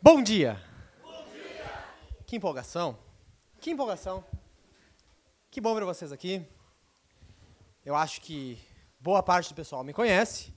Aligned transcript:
Bom 0.00 0.22
dia. 0.22 0.60
Que 2.26 2.36
empolgação. 2.36 2.96
Que 3.60 3.70
empolgação. 3.70 4.24
Que 5.50 5.60
bom 5.60 5.74
ver 5.74 5.84
vocês 5.84 6.12
aqui. 6.12 6.46
Eu 7.84 7.96
acho 7.96 8.20
que 8.20 8.56
boa 9.00 9.22
parte 9.22 9.48
do 9.48 9.56
pessoal 9.56 9.82
me 9.82 9.92
conhece, 9.92 10.54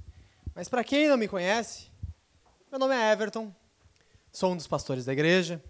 mas 0.53 0.69
para 0.69 0.83
quem 0.83 1.07
não 1.07 1.17
me 1.17 1.27
conhece, 1.27 1.89
meu 2.69 2.79
nome 2.79 2.95
é 2.95 3.11
Everton, 3.11 3.51
sou 4.31 4.51
um 4.51 4.55
dos 4.55 4.67
pastores 4.67 5.03
da 5.03 5.13
igreja, 5.13 5.63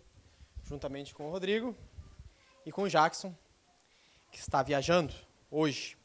juntamente 0.65 1.13
com 1.13 1.27
o 1.27 1.31
Rodrigo 1.31 1.75
e 2.65 2.71
com 2.71 2.83
o 2.83 2.89
Jackson, 2.89 3.33
que 4.31 4.39
está 4.39 4.61
viajando 4.63 5.13
hoje. 5.49 5.97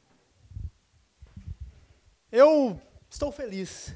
Eu 2.31 2.81
estou 3.09 3.33
feliz 3.33 3.95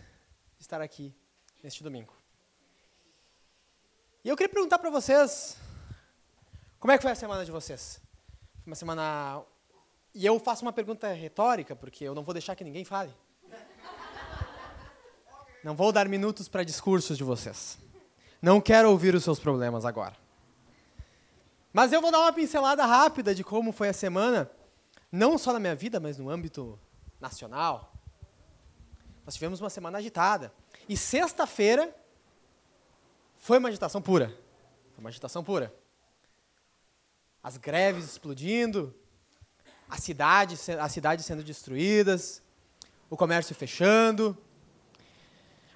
de 0.56 0.62
estar 0.62 0.80
aqui 0.80 1.14
neste 1.62 1.82
domingo. 1.82 2.12
E 4.24 4.28
eu 4.28 4.36
queria 4.36 4.52
perguntar 4.52 4.78
para 4.78 4.90
vocês, 4.90 5.56
como 6.80 6.92
é 6.92 6.96
que 6.96 7.02
foi 7.02 7.12
a 7.12 7.14
semana 7.14 7.44
de 7.44 7.52
vocês? 7.52 8.00
Foi 8.62 8.70
uma 8.70 8.76
semana... 8.76 9.42
E 10.14 10.24
eu 10.24 10.40
faço 10.40 10.62
uma 10.64 10.72
pergunta 10.72 11.12
retórica, 11.12 11.76
porque 11.76 12.04
eu 12.04 12.14
não 12.14 12.22
vou 12.22 12.32
deixar 12.32 12.54
que 12.54 12.64
ninguém 12.64 12.84
fale. 12.84 13.12
Não 15.62 15.74
vou 15.74 15.92
dar 15.92 16.08
minutos 16.08 16.48
para 16.48 16.64
discursos 16.64 17.18
de 17.18 17.24
vocês. 17.24 17.78
Não 18.40 18.60
quero 18.60 18.90
ouvir 18.90 19.14
os 19.14 19.24
seus 19.24 19.38
problemas 19.38 19.84
agora. 19.84 20.23
Mas 21.74 21.92
eu 21.92 22.00
vou 22.00 22.12
dar 22.12 22.20
uma 22.20 22.32
pincelada 22.32 22.86
rápida 22.86 23.34
de 23.34 23.42
como 23.42 23.72
foi 23.72 23.88
a 23.88 23.92
semana, 23.92 24.48
não 25.10 25.36
só 25.36 25.52
na 25.52 25.58
minha 25.58 25.74
vida, 25.74 25.98
mas 25.98 26.16
no 26.16 26.30
âmbito 26.30 26.78
nacional. 27.20 27.92
Nós 29.26 29.34
tivemos 29.34 29.60
uma 29.60 29.68
semana 29.68 29.98
agitada. 29.98 30.54
E 30.88 30.96
sexta-feira 30.96 31.92
foi 33.38 33.58
uma 33.58 33.70
agitação 33.70 34.00
pura. 34.00 34.28
Foi 34.92 35.00
uma 35.00 35.08
agitação 35.08 35.42
pura. 35.42 35.74
As 37.42 37.56
greves 37.56 38.04
explodindo, 38.04 38.94
a 39.90 39.98
cidade, 39.98 40.56
a 40.78 40.88
cidade 40.88 41.24
sendo 41.24 41.42
destruídas, 41.42 42.40
o 43.10 43.16
comércio 43.16 43.52
fechando, 43.52 44.38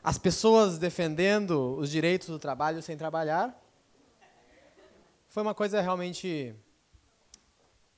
as 0.02 0.16
pessoas 0.16 0.78
defendendo 0.78 1.74
os 1.76 1.90
direitos 1.90 2.28
do 2.28 2.38
trabalho 2.38 2.80
sem 2.82 2.96
trabalhar 2.96 3.60
foi 5.28 5.42
uma 5.42 5.54
coisa 5.54 5.80
realmente 5.80 6.54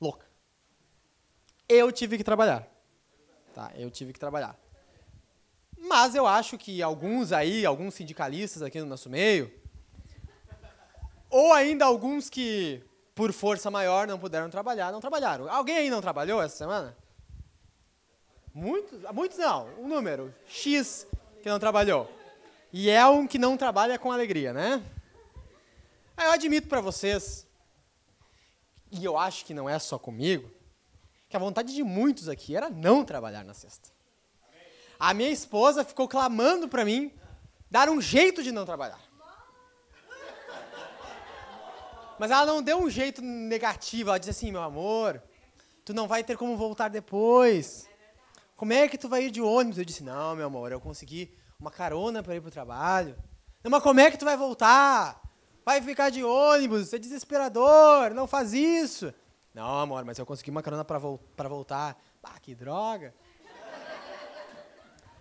louca. 0.00 0.26
Eu 1.68 1.92
tive 1.92 2.18
que 2.18 2.24
trabalhar. 2.24 2.66
Tá, 3.54 3.70
eu 3.76 3.90
tive 3.90 4.12
que 4.12 4.18
trabalhar. 4.18 4.58
Mas 5.78 6.14
eu 6.14 6.26
acho 6.26 6.58
que 6.58 6.82
alguns 6.82 7.32
aí, 7.32 7.64
alguns 7.64 7.94
sindicalistas 7.94 8.62
aqui 8.62 8.80
no 8.80 8.86
nosso 8.86 9.08
meio, 9.08 9.52
ou 11.30 11.52
ainda 11.52 11.84
alguns 11.84 12.28
que, 12.28 12.82
por 13.14 13.32
força 13.32 13.70
maior, 13.70 14.06
não 14.06 14.18
puderam 14.18 14.50
trabalhar, 14.50 14.92
não 14.92 15.00
trabalharam. 15.00 15.48
Alguém 15.48 15.76
aí 15.76 15.90
não 15.90 16.00
trabalhou 16.00 16.42
essa 16.42 16.56
semana? 16.56 16.96
Muitos? 18.52 19.00
Muitos 19.12 19.38
não, 19.38 19.68
um 19.78 19.88
número, 19.88 20.34
X 20.46 21.06
que 21.40 21.48
não 21.48 21.58
trabalhou. 21.58 22.10
E 22.72 22.90
é 22.90 23.06
um 23.06 23.26
que 23.26 23.38
não 23.38 23.56
trabalha 23.56 23.98
com 23.98 24.12
alegria, 24.12 24.52
né? 24.52 24.82
Eu 26.22 26.32
admito 26.32 26.68
para 26.68 26.82
vocês, 26.82 27.46
e 28.90 29.02
eu 29.02 29.16
acho 29.16 29.44
que 29.46 29.54
não 29.54 29.68
é 29.68 29.78
só 29.78 29.98
comigo, 29.98 30.50
que 31.30 31.36
a 31.36 31.40
vontade 31.40 31.74
de 31.74 31.82
muitos 31.82 32.28
aqui 32.28 32.54
era 32.54 32.68
não 32.68 33.04
trabalhar 33.04 33.42
na 33.42 33.54
sexta. 33.54 33.88
A 34.98 35.14
minha 35.14 35.30
esposa 35.30 35.82
ficou 35.82 36.06
clamando 36.06 36.68
para 36.68 36.84
mim 36.84 37.10
dar 37.70 37.88
um 37.88 38.02
jeito 38.02 38.42
de 38.42 38.52
não 38.52 38.66
trabalhar. 38.66 39.00
Mas 42.18 42.30
ela 42.30 42.44
não 42.44 42.62
deu 42.62 42.78
um 42.78 42.90
jeito 42.90 43.22
negativo, 43.22 44.10
ela 44.10 44.18
disse 44.18 44.30
assim, 44.30 44.52
meu 44.52 44.62
amor, 44.62 45.22
tu 45.86 45.94
não 45.94 46.06
vai 46.06 46.22
ter 46.22 46.36
como 46.36 46.54
voltar 46.54 46.88
depois. 46.88 47.88
Como 48.56 48.74
é 48.74 48.86
que 48.88 48.98
tu 48.98 49.08
vai 49.08 49.24
ir 49.24 49.30
de 49.30 49.40
ônibus? 49.40 49.78
Eu 49.78 49.86
disse, 49.86 50.02
não, 50.02 50.36
meu 50.36 50.48
amor, 50.48 50.70
eu 50.70 50.80
consegui 50.80 51.34
uma 51.58 51.70
carona 51.70 52.22
para 52.22 52.36
ir 52.36 52.42
para 52.42 52.48
o 52.48 52.52
trabalho. 52.52 53.16
Não, 53.64 53.70
mas 53.70 53.82
como 53.82 54.00
é 54.00 54.10
que 54.10 54.18
tu 54.18 54.26
vai 54.26 54.36
voltar? 54.36 55.29
Vai 55.64 55.82
ficar 55.82 56.10
de 56.10 56.24
ônibus, 56.24 56.92
é 56.92 56.98
desesperador, 56.98 58.14
não 58.14 58.26
faz 58.26 58.52
isso. 58.52 59.12
Não, 59.52 59.80
amor, 59.80 60.04
mas 60.04 60.18
eu 60.18 60.24
consegui 60.24 60.50
uma 60.50 60.62
carona 60.62 60.84
para 60.84 60.98
vo 60.98 61.20
voltar. 61.36 62.00
Ah, 62.22 62.38
que 62.40 62.54
droga. 62.54 63.14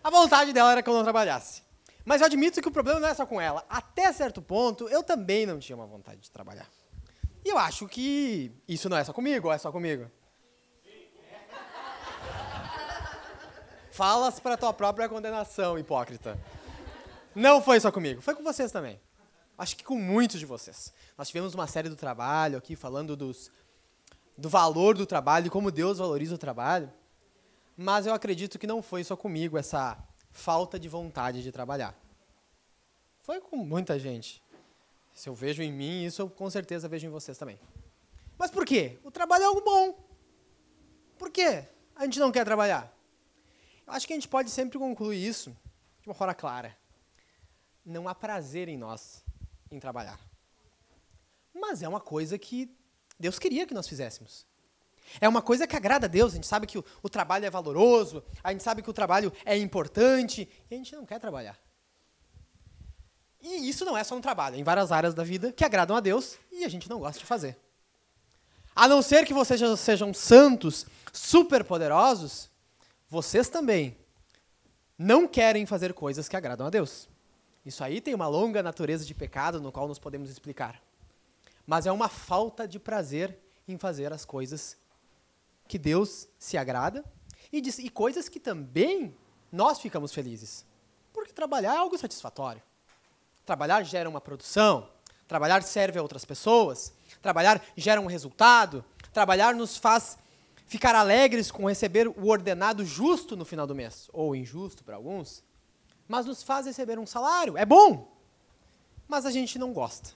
A 0.03 0.09
vontade 0.09 0.53
dela 0.53 0.71
era 0.71 0.83
que 0.83 0.89
eu 0.89 0.93
não 0.93 1.03
trabalhasse. 1.03 1.63
Mas 2.05 2.21
eu 2.21 2.27
admito 2.27 2.61
que 2.61 2.67
o 2.67 2.71
problema 2.71 2.99
não 2.99 3.07
é 3.07 3.13
só 3.13 3.25
com 3.25 3.39
ela. 3.41 3.65
Até 3.69 4.11
certo 4.13 4.41
ponto, 4.41 4.87
eu 4.87 5.03
também 5.03 5.45
não 5.45 5.59
tinha 5.59 5.75
uma 5.75 5.85
vontade 5.85 6.21
de 6.21 6.31
trabalhar. 6.31 6.67
E 7.43 7.49
eu 7.49 7.57
acho 7.57 7.87
que 7.87 8.51
isso 8.67 8.87
não 8.87 8.97
é 8.97 9.03
só 9.03 9.11
comigo, 9.11 9.47
ou 9.47 9.53
é 9.53 9.57
só 9.57 9.71
comigo? 9.71 10.09
Falas 13.91 14.39
para 14.39 14.55
tua 14.55 14.73
própria 14.73 15.09
condenação, 15.09 15.77
hipócrita. 15.77 16.39
Não 17.35 17.61
foi 17.61 17.79
só 17.79 17.91
comigo, 17.91 18.21
foi 18.21 18.35
com 18.35 18.43
vocês 18.43 18.71
também 18.71 18.99
acho 19.59 19.75
que 19.75 19.83
com 19.83 19.95
muitos 19.95 20.39
de 20.39 20.45
vocês. 20.45 20.93
Nós 21.17 21.27
tivemos 21.27 21.53
uma 21.53 21.67
série 21.67 21.89
do 21.89 21.95
trabalho 21.95 22.57
aqui 22.57 22.77
falando 22.77 23.15
dos, 23.15 23.51
do 24.37 24.47
valor 24.47 24.97
do 24.97 25.05
trabalho 25.05 25.51
como 25.51 25.69
Deus 25.69 25.97
valoriza 25.97 26.33
o 26.33 26.37
trabalho. 26.37 26.91
Mas 27.75 28.07
eu 28.07 28.13
acredito 28.13 28.57
que 28.57 28.65
não 28.65 28.81
foi 28.81 29.03
só 29.03 29.17
comigo 29.17 29.57
essa 29.57 30.01
falta 30.31 30.79
de 30.79 30.87
vontade 30.87 31.43
de 31.43 31.51
trabalhar. 31.51 31.93
Foi 33.19 33.41
com 33.41 33.57
muita 33.57 33.99
gente. 33.99 34.41
Se 35.13 35.27
eu 35.27 35.35
vejo 35.35 35.61
em 35.61 35.71
mim, 35.71 36.05
isso 36.05 36.21
eu 36.21 36.29
com 36.29 36.49
certeza 36.49 36.87
vejo 36.87 37.07
em 37.07 37.09
vocês 37.09 37.37
também. 37.37 37.59
Mas 38.37 38.49
por 38.49 38.65
quê? 38.65 38.97
O 39.03 39.11
trabalho 39.11 39.43
é 39.43 39.47
algo 39.47 39.61
bom. 39.61 40.07
Por 41.17 41.29
quê? 41.29 41.65
A 41.93 42.05
gente 42.05 42.19
não 42.19 42.31
quer 42.31 42.45
trabalhar. 42.45 42.93
Eu 43.85 43.91
acho 43.91 44.07
que 44.07 44.13
a 44.13 44.15
gente 44.15 44.27
pode 44.29 44.49
sempre 44.49 44.79
concluir 44.79 45.21
isso 45.21 45.55
de 46.01 46.07
uma 46.07 46.15
forma 46.15 46.33
clara. 46.33 46.77
Não 47.85 48.07
há 48.07 48.15
prazer 48.15 48.69
em 48.69 48.77
nós 48.77 49.23
em 49.71 49.79
trabalhar. 49.79 50.19
Mas 51.53 51.81
é 51.81 51.87
uma 51.87 51.99
coisa 51.99 52.37
que 52.37 52.75
Deus 53.19 53.37
queria 53.37 53.65
que 53.65 53.73
nós 53.73 53.87
fizéssemos. 53.87 54.45
É 55.19 55.27
uma 55.27 55.41
coisa 55.41 55.65
que 55.65 55.75
agrada 55.75 56.05
a 56.05 56.09
Deus. 56.09 56.33
A 56.33 56.35
gente 56.35 56.47
sabe 56.47 56.67
que 56.67 56.77
o, 56.77 56.85
o, 57.01 57.09
trabalho 57.09 57.45
é 57.45 57.49
valoroso, 57.49 58.23
a 58.43 58.51
gente 58.51 58.63
sabe 58.63 58.81
que 58.81 58.89
o 58.89 58.93
trabalho 58.93 59.33
é 59.43 59.57
importante, 59.57 60.47
e 60.69 60.75
a 60.75 60.77
gente 60.77 60.95
não 60.95 61.05
quer 61.05 61.19
trabalhar. 61.19 61.57
E 63.41 63.69
isso 63.69 63.85
não 63.85 63.97
é 63.97 64.03
só 64.03 64.15
um 64.15 64.21
trabalho, 64.21 64.55
é 64.55 64.59
em 64.59 64.63
várias 64.63 64.91
áreas 64.91 65.13
da 65.13 65.23
vida 65.23 65.51
que 65.51 65.63
agradam 65.63 65.95
a 65.95 65.99
Deus 65.99 66.37
e 66.51 66.65
a 66.65 66.69
gente 66.69 66.89
não 66.89 66.99
gosta 66.99 67.19
de 67.19 67.25
fazer. 67.25 67.57
A 68.75 68.87
não 68.87 69.01
ser 69.01 69.25
que 69.25 69.33
vocês 69.33 69.61
sejam 69.79 70.13
santos, 70.13 70.85
super 71.13 71.63
poderosos, 71.63 72.49
vocês 73.09 73.49
também 73.49 73.97
não 74.97 75.27
querem 75.27 75.65
fazer 75.65 75.93
coisas 75.93 76.27
que 76.27 76.35
agradam 76.35 76.67
a 76.67 76.69
Deus. 76.69 77.07
Isso 77.65 77.83
aí 77.83 77.99
tem 78.01 78.13
uma 78.13 78.27
longa 78.27 78.63
natureza 78.63 79.05
de 79.05 79.13
pecado 79.13 79.61
no 79.61 79.71
qual 79.71 79.87
nós 79.87 79.99
podemos 79.99 80.29
explicar. 80.29 80.81
Mas 81.65 81.85
é 81.85 81.91
uma 81.91 82.09
falta 82.09 82.67
de 82.67 82.79
prazer 82.79 83.37
em 83.67 83.77
fazer 83.77 84.11
as 84.11 84.25
coisas 84.25 84.77
que 85.67 85.77
Deus 85.77 86.27
se 86.39 86.57
agrada 86.57 87.03
e, 87.51 87.61
diz, 87.61 87.77
e 87.79 87.89
coisas 87.89 88.27
que 88.27 88.39
também 88.39 89.15
nós 89.51 89.79
ficamos 89.79 90.13
felizes. 90.13 90.65
Porque 91.13 91.31
trabalhar 91.31 91.75
é 91.75 91.77
algo 91.77 91.97
satisfatório. 91.97 92.61
Trabalhar 93.45 93.83
gera 93.83 94.09
uma 94.09 94.21
produção, 94.21 94.89
trabalhar 95.27 95.61
serve 95.63 95.99
a 95.99 96.01
outras 96.01 96.25
pessoas, 96.25 96.93
trabalhar 97.21 97.63
gera 97.75 97.99
um 97.99 98.05
resultado, 98.05 98.83
trabalhar 99.11 99.53
nos 99.53 99.77
faz 99.77 100.17
ficar 100.65 100.93
alegres 100.95 101.49
com 101.49 101.67
receber 101.67 102.07
o 102.07 102.27
ordenado 102.27 102.85
justo 102.85 103.35
no 103.35 103.43
final 103.43 103.65
do 103.65 103.73
mês, 103.73 104.07
ou 104.13 104.35
injusto 104.35 104.83
para 104.83 104.95
alguns 104.95 105.43
mas 106.09 106.25
nos 106.25 106.41
faz 106.41 106.65
receber 106.65 106.97
um 106.97 107.05
salário. 107.05 107.55
É 107.55 107.65
bom, 107.65 108.11
mas 109.07 109.27
a 109.27 109.31
gente 109.31 109.59
não 109.59 109.71
gosta. 109.71 110.09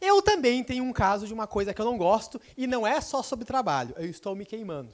Eu 0.00 0.20
também 0.22 0.64
tenho 0.64 0.82
um 0.82 0.92
caso 0.92 1.26
de 1.26 1.34
uma 1.34 1.46
coisa 1.46 1.72
que 1.72 1.80
eu 1.80 1.84
não 1.84 1.96
gosto, 1.96 2.40
e 2.56 2.66
não 2.66 2.86
é 2.86 3.00
só 3.00 3.22
sobre 3.22 3.44
trabalho, 3.44 3.94
eu 3.96 4.06
estou 4.06 4.34
me 4.34 4.44
queimando. 4.44 4.92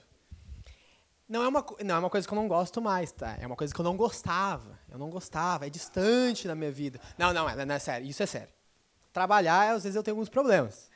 Não 1.29 1.45
é, 1.45 1.49
uma, 1.49 1.65
não 1.85 1.95
é 1.95 1.99
uma 2.01 2.11
coisa 2.11 2.27
que 2.27 2.35
eu 2.35 2.37
não 2.37 2.49
gosto 2.49 2.83
mais, 2.83 3.12
tá? 3.12 3.39
É 3.41 3.47
uma 3.47 3.55
coisa 3.55 3.73
que 3.73 3.81
eu 3.81 3.85
não 3.85 3.97
gostava. 3.97 4.77
Eu 4.91 4.99
não 4.99 5.09
gostava, 5.09 5.65
é 5.65 5.71
distante 5.71 6.49
da 6.49 6.57
minha 6.57 6.73
vida. 6.73 7.01
Não, 7.17 7.33
não, 7.33 7.49
é, 7.49 7.65
não 7.65 7.73
é 7.73 7.79
sério, 7.79 8.05
isso 8.05 8.21
é 8.21 8.27
sério. 8.27 8.53
Trabalhar, 9.12 9.77
às 9.77 9.85
vezes 9.85 9.95
eu 9.95 10.03
tenho 10.03 10.17
alguns 10.17 10.29
problemas. 10.29 10.91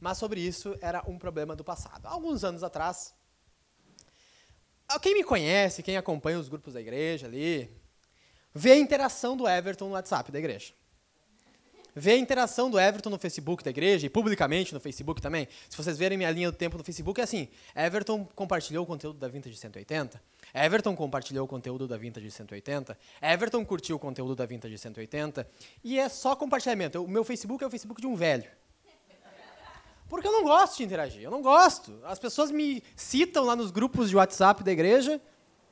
Mas 0.00 0.18
sobre 0.18 0.40
isso 0.40 0.76
era 0.80 1.00
um 1.08 1.16
problema 1.16 1.54
do 1.54 1.62
passado. 1.62 2.06
alguns 2.06 2.42
anos 2.42 2.64
atrás, 2.64 3.14
quem 5.00 5.14
me 5.14 5.22
conhece, 5.22 5.80
quem 5.80 5.96
acompanha 5.96 6.40
os 6.40 6.48
grupos 6.48 6.74
da 6.74 6.80
igreja 6.80 7.28
ali, 7.28 7.70
Vê 8.58 8.72
a 8.72 8.78
interação 8.78 9.36
do 9.36 9.46
Everton 9.46 9.88
no 9.88 9.92
WhatsApp 9.92 10.32
da 10.32 10.38
igreja. 10.38 10.72
ver 11.94 12.12
a 12.12 12.16
interação 12.16 12.70
do 12.70 12.80
Everton 12.80 13.10
no 13.10 13.18
Facebook 13.18 13.62
da 13.62 13.68
igreja 13.68 14.06
e 14.06 14.08
publicamente 14.08 14.72
no 14.72 14.80
Facebook 14.80 15.20
também. 15.20 15.46
Se 15.68 15.76
vocês 15.76 15.98
verem 15.98 16.16
minha 16.16 16.30
linha 16.30 16.50
do 16.50 16.56
tempo 16.56 16.78
no 16.78 16.82
Facebook, 16.82 17.20
é 17.20 17.24
assim: 17.24 17.48
Everton 17.74 18.26
compartilhou 18.34 18.84
o 18.84 18.86
conteúdo 18.86 19.18
da 19.18 19.28
Vintage 19.28 19.56
180, 19.56 20.22
Everton 20.54 20.96
compartilhou 20.96 21.44
o 21.44 21.48
conteúdo 21.48 21.86
da 21.86 21.98
Vintage 21.98 22.30
180, 22.30 22.98
Everton 23.20 23.62
curtiu 23.62 23.96
o 23.96 23.98
conteúdo 23.98 24.34
da 24.34 24.46
Vintage 24.46 24.78
180, 24.78 25.46
e 25.84 25.98
é 25.98 26.08
só 26.08 26.34
compartilhamento. 26.34 27.04
O 27.04 27.08
meu 27.08 27.24
Facebook 27.24 27.62
é 27.62 27.66
o 27.66 27.70
Facebook 27.70 28.00
de 28.00 28.06
um 28.06 28.16
velho. 28.16 28.50
Porque 30.08 30.26
eu 30.26 30.32
não 30.32 30.44
gosto 30.44 30.78
de 30.78 30.84
interagir, 30.84 31.22
eu 31.22 31.30
não 31.30 31.42
gosto. 31.42 32.00
As 32.04 32.18
pessoas 32.18 32.50
me 32.50 32.82
citam 32.94 33.44
lá 33.44 33.54
nos 33.54 33.70
grupos 33.70 34.08
de 34.08 34.16
WhatsApp 34.16 34.64
da 34.64 34.72
igreja 34.72 35.20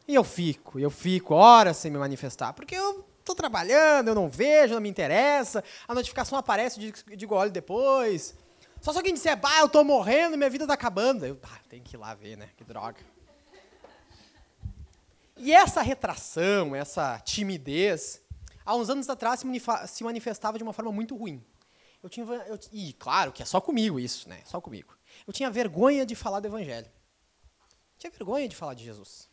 e 0.07 0.15
eu 0.15 0.25
fico, 0.25 0.79
eu 0.79 0.91
fico 0.91 1.35
horas 1.35 1.77
sem 1.77 1.91
me 1.91 1.99
manifestar, 1.99 2.53
porque 2.53 2.75
eu 2.75 3.05
estou 3.19 3.35
trabalhando, 3.35 4.09
eu 4.09 4.15
não 4.15 4.29
vejo, 4.29 4.75
não 4.75 4.81
me 4.81 4.89
interessa, 4.89 5.65
a 5.89 5.95
notificação 5.95 6.39
aparece, 6.39 6.95
eu 7.09 7.17
digo 7.17 7.35
olho 7.35 7.51
depois. 7.51 8.35
Só 8.83 8.93
se 8.93 8.99
alguém 8.99 9.15
disser, 9.15 9.35
bah, 9.35 9.61
eu 9.61 9.67
estou 9.67 9.83
morrendo, 9.83 10.37
minha 10.37 10.51
vida 10.51 10.65
está 10.65 10.75
acabando. 10.75 11.25
Eu, 11.25 11.39
ah, 11.43 11.59
tem 11.71 11.83
que 11.83 11.97
ir 11.97 11.99
lá 11.99 12.15
ver, 12.15 12.37
né? 12.37 12.51
Que 12.55 12.63
droga. 12.63 13.01
E 15.39 15.53
essa 15.55 15.81
retração, 15.81 16.77
essa 16.77 17.19
timidez, 17.21 18.21
há 18.63 18.77
uns 18.77 18.91
anos 18.91 19.09
atrás 19.09 19.43
se 19.89 20.05
manifestava 20.05 20.59
de 20.59 20.65
uma 20.65 20.75
forma 20.75 20.93
muito 20.93 21.17
ruim. 21.17 21.43
Eu 22.03 22.11
tinha, 22.11 22.27
eu, 22.27 22.59
e 22.71 22.93
claro 22.93 23.33
que 23.33 23.43
é 23.43 23.47
só 23.47 23.59
comigo 23.59 23.99
isso, 23.99 24.29
né? 24.29 24.43
Só 24.45 24.61
comigo. 24.61 24.95
Eu 25.27 25.33
tinha 25.33 25.51
vergonha 25.51 26.05
de 26.05 26.15
falar 26.15 26.41
do 26.41 26.47
evangelho. 26.47 26.91
Tinha 27.97 28.11
vergonha 28.11 28.47
de 28.47 28.55
falar 28.55 28.75
de 28.75 28.85
Jesus. 28.85 29.31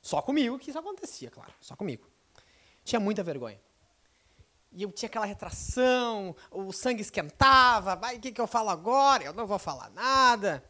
Só 0.00 0.22
comigo 0.22 0.58
que 0.58 0.70
isso 0.70 0.78
acontecia, 0.78 1.30
claro, 1.30 1.52
só 1.60 1.76
comigo. 1.76 2.06
Tinha 2.84 3.00
muita 3.00 3.22
vergonha. 3.22 3.60
E 4.72 4.82
eu 4.82 4.92
tinha 4.92 5.08
aquela 5.08 5.26
retração, 5.26 6.36
o 6.50 6.72
sangue 6.72 7.00
esquentava, 7.00 7.96
vai, 7.96 8.16
o 8.16 8.20
que, 8.20 8.32
que 8.32 8.40
eu 8.40 8.46
falo 8.46 8.68
agora? 8.68 9.24
Eu 9.24 9.32
não 9.32 9.46
vou 9.46 9.58
falar 9.58 9.90
nada. 9.90 10.62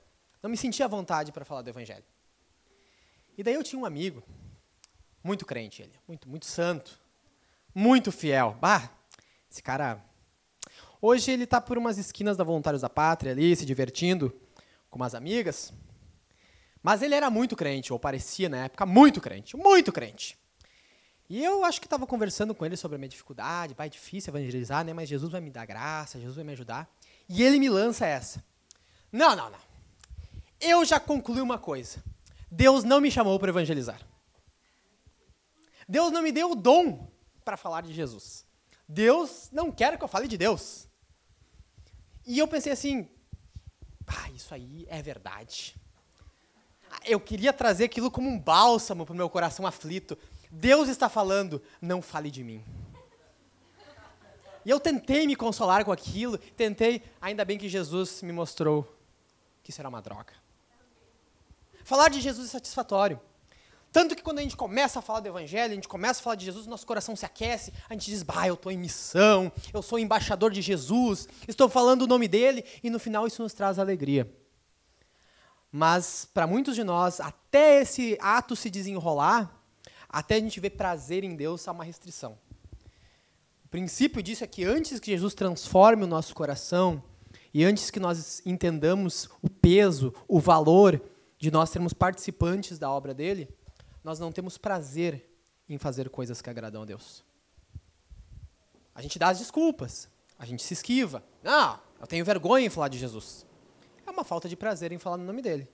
Não 0.42 0.48
me 0.48 0.56
sentia 0.56 0.84
à 0.84 0.88
vontade 0.88 1.32
para 1.32 1.44
falar 1.44 1.62
do 1.62 1.68
evangelho. 1.68 2.04
E 3.36 3.42
daí 3.42 3.54
eu 3.54 3.62
tinha 3.62 3.80
um 3.80 3.84
amigo, 3.84 4.22
muito 5.22 5.44
crente 5.44 5.82
ele, 5.82 5.92
muito, 6.06 6.28
muito 6.28 6.46
santo, 6.46 7.00
muito 7.74 8.10
fiel. 8.10 8.56
Bah, 8.60 8.90
esse 9.50 9.62
cara. 9.62 10.04
Hoje 11.00 11.30
ele 11.30 11.44
está 11.44 11.60
por 11.60 11.78
umas 11.78 11.98
esquinas 11.98 12.36
da 12.36 12.42
Voluntários 12.42 12.82
da 12.82 12.88
Pátria 12.88 13.32
ali, 13.32 13.54
se 13.54 13.64
divertindo 13.64 14.34
com 14.90 14.96
umas 14.96 15.14
amigas. 15.14 15.72
Mas 16.88 17.02
ele 17.02 17.14
era 17.14 17.28
muito 17.28 17.54
crente, 17.54 17.92
ou 17.92 17.98
parecia 17.98 18.48
na 18.48 18.64
época 18.64 18.86
muito 18.86 19.20
crente, 19.20 19.54
muito 19.58 19.92
crente. 19.92 20.38
E 21.28 21.44
eu 21.44 21.62
acho 21.62 21.82
que 21.82 21.86
estava 21.86 22.06
conversando 22.06 22.54
com 22.54 22.64
ele 22.64 22.78
sobre 22.78 22.94
a 22.94 22.98
minha 22.98 23.10
dificuldade, 23.10 23.74
vai, 23.74 23.88
é 23.88 23.90
difícil 23.90 24.30
evangelizar, 24.30 24.82
né? 24.86 24.94
Mas 24.94 25.06
Jesus 25.06 25.30
vai 25.30 25.38
me 25.38 25.50
dar 25.50 25.66
graça, 25.66 26.18
Jesus 26.18 26.36
vai 26.36 26.46
me 26.46 26.52
ajudar. 26.52 26.90
E 27.28 27.42
ele 27.42 27.58
me 27.58 27.68
lança 27.68 28.06
essa. 28.06 28.42
Não, 29.12 29.36
não, 29.36 29.50
não. 29.50 29.58
Eu 30.58 30.82
já 30.82 30.98
concluí 30.98 31.42
uma 31.42 31.58
coisa. 31.58 32.02
Deus 32.50 32.84
não 32.84 33.02
me 33.02 33.10
chamou 33.10 33.38
para 33.38 33.50
evangelizar. 33.50 34.00
Deus 35.86 36.10
não 36.10 36.22
me 36.22 36.32
deu 36.32 36.52
o 36.52 36.56
dom 36.56 37.06
para 37.44 37.58
falar 37.58 37.82
de 37.82 37.92
Jesus. 37.92 38.46
Deus 38.88 39.50
não 39.52 39.70
quer 39.70 39.98
que 39.98 40.04
eu 40.04 40.08
fale 40.08 40.26
de 40.26 40.38
Deus. 40.38 40.88
E 42.26 42.38
eu 42.38 42.48
pensei 42.48 42.72
assim, 42.72 43.06
ah, 44.06 44.30
isso 44.30 44.54
aí 44.54 44.86
é 44.88 45.02
verdade 45.02 45.77
eu 47.04 47.20
queria 47.20 47.52
trazer 47.52 47.84
aquilo 47.84 48.10
como 48.10 48.28
um 48.28 48.38
bálsamo 48.38 49.04
para 49.04 49.12
o 49.12 49.16
meu 49.16 49.28
coração 49.28 49.66
aflito. 49.66 50.16
Deus 50.50 50.88
está 50.88 51.08
falando, 51.08 51.62
não 51.80 52.00
fale 52.00 52.30
de 52.30 52.42
mim. 52.42 52.64
E 54.64 54.70
eu 54.70 54.78
tentei 54.78 55.26
me 55.26 55.34
consolar 55.34 55.84
com 55.84 55.92
aquilo, 55.92 56.36
tentei, 56.36 57.02
ainda 57.20 57.44
bem 57.44 57.56
que 57.56 57.68
Jesus 57.68 58.22
me 58.22 58.32
mostrou 58.32 58.86
que 59.62 59.70
isso 59.70 59.80
era 59.80 59.88
uma 59.88 60.02
droga. 60.02 60.32
Falar 61.84 62.08
de 62.10 62.20
Jesus 62.20 62.48
é 62.48 62.52
satisfatório. 62.52 63.20
Tanto 63.90 64.14
que 64.14 64.22
quando 64.22 64.40
a 64.40 64.42
gente 64.42 64.56
começa 64.56 64.98
a 64.98 65.02
falar 65.02 65.20
do 65.20 65.28
Evangelho, 65.28 65.72
a 65.72 65.74
gente 65.74 65.88
começa 65.88 66.20
a 66.20 66.22
falar 66.22 66.36
de 66.36 66.44
Jesus, 66.44 66.66
nosso 66.66 66.86
coração 66.86 67.16
se 67.16 67.24
aquece, 67.24 67.72
a 67.88 67.94
gente 67.94 68.10
diz, 68.10 68.22
bah, 68.22 68.46
eu 68.46 68.54
estou 68.54 68.70
em 68.70 68.76
missão, 68.76 69.50
eu 69.72 69.82
sou 69.82 69.98
embaixador 69.98 70.50
de 70.50 70.60
Jesus, 70.60 71.26
estou 71.46 71.68
falando 71.68 72.02
o 72.02 72.06
nome 72.06 72.28
dele, 72.28 72.64
e 72.82 72.90
no 72.90 72.98
final 72.98 73.26
isso 73.26 73.42
nos 73.42 73.54
traz 73.54 73.78
alegria. 73.78 74.30
Mas 75.70 76.26
para 76.32 76.46
muitos 76.46 76.74
de 76.74 76.82
nós, 76.82 77.20
até 77.20 77.82
esse 77.82 78.16
ato 78.20 78.56
se 78.56 78.70
desenrolar, 78.70 79.54
até 80.08 80.36
a 80.36 80.40
gente 80.40 80.58
ver 80.60 80.70
prazer 80.70 81.24
em 81.24 81.36
Deus, 81.36 81.66
há 81.68 81.72
uma 81.72 81.84
restrição. 81.84 82.38
O 83.64 83.68
princípio 83.68 84.22
disso 84.22 84.42
é 84.44 84.46
que 84.46 84.64
antes 84.64 84.98
que 84.98 85.10
Jesus 85.10 85.34
transforme 85.34 86.04
o 86.04 86.06
nosso 86.06 86.34
coração 86.34 87.02
e 87.52 87.64
antes 87.64 87.90
que 87.90 88.00
nós 88.00 88.40
entendamos 88.46 89.28
o 89.42 89.50
peso, 89.50 90.14
o 90.26 90.40
valor 90.40 91.02
de 91.38 91.50
nós 91.50 91.68
sermos 91.68 91.92
participantes 91.92 92.78
da 92.78 92.90
obra 92.90 93.12
dele, 93.12 93.48
nós 94.02 94.18
não 94.18 94.32
temos 94.32 94.56
prazer 94.56 95.28
em 95.68 95.76
fazer 95.76 96.08
coisas 96.08 96.40
que 96.40 96.48
agradam 96.48 96.82
a 96.82 96.84
Deus. 96.86 97.22
A 98.94 99.02
gente 99.02 99.18
dá 99.18 99.28
as 99.28 99.38
desculpas, 99.38 100.08
a 100.38 100.46
gente 100.46 100.62
se 100.62 100.72
esquiva. 100.72 101.22
Não, 101.42 101.78
eu 102.00 102.06
tenho 102.06 102.24
vergonha 102.24 102.66
em 102.66 102.70
falar 102.70 102.88
de 102.88 102.98
Jesus 102.98 103.46
é 104.08 104.12
uma 104.12 104.24
falta 104.24 104.48
de 104.48 104.56
prazer 104.56 104.92
em 104.92 104.98
falar 104.98 105.16
no 105.16 105.24
nome 105.24 105.42
dele. 105.42 105.68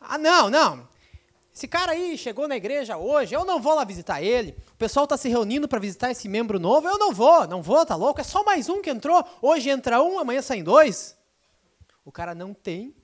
Ah, 0.00 0.18
não, 0.18 0.50
não. 0.50 0.88
Esse 1.54 1.66
cara 1.66 1.92
aí 1.92 2.18
chegou 2.18 2.46
na 2.46 2.54
igreja 2.54 2.98
hoje, 2.98 3.34
eu 3.34 3.42
não 3.42 3.62
vou 3.62 3.74
lá 3.74 3.82
visitar 3.82 4.20
ele. 4.20 4.54
O 4.72 4.76
pessoal 4.76 5.04
está 5.04 5.16
se 5.16 5.26
reunindo 5.30 5.66
para 5.66 5.78
visitar 5.78 6.10
esse 6.10 6.28
membro 6.28 6.60
novo, 6.60 6.86
eu 6.86 6.98
não 6.98 7.12
vou, 7.14 7.46
não 7.46 7.62
vou, 7.62 7.86
tá 7.86 7.96
louco? 7.96 8.20
É 8.20 8.24
só 8.24 8.44
mais 8.44 8.68
um 8.68 8.82
que 8.82 8.90
entrou. 8.90 9.24
Hoje 9.40 9.70
entra 9.70 10.02
um, 10.02 10.18
amanhã 10.18 10.42
saem 10.42 10.62
dois. 10.62 11.16
O 12.04 12.12
cara 12.12 12.34
não 12.34 12.52
tem 12.52 12.94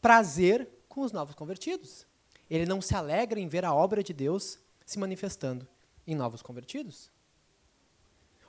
prazer 0.00 0.68
com 0.88 1.02
os 1.02 1.12
novos 1.12 1.36
convertidos. 1.36 2.04
Ele 2.50 2.66
não 2.66 2.80
se 2.80 2.92
alegra 2.92 3.38
em 3.38 3.46
ver 3.46 3.64
a 3.64 3.72
obra 3.72 4.02
de 4.02 4.12
Deus 4.12 4.58
se 4.84 4.98
manifestando 4.98 5.66
em 6.04 6.16
novos 6.16 6.42
convertidos. 6.42 7.11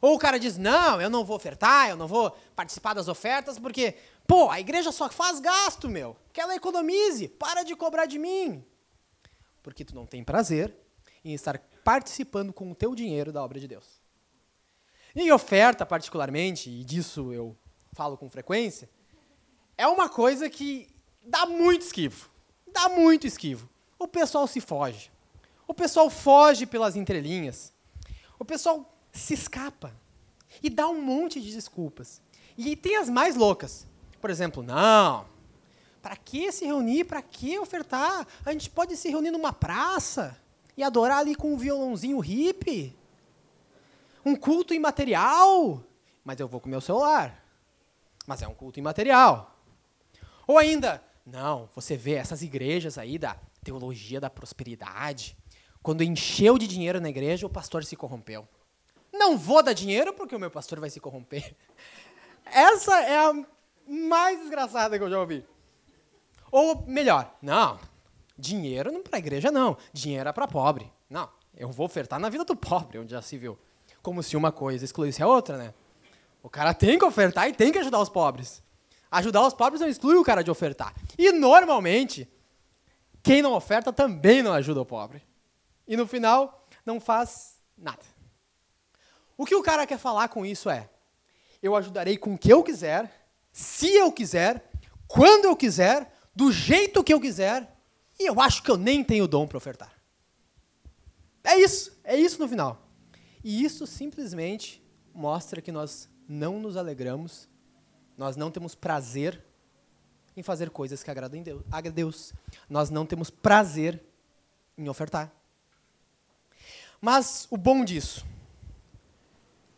Ou 0.03 0.15
o 0.15 0.19
cara 0.19 0.38
diz: 0.38 0.57
Não, 0.57 1.00
eu 1.00 1.09
não 1.09 1.23
vou 1.23 1.38
ofertar, 1.38 1.89
eu 1.89 1.95
não 1.95 2.09
vou 2.09 2.31
participar 2.57 2.94
das 2.94 3.07
ofertas, 3.07 3.57
porque, 3.57 3.95
pô, 4.27 4.50
a 4.50 4.59
igreja 4.59 4.91
só 4.91 5.09
faz 5.09 5.39
gasto, 5.39 5.88
meu. 5.88 6.17
Que 6.33 6.41
ela 6.41 6.53
economize, 6.53 7.29
para 7.29 7.63
de 7.63 7.73
cobrar 7.73 8.05
de 8.05 8.19
mim. 8.19 8.65
Porque 9.61 9.85
tu 9.85 9.95
não 9.95 10.05
tem 10.05 10.21
prazer 10.21 10.75
em 11.23 11.33
estar 11.33 11.57
participando 11.85 12.51
com 12.51 12.69
o 12.69 12.75
teu 12.75 12.94
dinheiro 12.94 13.31
da 13.31 13.41
obra 13.41 13.61
de 13.61 13.65
Deus. 13.65 14.01
E 15.15 15.31
oferta, 15.31 15.85
particularmente, 15.85 16.69
e 16.69 16.83
disso 16.83 17.31
eu 17.31 17.55
falo 17.94 18.17
com 18.17 18.29
frequência, 18.29 18.89
é 19.77 19.88
uma 19.88 20.09
coisa 20.09 20.50
que 20.50 20.94
dá 21.25 21.45
muito 21.45 21.83
esquivo. 21.83 22.29
Dá 22.67 22.89
muito 22.89 23.25
esquivo. 23.25 23.69
O 23.98 24.10
pessoal 24.10 24.48
se 24.48 24.60
foge. 24.60 25.10
O 25.65 25.74
pessoal 25.74 26.10
foge 26.10 26.65
pelas 26.65 26.98
entrelinhas. 26.98 27.72
O 28.38 28.43
pessoal 28.43 28.92
se 29.13 29.34
escapa 29.34 29.96
e 30.62 30.70
dá 30.70 30.89
um 30.89 31.01
monte 31.01 31.39
de 31.39 31.51
desculpas. 31.51 32.22
E 32.58 32.75
tem 32.75 32.98
as 32.98 33.08
mais 33.08 33.36
loucas. 33.36 33.88
Por 34.20 34.29
exemplo, 34.29 34.62
não, 34.62 35.25
para 36.01 36.17
que 36.17 36.51
se 36.51 36.65
reunir? 36.65 37.05
Para 37.05 37.22
que 37.22 37.58
ofertar? 37.58 38.27
A 38.46 38.51
gente 38.51 38.70
pode 38.70 38.98
se 38.98 39.10
reunir 39.10 39.32
numa 39.32 39.53
praça 39.53 40.38
e 40.75 40.84
adorar 40.84 41.20
ali 41.20 41.36
com 41.36 41.53
um 41.53 41.58
violãozinho 41.58 42.20
hippie. 42.20 42.93
Um 44.25 44.36
culto 44.36 44.74
imaterial. 44.74 45.82
Mas 46.24 46.39
eu 46.39 46.48
vou 46.48 46.60
com 46.60 46.67
meu 46.67 46.82
celular. 46.82 47.41
Mas 48.27 48.41
é 48.41 48.48
um 48.48 48.53
culto 48.53 48.79
imaterial. 48.79 49.58
Ou 50.48 50.58
ainda, 50.58 51.01
não, 51.25 51.70
você 51.74 51.96
vê 51.96 52.13
essas 52.15 52.41
igrejas 52.41 52.98
aí 52.98 53.17
da 53.17 53.38
teologia 53.63 54.20
da 54.20 54.29
prosperidade. 54.29 55.38
Quando 55.82 56.03
encheu 56.03 56.58
de 56.58 56.67
dinheiro 56.67 57.00
na 57.00 57.10
igreja, 57.10 57.46
o 57.46 57.50
pastor 57.50 57.86
se 57.86 57.96
corrompeu. 57.96 58.48
Não 59.24 59.38
vou 59.38 59.63
dar 59.63 59.72
dinheiro 59.72 60.12
porque 60.12 60.36
o 60.36 60.39
meu 60.39 60.51
pastor 60.51 60.82
vai 60.82 60.89
se 60.89 61.00
corromper. 61.00 61.56
Essa 62.46 62.94
é 63.03 63.25
a 63.25 63.34
mais 63.88 64.38
desgraçada 64.42 64.98
que 64.98 65.03
eu 65.03 65.10
já 65.10 65.18
ouvi. 65.18 65.46
Ou 66.51 66.86
melhor, 66.86 67.34
não, 67.42 67.80
dinheiro 68.38 68.92
não 68.92 69.01
para 69.01 69.15
a 69.15 69.20
igreja 69.20 69.50
não, 69.50 69.77
dinheiro 69.94 70.27
é 70.27 70.34
para 70.34 70.46
pobre. 70.46 70.92
Não, 71.10 71.30
eu 71.56 71.72
vou 71.72 71.86
ofertar 71.86 72.20
na 72.20 72.27
vida 72.27 72.44
do 72.44 72.53
pobre, 72.53 73.00
onde 73.00 73.12
já 73.12 73.22
se 73.22 73.38
viu. 73.38 73.58
Como 74.01 74.22
se 74.22 74.36
uma 74.36 74.51
coisa 74.51 74.84
excluísse 74.84 75.24
a 75.24 75.27
outra, 75.27 75.58
né? 75.58 75.74
O 76.44 76.50
cara 76.50 76.74
tem 76.74 77.00
que 77.00 77.06
ofertar 77.06 77.48
e 77.48 77.53
tem 77.53 77.72
que 77.72 77.80
ajudar 77.80 78.01
os 78.01 78.10
pobres. 78.10 78.62
Ajudar 79.10 79.48
os 79.48 79.53
pobres 79.53 79.80
não 79.80 79.88
exclui 79.88 80.18
o 80.18 80.24
cara 80.24 80.44
de 80.44 80.51
ofertar. 80.51 80.94
E 81.18 81.32
normalmente, 81.32 82.30
quem 83.24 83.42
não 83.42 83.53
oferta 83.53 83.94
também 83.94 84.44
não 84.44 84.51
ajuda 84.51 84.82
o 84.82 84.86
pobre. 84.86 85.24
E 85.88 85.96
no 85.96 86.06
final, 86.06 86.68
não 86.86 87.00
faz 87.00 87.58
nada. 87.77 88.12
O 89.37 89.45
que 89.45 89.55
o 89.55 89.63
cara 89.63 89.87
quer 89.87 89.97
falar 89.97 90.27
com 90.29 90.45
isso 90.45 90.69
é: 90.69 90.89
eu 91.61 91.75
ajudarei 91.75 92.17
com 92.17 92.33
o 92.33 92.37
que 92.37 92.51
eu 92.51 92.63
quiser, 92.63 93.27
se 93.51 93.87
eu 93.87 94.11
quiser, 94.11 94.69
quando 95.07 95.45
eu 95.45 95.55
quiser, 95.55 96.11
do 96.35 96.51
jeito 96.51 97.03
que 97.03 97.13
eu 97.13 97.19
quiser, 97.19 97.75
e 98.19 98.25
eu 98.25 98.39
acho 98.39 98.63
que 98.63 98.71
eu 98.71 98.77
nem 98.77 99.03
tenho 99.03 99.27
dom 99.27 99.47
para 99.47 99.57
ofertar. 99.57 99.93
É 101.43 101.57
isso, 101.57 101.97
é 102.03 102.15
isso 102.15 102.39
no 102.39 102.47
final. 102.47 102.87
E 103.43 103.63
isso 103.63 103.85
simplesmente 103.85 104.81
mostra 105.13 105.61
que 105.61 105.71
nós 105.71 106.09
não 106.27 106.59
nos 106.59 106.77
alegramos, 106.77 107.49
nós 108.17 108.35
não 108.35 108.49
temos 108.49 108.75
prazer 108.75 109.43
em 110.35 110.41
fazer 110.41 110.69
coisas 110.69 111.03
que 111.03 111.11
agradem 111.11 111.43
a 111.71 111.81
Deus. 111.81 112.33
Nós 112.69 112.89
não 112.89 113.05
temos 113.05 113.29
prazer 113.29 114.01
em 114.77 114.87
ofertar. 114.89 115.31
Mas 116.99 117.47
o 117.51 117.57
bom 117.57 117.83
disso 117.83 118.25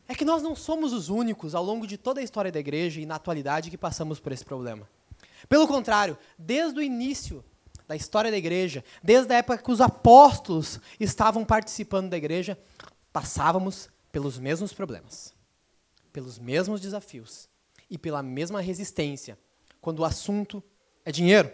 é 0.07 0.15
que 0.15 0.25
nós 0.25 0.43
não 0.43 0.55
somos 0.55 0.93
os 0.93 1.09
únicos 1.09 1.55
ao 1.55 1.63
longo 1.63 1.88
de 1.88 1.97
toda 1.97 2.19
a 2.19 2.24
história 2.24 2.51
da 2.51 2.59
igreja 2.59 3.01
e 3.01 3.05
na 3.05 3.15
atualidade 3.15 3.69
que 3.69 3.77
passamos 3.77 4.19
por 4.19 4.31
esse 4.31 4.45
problema. 4.45 4.88
Pelo 5.50 5.67
contrário, 5.67 6.17
desde 6.38 6.79
o 6.79 6.83
início 6.83 7.43
da 7.88 7.95
história 7.95 8.31
da 8.31 8.38
igreja, 8.38 8.83
desde 9.03 9.33
a 9.33 9.38
época 9.38 9.57
que 9.62 9.71
os 9.71 9.81
apóstolos 9.81 10.79
estavam 11.00 11.45
participando 11.45 12.09
da 12.09 12.17
igreja, 12.17 12.57
passávamos 13.13 13.89
pelos 14.12 14.39
mesmos 14.39 14.74
problemas, 14.74 15.33
pelos 16.12 16.39
mesmos 16.39 16.81
desafios 16.81 17.47
e 17.89 17.97
pela 17.97 18.24
mesma 18.24 18.62
resistência 18.62 19.38
quando 19.81 20.00
o 20.00 20.05
assunto 20.05 20.63
é 21.03 21.12
dinheiro. 21.12 21.51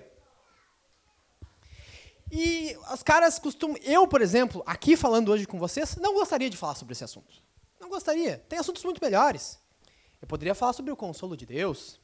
E 2.31 2.77
os 2.93 3.03
caras 3.03 3.37
costumam. 3.37 3.75
Eu, 3.83 4.07
por 4.07 4.21
exemplo, 4.21 4.63
aqui 4.65 4.95
falando 4.95 5.29
hoje 5.29 5.45
com 5.45 5.59
vocês, 5.59 5.97
não 5.97 6.13
gostaria 6.13 6.49
de 6.49 6.55
falar 6.55 6.75
sobre 6.75 6.93
esse 6.93 7.03
assunto. 7.03 7.43
Não 7.81 7.89
gostaria. 7.89 8.37
Tem 8.47 8.59
assuntos 8.59 8.83
muito 8.83 9.03
melhores. 9.03 9.59
Eu 10.21 10.27
poderia 10.27 10.53
falar 10.53 10.71
sobre 10.71 10.91
o 10.91 10.95
consolo 10.95 11.35
de 11.35 11.47
Deus. 11.47 11.99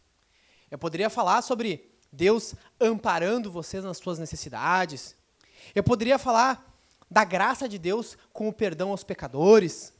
Eu 0.72 0.78
poderia 0.80 1.08
falar 1.08 1.44
sobre 1.44 1.96
Deus 2.12 2.56
amparando 2.82 3.52
vocês 3.52 3.84
nas 3.84 4.00
suas 4.00 4.18
necessidades. 4.18 5.16
Eu 5.76 5.84
poderia 5.84 6.18
falar 6.18 6.76
da 7.10 7.24
graça 7.24 7.70
de 7.70 7.78
Deus 7.78 8.18
com 8.34 8.50
o 8.50 8.54
perdão 8.54 8.90
aos 8.90 9.04
pecadores, 9.04 9.94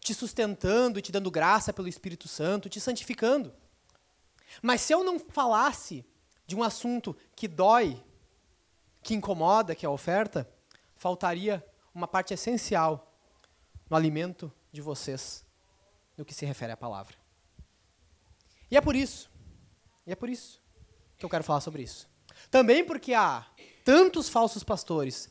te 0.00 0.14
sustentando 0.14 0.98
e 0.98 1.02
te 1.02 1.12
dando 1.12 1.30
graça 1.30 1.70
pelo 1.70 1.86
Espírito 1.86 2.26
Santo, 2.26 2.70
te 2.70 2.80
santificando. 2.80 3.52
Mas 4.62 4.80
se 4.80 4.94
eu 4.94 5.04
não 5.04 5.18
falasse 5.18 6.06
de 6.46 6.56
um 6.56 6.62
assunto 6.62 7.14
que 7.36 7.46
dói, 7.46 8.02
que 9.02 9.14
incomoda, 9.14 9.74
que 9.74 9.84
é 9.84 9.88
a 9.88 9.92
oferta, 9.92 10.50
faltaria 10.96 11.62
uma 11.94 12.08
parte 12.08 12.32
essencial 12.32 13.13
no 13.88 13.96
alimento 13.96 14.52
de 14.72 14.80
vocês 14.80 15.44
no 16.16 16.24
que 16.24 16.34
se 16.34 16.46
refere 16.46 16.72
à 16.72 16.76
palavra. 16.76 17.16
E 18.70 18.76
é 18.76 18.80
por 18.80 18.96
isso, 18.96 19.30
e 20.06 20.12
é 20.12 20.14
por 20.16 20.28
isso 20.28 20.62
que 21.16 21.24
eu 21.24 21.30
quero 21.30 21.44
falar 21.44 21.60
sobre 21.60 21.82
isso. 21.82 22.08
Também 22.50 22.84
porque 22.84 23.14
há 23.14 23.46
tantos 23.84 24.28
falsos 24.28 24.64
pastores, 24.64 25.30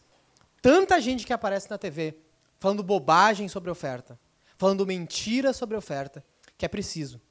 tanta 0.62 1.02
gente 1.02 1.26
que 1.26 1.34
aparece 1.34 1.70
na 1.70 1.78
TV 1.78 2.18
falando 2.60 2.84
bobagem 2.84 3.50
sobre 3.50 3.70
oferta, 3.70 4.20
falando 4.58 4.86
mentira 4.86 5.52
sobre 5.52 5.76
oferta, 5.76 6.24
que 6.58 6.66
é 6.66 6.70
preciso 6.70 7.22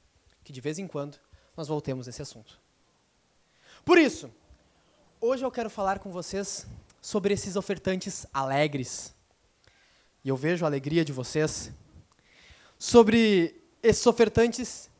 que 0.44 0.52
de 0.52 0.60
vez 0.60 0.78
em 0.78 0.86
quando 0.86 1.18
nós 1.56 1.68
voltemos 1.68 2.06
nesse 2.06 2.22
assunto. 2.22 2.60
Por 3.84 3.98
isso, 3.98 4.30
hoje 5.20 5.44
eu 5.44 5.50
quero 5.50 5.70
falar 5.70 5.98
com 5.98 6.10
vocês 6.10 6.66
sobre 7.00 7.34
esses 7.34 7.56
ofertantes 7.56 8.26
alegres. 8.32 9.14
E 10.24 10.28
eu 10.28 10.36
vejo 10.36 10.64
a 10.64 10.68
alegria 10.68 11.04
de 11.04 11.12
vocês. 11.12 11.70
Sobre 12.78 13.60
esses 13.82 14.06
ofertantes 14.06 14.90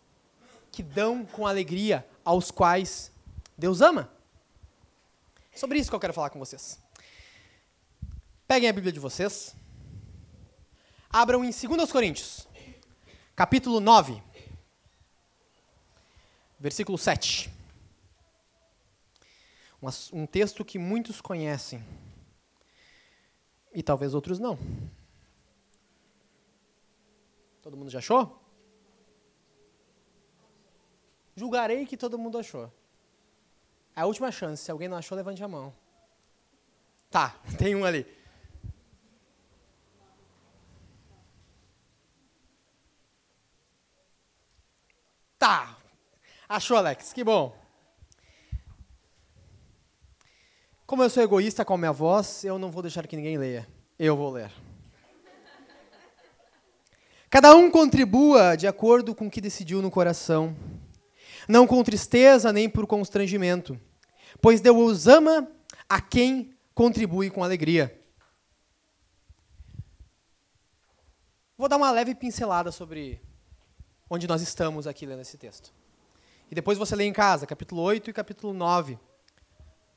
que 0.70 0.82
dão 0.82 1.24
com 1.24 1.46
alegria 1.46 2.06
aos 2.24 2.50
quais 2.50 3.12
Deus 3.56 3.80
ama. 3.80 4.10
Sobre 5.54 5.78
isso 5.78 5.90
que 5.90 5.96
eu 5.96 6.00
quero 6.00 6.14
falar 6.14 6.30
com 6.30 6.38
vocês. 6.38 6.78
Peguem 8.46 8.68
a 8.68 8.72
Bíblia 8.72 8.92
de 8.92 9.00
vocês. 9.00 9.54
Abram 11.10 11.44
em 11.44 11.50
2 11.50 11.92
Coríntios, 11.92 12.48
capítulo 13.36 13.80
9 13.80 14.22
versículo 16.62 16.96
7. 16.96 17.52
Um, 20.12 20.24
texto 20.26 20.64
que 20.64 20.78
muitos 20.78 21.20
conhecem 21.20 21.84
e 23.74 23.82
talvez 23.82 24.14
outros 24.14 24.38
não. 24.38 24.56
Todo 27.62 27.76
mundo 27.76 27.90
já 27.90 28.00
achou? 28.00 28.38
Julgarei 31.34 31.86
que 31.86 31.96
todo 31.96 32.18
mundo 32.18 32.36
achou. 32.36 32.70
É 33.96 34.00
a 34.02 34.06
última 34.06 34.30
chance. 34.30 34.64
Se 34.64 34.70
alguém 34.70 34.88
não 34.88 34.96
achou, 34.96 35.16
levante 35.16 35.42
a 35.42 35.48
mão. 35.48 35.74
Tá, 37.10 37.36
tem 37.58 37.74
um 37.74 37.84
ali. 37.84 38.06
Tá, 45.38 45.76
Achou, 46.52 46.76
Alex? 46.76 47.14
Que 47.14 47.24
bom. 47.24 47.56
Como 50.84 51.02
eu 51.02 51.08
sou 51.08 51.22
egoísta 51.22 51.64
com 51.64 51.72
a 51.72 51.78
minha 51.78 51.92
voz, 51.92 52.44
eu 52.44 52.58
não 52.58 52.70
vou 52.70 52.82
deixar 52.82 53.06
que 53.06 53.16
ninguém 53.16 53.38
leia. 53.38 53.66
Eu 53.98 54.14
vou 54.14 54.30
ler. 54.30 54.52
Cada 57.32 57.56
um 57.56 57.70
contribua 57.70 58.56
de 58.56 58.66
acordo 58.66 59.14
com 59.14 59.26
o 59.26 59.30
que 59.30 59.40
decidiu 59.40 59.80
no 59.80 59.90
coração, 59.90 60.54
não 61.48 61.66
com 61.66 61.82
tristeza 61.82 62.52
nem 62.52 62.68
por 62.68 62.86
constrangimento, 62.86 63.80
pois 64.38 64.60
Deus 64.60 65.06
ama 65.06 65.50
a 65.88 65.98
quem 65.98 66.54
contribui 66.74 67.30
com 67.30 67.42
alegria. 67.42 67.98
Vou 71.56 71.70
dar 71.70 71.78
uma 71.78 71.90
leve 71.90 72.14
pincelada 72.14 72.70
sobre 72.70 73.18
onde 74.10 74.28
nós 74.28 74.42
estamos 74.42 74.86
aqui 74.86 75.06
lendo 75.06 75.22
esse 75.22 75.38
texto. 75.38 75.72
E 76.50 76.54
depois 76.54 76.76
você 76.76 76.94
lê 76.94 77.04
em 77.04 77.14
casa, 77.14 77.46
capítulo 77.46 77.80
8 77.80 78.10
e 78.10 78.12
capítulo 78.12 78.52
9 78.52 78.98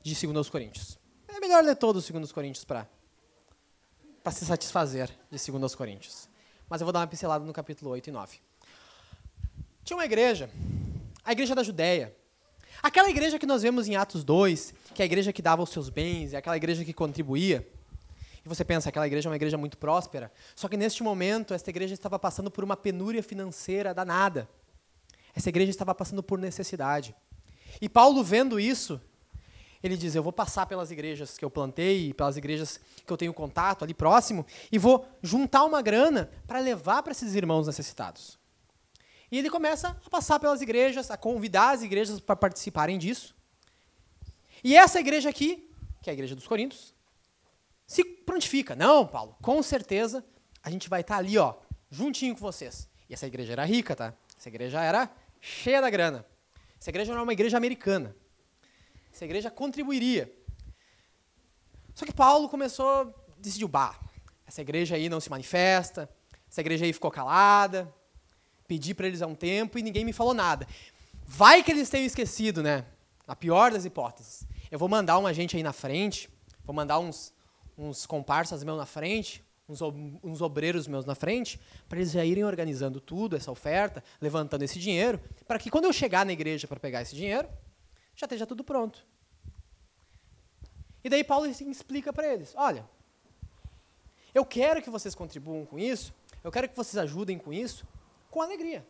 de 0.02 0.26
2 0.26 0.48
Coríntios. 0.48 0.98
É 1.28 1.38
melhor 1.38 1.62
ler 1.62 1.76
todos 1.76 2.02
os 2.02 2.10
2 2.10 2.32
Coríntios 2.32 2.64
para 2.64 2.88
se 4.32 4.46
satisfazer 4.46 5.10
de 5.30 5.50
2 5.52 5.74
Coríntios. 5.74 6.34
Mas 6.68 6.80
eu 6.80 6.84
vou 6.84 6.92
dar 6.92 7.00
uma 7.00 7.06
pincelada 7.06 7.44
no 7.44 7.52
capítulo 7.52 7.90
8 7.92 8.08
e 8.08 8.12
9. 8.12 8.38
Tinha 9.84 9.96
uma 9.96 10.04
igreja, 10.04 10.50
a 11.24 11.32
igreja 11.32 11.54
da 11.54 11.62
Judéia. 11.62 12.14
Aquela 12.82 13.08
igreja 13.08 13.38
que 13.38 13.46
nós 13.46 13.62
vemos 13.62 13.88
em 13.88 13.96
Atos 13.96 14.24
2, 14.24 14.74
que 14.94 15.02
é 15.02 15.04
a 15.04 15.06
igreja 15.06 15.32
que 15.32 15.40
dava 15.40 15.62
os 15.62 15.70
seus 15.70 15.88
bens, 15.88 16.34
é 16.34 16.36
aquela 16.36 16.56
igreja 16.56 16.84
que 16.84 16.92
contribuía. 16.92 17.66
E 18.44 18.48
você 18.48 18.64
pensa, 18.64 18.88
aquela 18.88 19.06
igreja 19.06 19.28
é 19.28 19.30
uma 19.30 19.36
igreja 19.36 19.56
muito 19.56 19.78
próspera. 19.78 20.30
Só 20.54 20.68
que 20.68 20.76
neste 20.76 21.02
momento, 21.02 21.54
esta 21.54 21.70
igreja 21.70 21.94
estava 21.94 22.18
passando 22.18 22.50
por 22.50 22.62
uma 22.62 22.76
penúria 22.76 23.22
financeira 23.22 23.92
danada. 23.94 24.48
Essa 25.34 25.48
igreja 25.48 25.70
estava 25.70 25.94
passando 25.94 26.22
por 26.22 26.38
necessidade. 26.38 27.14
E 27.80 27.88
Paulo, 27.88 28.22
vendo 28.22 28.58
isso, 28.58 29.00
ele 29.86 29.96
diz: 29.96 30.14
Eu 30.14 30.22
vou 30.22 30.32
passar 30.32 30.66
pelas 30.66 30.90
igrejas 30.90 31.38
que 31.38 31.44
eu 31.44 31.50
plantei, 31.50 32.12
pelas 32.12 32.36
igrejas 32.36 32.80
que 33.04 33.12
eu 33.12 33.16
tenho 33.16 33.32
contato 33.32 33.84
ali 33.84 33.94
próximo, 33.94 34.44
e 34.70 34.78
vou 34.78 35.08
juntar 35.22 35.64
uma 35.64 35.80
grana 35.80 36.30
para 36.46 36.58
levar 36.58 37.02
para 37.02 37.12
esses 37.12 37.34
irmãos 37.34 37.66
necessitados. 37.66 38.38
E 39.30 39.38
ele 39.38 39.50
começa 39.50 39.96
a 40.04 40.10
passar 40.10 40.38
pelas 40.38 40.60
igrejas, 40.60 41.10
a 41.10 41.16
convidar 41.16 41.70
as 41.70 41.82
igrejas 41.82 42.20
para 42.20 42.36
participarem 42.36 42.98
disso. 42.98 43.34
E 44.62 44.76
essa 44.76 45.00
igreja 45.00 45.28
aqui, 45.28 45.70
que 46.02 46.10
é 46.10 46.12
a 46.12 46.14
igreja 46.14 46.34
dos 46.34 46.46
Coríntios, 46.46 46.94
se 47.86 48.04
prontifica. 48.04 48.74
Não, 48.74 49.06
Paulo, 49.06 49.36
com 49.42 49.62
certeza 49.62 50.24
a 50.62 50.70
gente 50.70 50.88
vai 50.88 51.00
estar 51.00 51.16
ali, 51.16 51.38
ó, 51.38 51.54
juntinho 51.90 52.34
com 52.34 52.40
vocês. 52.40 52.88
E 53.08 53.14
essa 53.14 53.26
igreja 53.26 53.52
era 53.52 53.64
rica, 53.64 53.94
tá? 53.94 54.12
Essa 54.38 54.48
igreja 54.48 54.82
era 54.82 55.10
cheia 55.40 55.80
da 55.80 55.88
grana. 55.88 56.26
Essa 56.80 56.90
igreja 56.90 57.12
não 57.12 57.20
é 57.20 57.22
uma 57.22 57.32
igreja 57.32 57.56
americana. 57.56 58.14
Essa 59.16 59.24
igreja 59.24 59.50
contribuiria. 59.50 60.30
Só 61.94 62.04
que 62.04 62.12
Paulo 62.12 62.50
começou, 62.50 63.14
decidiu, 63.38 63.66
bah, 63.66 63.98
essa 64.46 64.60
igreja 64.60 64.94
aí 64.94 65.08
não 65.08 65.20
se 65.20 65.30
manifesta, 65.30 66.06
essa 66.46 66.60
igreja 66.60 66.84
aí 66.84 66.92
ficou 66.92 67.10
calada, 67.10 67.90
pedi 68.68 68.92
para 68.92 69.06
eles 69.06 69.22
há 69.22 69.26
um 69.26 69.34
tempo 69.34 69.78
e 69.78 69.82
ninguém 69.82 70.04
me 70.04 70.12
falou 70.12 70.34
nada. 70.34 70.68
Vai 71.24 71.62
que 71.62 71.70
eles 71.70 71.88
tenham 71.88 72.04
esquecido, 72.04 72.62
né? 72.62 72.84
A 73.26 73.34
pior 73.34 73.72
das 73.72 73.86
hipóteses. 73.86 74.46
Eu 74.70 74.78
vou 74.78 74.86
mandar 74.86 75.16
uma 75.16 75.32
gente 75.32 75.56
aí 75.56 75.62
na 75.62 75.72
frente, 75.72 76.28
vou 76.62 76.76
mandar 76.76 76.98
uns, 76.98 77.32
uns 77.78 78.04
comparsas 78.04 78.62
meus 78.62 78.76
na 78.76 78.84
frente, 78.84 79.42
uns, 79.66 79.80
uns 80.22 80.42
obreiros 80.42 80.86
meus 80.86 81.06
na 81.06 81.14
frente, 81.14 81.58
para 81.88 82.00
eles 82.00 82.12
já 82.12 82.22
irem 82.22 82.44
organizando 82.44 83.00
tudo, 83.00 83.34
essa 83.34 83.50
oferta, 83.50 84.04
levantando 84.20 84.62
esse 84.62 84.78
dinheiro, 84.78 85.18
para 85.48 85.58
que 85.58 85.70
quando 85.70 85.86
eu 85.86 85.92
chegar 85.94 86.26
na 86.26 86.34
igreja 86.34 86.68
para 86.68 86.78
pegar 86.78 87.00
esse 87.00 87.16
dinheiro, 87.16 87.48
já 88.16 88.24
esteja 88.24 88.46
tudo 88.46 88.64
pronto. 88.64 89.06
E 91.04 91.08
daí 91.08 91.22
Paulo 91.22 91.46
explica 91.46 92.12
para 92.12 92.26
eles: 92.26 92.54
olha, 92.56 92.84
eu 94.34 94.44
quero 94.44 94.82
que 94.82 94.90
vocês 94.90 95.14
contribuam 95.14 95.64
com 95.64 95.78
isso, 95.78 96.12
eu 96.42 96.50
quero 96.50 96.68
que 96.68 96.76
vocês 96.76 96.96
ajudem 96.96 97.38
com 97.38 97.52
isso, 97.52 97.86
com 98.30 98.42
alegria. 98.42 98.84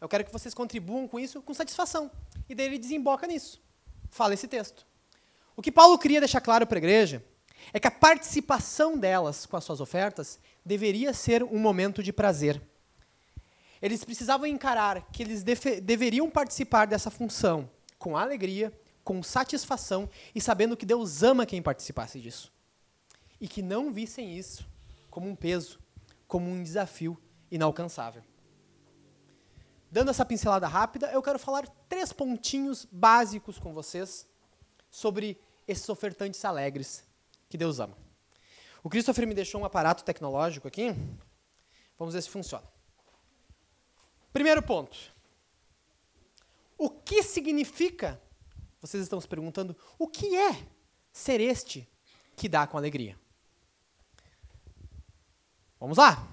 Eu 0.00 0.08
quero 0.08 0.24
que 0.24 0.32
vocês 0.32 0.52
contribuam 0.52 1.06
com 1.06 1.18
isso 1.18 1.40
com 1.40 1.54
satisfação. 1.54 2.10
E 2.48 2.54
daí 2.54 2.66
ele 2.66 2.78
desemboca 2.78 3.26
nisso. 3.26 3.62
Fala 4.10 4.34
esse 4.34 4.46
texto. 4.46 4.86
O 5.56 5.62
que 5.62 5.72
Paulo 5.72 5.98
queria 5.98 6.20
deixar 6.20 6.40
claro 6.40 6.66
para 6.66 6.76
a 6.76 6.80
igreja 6.80 7.24
é 7.72 7.80
que 7.80 7.86
a 7.86 7.90
participação 7.90 8.98
delas 8.98 9.46
com 9.46 9.56
as 9.56 9.64
suas 9.64 9.80
ofertas 9.80 10.38
deveria 10.64 11.14
ser 11.14 11.42
um 11.42 11.58
momento 11.58 12.02
de 12.02 12.12
prazer. 12.12 12.60
eles 13.80 14.04
precisavam 14.04 14.46
encarar 14.46 15.10
que 15.10 15.22
eles 15.22 15.42
deveriam 15.42 16.28
participar 16.30 16.86
dessa 16.86 17.10
função 17.10 17.70
com 17.98 18.16
alegria, 18.16 18.72
com 19.04 19.22
satisfação 19.22 20.08
e 20.34 20.40
sabendo 20.40 20.76
que 20.76 20.86
Deus 20.86 21.22
ama 21.22 21.46
quem 21.46 21.62
participasse 21.62 22.20
disso. 22.20 22.52
E 23.40 23.46
que 23.46 23.62
não 23.62 23.92
vissem 23.92 24.36
isso 24.36 24.66
como 25.10 25.28
um 25.28 25.36
peso, 25.36 25.78
como 26.26 26.50
um 26.50 26.62
desafio 26.62 27.16
inalcançável. 27.50 28.22
Dando 29.90 30.10
essa 30.10 30.24
pincelada 30.24 30.66
rápida, 30.66 31.10
eu 31.12 31.22
quero 31.22 31.38
falar 31.38 31.68
três 31.88 32.12
pontinhos 32.12 32.86
básicos 32.90 33.58
com 33.58 33.72
vocês 33.72 34.26
sobre 34.90 35.40
esses 35.66 35.88
ofertantes 35.88 36.44
alegres 36.44 37.04
que 37.48 37.56
Deus 37.56 37.78
ama. 37.78 37.96
O 38.82 38.90
Christopher 38.90 39.26
me 39.26 39.34
deixou 39.34 39.60
um 39.60 39.64
aparato 39.64 40.04
tecnológico 40.04 40.68
aqui. 40.68 40.94
Vamos 41.98 42.14
ver 42.14 42.22
se 42.22 42.28
funciona. 42.28 42.66
Primeiro 44.32 44.62
ponto. 44.62 45.15
O 46.78 46.90
que 46.90 47.22
significa, 47.22 48.20
vocês 48.80 49.02
estão 49.02 49.20
se 49.20 49.28
perguntando, 49.28 49.76
o 49.98 50.06
que 50.06 50.36
é 50.36 50.66
ser 51.12 51.40
este 51.40 51.88
que 52.36 52.48
dá 52.48 52.66
com 52.66 52.76
alegria? 52.76 53.18
Vamos 55.80 55.98
lá. 55.98 56.28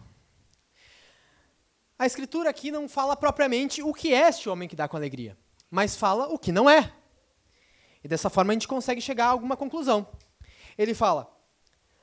A 1.98 2.06
escritura 2.06 2.50
aqui 2.50 2.72
não 2.72 2.90
fala 2.90 3.16
propriamente 3.16 3.82
o 3.82 3.94
que 3.94 4.14
é 4.14 4.28
este 4.28 4.50
homem 4.50 4.68
que 4.68 4.76
dá 4.76 4.88
com 4.88 4.98
alegria, 4.98 5.38
mas 5.70 5.96
fala 5.96 6.28
o 6.28 6.38
que 6.38 6.52
não 6.52 6.70
é. 6.70 6.94
E 8.04 8.08
dessa 8.08 8.30
forma 8.30 8.52
a 8.52 8.56
gente 8.56 8.68
consegue 8.68 9.00
chegar 9.00 9.28
a 9.28 9.30
alguma 9.30 9.56
conclusão. 9.56 10.06
Ele 10.78 10.94
fala: 10.94 11.34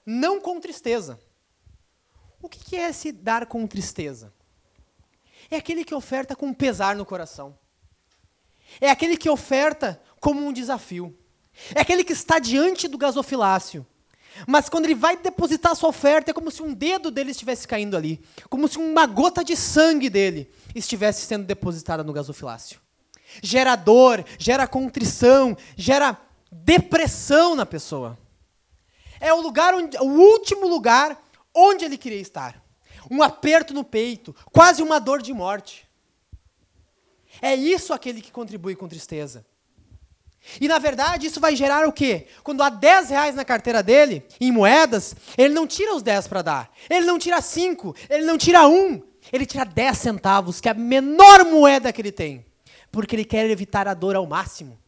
não 0.06 0.40
com 0.40 0.58
tristeza. 0.58 1.20
O 2.42 2.48
que 2.48 2.76
é 2.76 2.90
se 2.92 3.12
dar 3.12 3.44
com 3.44 3.66
tristeza? 3.66 4.32
É 5.50 5.56
aquele 5.56 5.84
que 5.84 5.94
oferta 5.94 6.34
com 6.34 6.54
pesar 6.54 6.96
no 6.96 7.04
coração. 7.04 7.58
É 8.80 8.90
aquele 8.90 9.16
que 9.16 9.30
oferta 9.30 10.00
como 10.20 10.46
um 10.46 10.52
desafio. 10.52 11.16
É 11.74 11.80
aquele 11.80 12.04
que 12.04 12.12
está 12.12 12.38
diante 12.38 12.88
do 12.88 12.98
gasofilácio. 12.98 13.86
Mas 14.46 14.68
quando 14.68 14.84
ele 14.84 14.94
vai 14.94 15.16
depositar 15.16 15.74
sua 15.74 15.88
oferta, 15.88 16.30
é 16.30 16.34
como 16.34 16.50
se 16.50 16.62
um 16.62 16.72
dedo 16.72 17.10
dele 17.10 17.30
estivesse 17.30 17.66
caindo 17.66 17.96
ali. 17.96 18.20
Como 18.48 18.68
se 18.68 18.78
uma 18.78 19.06
gota 19.06 19.44
de 19.44 19.56
sangue 19.56 20.08
dele 20.08 20.50
estivesse 20.74 21.26
sendo 21.26 21.44
depositada 21.44 22.04
no 22.04 22.12
gasofilácio. 22.12 22.80
Gera 23.42 23.76
dor, 23.76 24.24
gera 24.38 24.66
contrição, 24.66 25.56
gera 25.76 26.16
depressão 26.50 27.54
na 27.54 27.66
pessoa. 27.66 28.18
É 29.20 29.32
o 29.32 29.40
lugar 29.40 29.74
onde, 29.74 29.96
o 29.98 30.04
último 30.04 30.66
lugar 30.66 31.20
onde 31.54 31.84
ele 31.84 31.98
queria 31.98 32.20
estar. 32.20 32.62
Um 33.10 33.22
aperto 33.22 33.74
no 33.74 33.84
peito, 33.84 34.34
quase 34.52 34.82
uma 34.82 34.98
dor 34.98 35.22
de 35.22 35.32
morte. 35.32 35.88
É 37.40 37.54
isso 37.54 37.92
aquele 37.92 38.20
que 38.20 38.32
contribui 38.32 38.74
com 38.74 38.88
tristeza. 38.88 39.44
E 40.60 40.66
na 40.66 40.78
verdade 40.78 41.26
isso 41.26 41.40
vai 41.40 41.54
gerar 41.54 41.86
o 41.86 41.92
quê? 41.92 42.26
Quando 42.42 42.62
há 42.62 42.70
10 42.70 43.10
reais 43.10 43.34
na 43.34 43.44
carteira 43.44 43.82
dele, 43.82 44.24
em 44.40 44.50
moedas, 44.50 45.14
ele 45.36 45.52
não 45.52 45.66
tira 45.66 45.94
os 45.94 46.02
10 46.02 46.26
para 46.28 46.42
dar. 46.42 46.72
Ele 46.88 47.06
não 47.06 47.18
tira 47.18 47.40
5, 47.40 47.94
ele 48.08 48.24
não 48.24 48.38
tira 48.38 48.66
1. 48.66 49.02
Ele 49.32 49.46
tira 49.46 49.64
10 49.64 49.98
centavos, 49.98 50.60
que 50.60 50.68
é 50.68 50.72
a 50.72 50.74
menor 50.74 51.44
moeda 51.44 51.92
que 51.92 52.00
ele 52.00 52.10
tem. 52.10 52.46
Porque 52.90 53.14
ele 53.14 53.24
quer 53.24 53.48
evitar 53.50 53.86
a 53.86 53.94
dor 53.94 54.16
ao 54.16 54.26
máximo. 54.26 54.78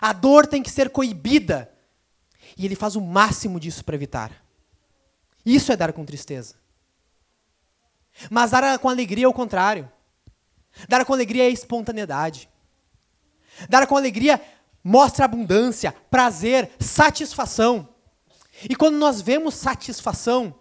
A 0.00 0.12
dor 0.12 0.46
tem 0.46 0.62
que 0.62 0.70
ser 0.70 0.90
coibida. 0.90 1.72
E 2.56 2.66
ele 2.66 2.74
faz 2.74 2.96
o 2.96 3.00
máximo 3.00 3.58
disso 3.58 3.84
para 3.84 3.94
evitar. 3.94 4.44
Isso 5.46 5.72
é 5.72 5.76
dar 5.76 5.92
com 5.92 6.04
tristeza. 6.04 6.56
Mas 8.30 8.50
dar 8.50 8.78
com 8.78 8.88
alegria 8.88 9.24
é 9.24 9.28
o 9.28 9.32
contrário. 9.32 9.90
Dar 10.88 11.04
com 11.04 11.12
alegria 11.12 11.44
é 11.44 11.50
espontaneidade. 11.50 12.48
Dar 13.68 13.86
com 13.86 13.96
alegria 13.96 14.40
mostra 14.82 15.24
abundância, 15.24 15.94
prazer, 16.10 16.70
satisfação. 16.78 17.88
E 18.68 18.74
quando 18.74 18.96
nós 18.96 19.20
vemos 19.20 19.54
satisfação, 19.54 20.54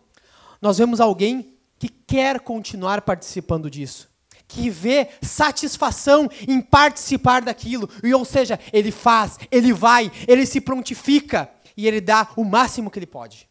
nós 0.62 0.78
vemos 0.78 1.00
alguém 1.00 1.58
que 1.80 1.90
quer 1.90 2.40
continuar 2.40 3.02
participando 3.02 3.70
disso, 3.70 4.10
que 4.48 4.70
vê 4.70 5.10
satisfação 5.22 6.30
em 6.48 6.62
participar 6.62 7.42
daquilo, 7.42 7.90
e 8.04 8.14
ou 8.14 8.24
seja, 8.24 8.60
ele 8.72 8.92
faz, 8.92 9.40
ele 9.50 9.74
vai, 9.74 10.12
ele 10.28 10.46
se 10.46 10.62
prontifica 10.62 11.50
e 11.76 11.88
ele 11.88 12.00
dá 12.00 12.28
o 12.36 12.44
máximo 12.44 12.92
que 12.92 13.00
ele 13.00 13.08
pode. 13.08 13.50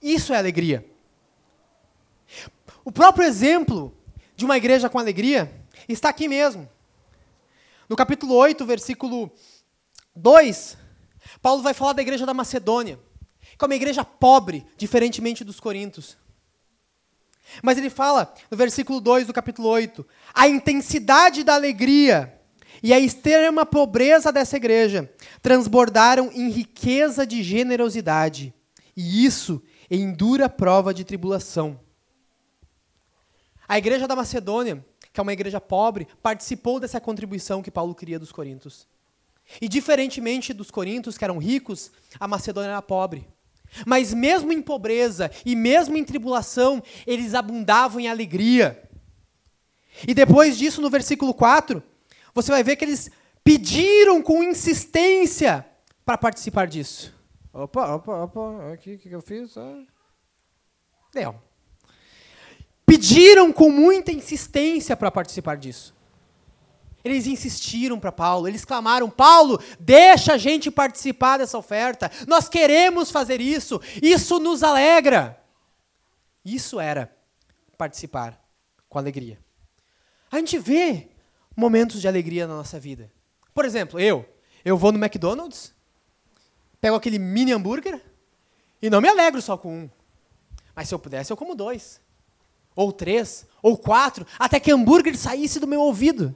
Isso 0.00 0.32
é 0.32 0.38
alegria. 0.38 0.88
O 2.84 2.92
próprio 2.92 3.26
exemplo 3.26 3.97
de 4.38 4.44
uma 4.44 4.56
igreja 4.56 4.88
com 4.88 5.00
alegria 5.00 5.52
está 5.88 6.10
aqui 6.10 6.28
mesmo. 6.28 6.68
No 7.88 7.96
capítulo 7.96 8.36
8, 8.36 8.64
versículo 8.64 9.32
2, 10.14 10.78
Paulo 11.42 11.60
vai 11.60 11.74
falar 11.74 11.92
da 11.92 12.02
igreja 12.02 12.24
da 12.24 12.32
Macedônia, 12.32 13.00
que 13.58 13.64
é 13.64 13.66
uma 13.66 13.74
igreja 13.74 14.04
pobre, 14.04 14.64
diferentemente 14.76 15.42
dos 15.42 15.58
Coríntios. 15.58 16.16
Mas 17.64 17.78
ele 17.78 17.90
fala, 17.90 18.32
no 18.48 18.56
versículo 18.56 19.00
2 19.00 19.26
do 19.26 19.32
capítulo 19.32 19.66
8, 19.70 20.06
a 20.32 20.46
intensidade 20.46 21.42
da 21.42 21.54
alegria 21.54 22.32
e 22.80 22.92
a 22.92 23.00
extrema 23.00 23.66
pobreza 23.66 24.30
dessa 24.30 24.56
igreja 24.56 25.12
transbordaram 25.42 26.30
em 26.32 26.48
riqueza 26.48 27.26
de 27.26 27.42
generosidade, 27.42 28.54
e 28.96 29.24
isso 29.24 29.60
em 29.90 30.12
dura 30.12 30.48
prova 30.48 30.94
de 30.94 31.02
tribulação. 31.02 31.87
A 33.68 33.78
igreja 33.78 34.08
da 34.08 34.16
Macedônia 34.16 34.84
que 35.18 35.20
é 35.20 35.22
uma 35.22 35.32
igreja 35.32 35.60
pobre, 35.60 36.06
participou 36.22 36.78
dessa 36.78 37.00
contribuição 37.00 37.60
que 37.60 37.72
Paulo 37.72 37.92
queria 37.92 38.20
dos 38.20 38.30
coríntios. 38.32 38.86
E 39.60 39.68
diferentemente 39.68 40.52
dos 40.52 40.70
coríntios, 40.70 41.18
que 41.18 41.24
eram 41.24 41.38
ricos, 41.38 41.90
a 42.20 42.28
Macedônia 42.28 42.70
era 42.70 42.82
pobre. 42.82 43.26
Mas 43.84 44.14
mesmo 44.14 44.52
em 44.52 44.62
pobreza 44.62 45.28
e 45.44 45.56
mesmo 45.56 45.96
em 45.96 46.04
tribulação, 46.04 46.80
eles 47.06 47.34
abundavam 47.34 48.00
em 48.00 48.08
alegria. 48.08 48.82
E 50.06 50.14
depois 50.14 50.56
disso, 50.56 50.80
no 50.80 50.88
versículo 50.88 51.34
4, 51.34 51.82
você 52.32 52.52
vai 52.52 52.62
ver 52.62 52.76
que 52.76 52.84
eles 52.84 53.10
pediram 53.42 54.22
com 54.22 54.42
insistência 54.44 55.66
para 56.04 56.16
participar 56.16 56.68
disso. 56.68 57.12
Opa, 57.52 57.94
opa, 57.96 58.22
opa, 58.22 58.72
aqui, 58.72 58.94
o 58.94 58.98
que, 58.98 59.08
que 59.08 59.14
eu 59.14 59.22
fiz? 59.22 59.56
Ah. 59.56 59.82
Deu 61.12 61.47
pediram 62.88 63.52
com 63.52 63.70
muita 63.70 64.10
insistência 64.10 64.96
para 64.96 65.10
participar 65.10 65.58
disso. 65.58 65.94
Eles 67.04 67.26
insistiram 67.26 68.00
para 68.00 68.10
Paulo, 68.10 68.48
eles 68.48 68.64
clamaram: 68.64 69.10
Paulo, 69.10 69.62
deixa 69.78 70.32
a 70.32 70.38
gente 70.38 70.70
participar 70.70 71.36
dessa 71.36 71.58
oferta, 71.58 72.10
nós 72.26 72.48
queremos 72.48 73.10
fazer 73.10 73.42
isso, 73.42 73.78
isso 74.02 74.40
nos 74.40 74.62
alegra. 74.62 75.38
Isso 76.42 76.80
era 76.80 77.14
participar 77.76 78.42
com 78.88 78.98
alegria. 78.98 79.38
A 80.30 80.38
gente 80.38 80.58
vê 80.58 81.08
momentos 81.54 82.00
de 82.00 82.08
alegria 82.08 82.46
na 82.46 82.56
nossa 82.56 82.80
vida. 82.80 83.12
Por 83.52 83.66
exemplo, 83.66 84.00
eu, 84.00 84.26
eu 84.64 84.78
vou 84.78 84.92
no 84.92 84.98
McDonald's, 84.98 85.74
pego 86.80 86.96
aquele 86.96 87.18
mini 87.18 87.52
hambúrguer 87.52 88.00
e 88.80 88.88
não 88.88 89.00
me 89.00 89.08
alegro 89.08 89.42
só 89.42 89.58
com 89.58 89.80
um. 89.80 89.90
Mas 90.74 90.88
se 90.88 90.94
eu 90.94 90.98
pudesse, 90.98 91.30
eu 91.30 91.36
como 91.36 91.54
dois 91.54 92.00
ou 92.78 92.92
três, 92.92 93.44
ou 93.60 93.76
quatro, 93.76 94.24
até 94.38 94.60
que 94.60 94.70
hambúrguer 94.70 95.16
saísse 95.16 95.58
do 95.58 95.66
meu 95.66 95.80
ouvido. 95.80 96.32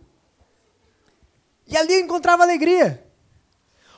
E 1.69 1.77
ali 1.77 1.95
eu 1.95 2.01
encontrava 2.01 2.43
alegria. 2.43 3.07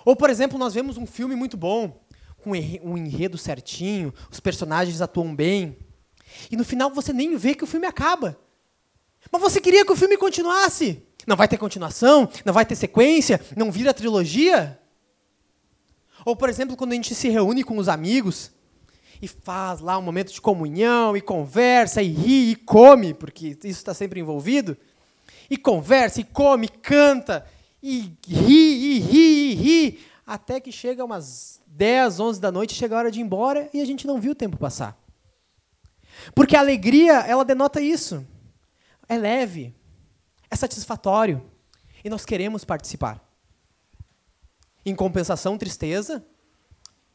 Ou, 0.05 0.15
por 0.15 0.29
exemplo, 0.29 0.59
nós 0.59 0.75
vemos 0.75 0.99
um 0.99 1.07
filme 1.07 1.35
muito 1.35 1.57
bom, 1.57 1.99
com 2.43 2.51
um 2.51 2.99
enredo 2.99 3.39
certinho, 3.39 4.13
os 4.31 4.41
personagens 4.41 5.01
atuam 5.01 5.35
bem, 5.35 5.79
e 6.51 6.57
no 6.57 6.67
final 6.67 6.91
você 6.91 7.15
nem 7.15 7.35
vê 7.35 7.55
que 7.55 7.65
o 7.65 7.67
filme 7.67 7.87
acaba. 7.87 8.39
Mas 9.33 9.41
você 9.41 9.59
queria 9.59 9.83
que 9.83 9.93
o 9.93 9.97
filme 9.97 10.19
continuasse. 10.19 11.03
Não 11.27 11.37
vai 11.37 11.49
ter 11.49 11.57
continuação, 11.57 12.29
não 12.45 12.53
vai 12.53 12.67
ter 12.67 12.77
sequência, 12.77 13.41
não 13.57 13.73
vira 13.73 13.95
trilogia. 13.95 14.79
Ou, 16.27 16.37
por 16.37 16.51
exemplo, 16.51 16.77
quando 16.77 16.93
a 16.93 16.97
gente 16.97 17.15
se 17.15 17.31
reúne 17.31 17.65
com 17.65 17.79
os 17.79 17.89
amigos, 17.89 18.53
e 19.21 19.29
faz 19.29 19.81
lá 19.81 19.99
um 19.99 20.03
momento 20.03 20.33
de 20.33 20.41
comunhão, 20.41 21.17
e 21.17 21.21
conversa, 21.21 22.03
e 22.03 22.09
ri, 22.09 22.51
e 22.53 22.57
come, 22.57 23.15
porque 23.15 23.49
isso 23.49 23.67
está 23.67 23.95
sempre 23.95 24.21
envolvido. 24.21 24.77
E 25.49 25.57
conversa, 25.57 26.21
e 26.21 26.25
come, 26.25 26.67
e 26.67 26.69
canta, 26.69 27.47
e 27.83 28.13
ri, 28.27 28.97
e 28.97 28.99
ri, 28.99 29.51
e 29.51 29.55
ri, 29.55 30.01
até 30.27 30.59
que 30.61 30.73
chega 30.73 31.05
umas 31.05 31.61
10, 31.67 32.21
11 32.21 32.41
da 32.41 32.51
noite, 32.51 32.75
chega 32.75 32.95
a 32.95 32.99
hora 32.99 33.11
de 33.11 33.21
ir 33.21 33.23
embora 33.23 33.69
e 33.73 33.81
a 33.81 33.85
gente 33.85 34.07
não 34.07 34.21
viu 34.21 34.33
o 34.33 34.37
tempo 34.37 34.57
passar. 34.57 34.99
Porque 36.35 36.57
a 36.57 36.61
alegria, 36.61 37.21
ela 37.21 37.45
denota 37.45 37.81
isso. 37.81 38.27
É 39.09 39.19
leve, 39.19 39.75
é 40.51 40.57
satisfatório, 40.57 41.43
e 42.03 42.09
nós 42.09 42.25
queremos 42.25 42.65
participar. 42.65 43.21
Em 44.85 44.95
compensação, 44.95 45.59
tristeza, 45.59 46.25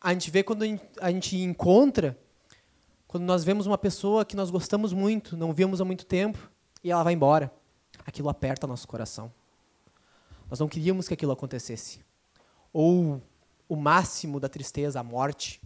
a 0.02 0.14
gente 0.14 0.32
vê 0.32 0.44
quando 0.44 0.64
a 1.02 1.12
gente 1.12 1.38
encontra 1.38 2.18
Quando 3.10 3.24
nós 3.24 3.44
vemos 3.44 3.66
uma 3.66 3.78
pessoa 3.78 4.24
que 4.24 4.36
nós 4.36 4.52
gostamos 4.52 4.94
muito, 4.94 5.36
não 5.36 5.52
vimos 5.52 5.82
há 5.82 5.84
muito 5.84 6.06
tempo, 6.06 6.52
e 6.84 6.92
ela 6.92 7.02
vai 7.02 7.14
embora, 7.14 7.52
aquilo 8.06 8.30
aperta 8.30 8.68
nosso 8.68 8.88
coração. 8.88 9.34
Nós 10.48 10.60
não 10.60 10.68
queríamos 10.68 11.08
que 11.08 11.16
aquilo 11.16 11.32
acontecesse. 11.32 12.06
Ou 12.72 13.20
o 13.68 13.76
máximo 13.76 14.40
da 14.40 14.48
tristeza, 14.48 15.00
a 15.00 15.04
morte, 15.04 15.60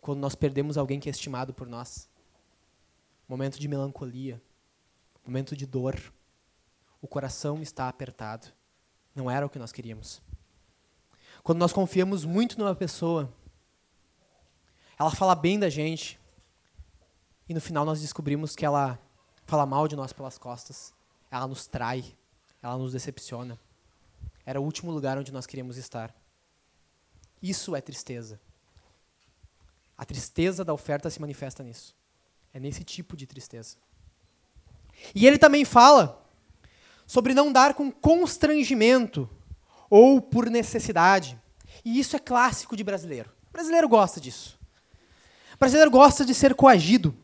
quando 0.00 0.20
nós 0.20 0.36
perdemos 0.36 0.78
alguém 0.78 1.00
que 1.00 1.08
é 1.08 1.10
estimado 1.10 1.52
por 1.52 1.66
nós. 1.66 2.08
Momento 3.28 3.58
de 3.58 3.66
melancolia, 3.66 4.40
momento 5.26 5.56
de 5.56 5.66
dor. 5.66 6.00
O 7.02 7.08
coração 7.08 7.60
está 7.62 7.88
apertado. 7.88 8.46
Não 9.12 9.28
era 9.28 9.44
o 9.44 9.50
que 9.50 9.58
nós 9.58 9.72
queríamos. 9.72 10.22
Quando 11.42 11.58
nós 11.58 11.72
confiamos 11.72 12.24
muito 12.24 12.56
numa 12.56 12.76
pessoa, 12.76 13.28
ela 14.98 15.10
fala 15.10 15.34
bem 15.34 15.58
da 15.58 15.68
gente, 15.68 16.18
e 17.48 17.54
no 17.54 17.60
final 17.60 17.84
nós 17.84 18.00
descobrimos 18.00 18.56
que 18.56 18.64
ela 18.64 18.98
fala 19.46 19.64
mal 19.64 19.86
de 19.86 19.94
nós 19.94 20.12
pelas 20.12 20.38
costas, 20.38 20.92
ela 21.30 21.46
nos 21.46 21.66
trai, 21.66 22.04
ela 22.62 22.76
nos 22.76 22.92
decepciona. 22.92 23.58
Era 24.44 24.60
o 24.60 24.64
último 24.64 24.90
lugar 24.90 25.18
onde 25.18 25.32
nós 25.32 25.46
queríamos 25.46 25.76
estar. 25.76 26.14
Isso 27.42 27.76
é 27.76 27.80
tristeza. 27.80 28.40
A 29.96 30.04
tristeza 30.04 30.64
da 30.64 30.72
oferta 30.72 31.10
se 31.10 31.20
manifesta 31.20 31.62
nisso. 31.62 31.94
É 32.52 32.60
nesse 32.60 32.82
tipo 32.82 33.16
de 33.16 33.26
tristeza. 33.26 33.76
E 35.14 35.26
ele 35.26 35.38
também 35.38 35.64
fala 35.64 36.24
sobre 37.06 37.34
não 37.34 37.52
dar 37.52 37.74
com 37.74 37.90
constrangimento 37.90 39.28
ou 39.88 40.20
por 40.20 40.50
necessidade. 40.50 41.40
E 41.84 41.98
isso 41.98 42.16
é 42.16 42.18
clássico 42.18 42.76
de 42.76 42.82
brasileiro. 42.82 43.30
O 43.48 43.52
brasileiro 43.52 43.88
gosta 43.88 44.20
disso. 44.20 44.55
O 45.56 45.58
brasileiro 45.58 45.90
gosta 45.90 46.24
de 46.24 46.34
ser 46.34 46.54
coagido. 46.54 47.16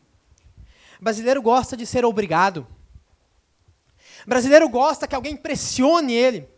O 0.99 1.03
brasileiro 1.03 1.41
gosta 1.41 1.77
de 1.77 1.85
ser 1.85 2.03
obrigado. 2.03 2.67
O 4.25 4.29
brasileiro 4.29 4.67
gosta 4.67 5.07
que 5.07 5.13
alguém 5.13 5.37
pressione 5.37 6.13
ele. 6.13 6.49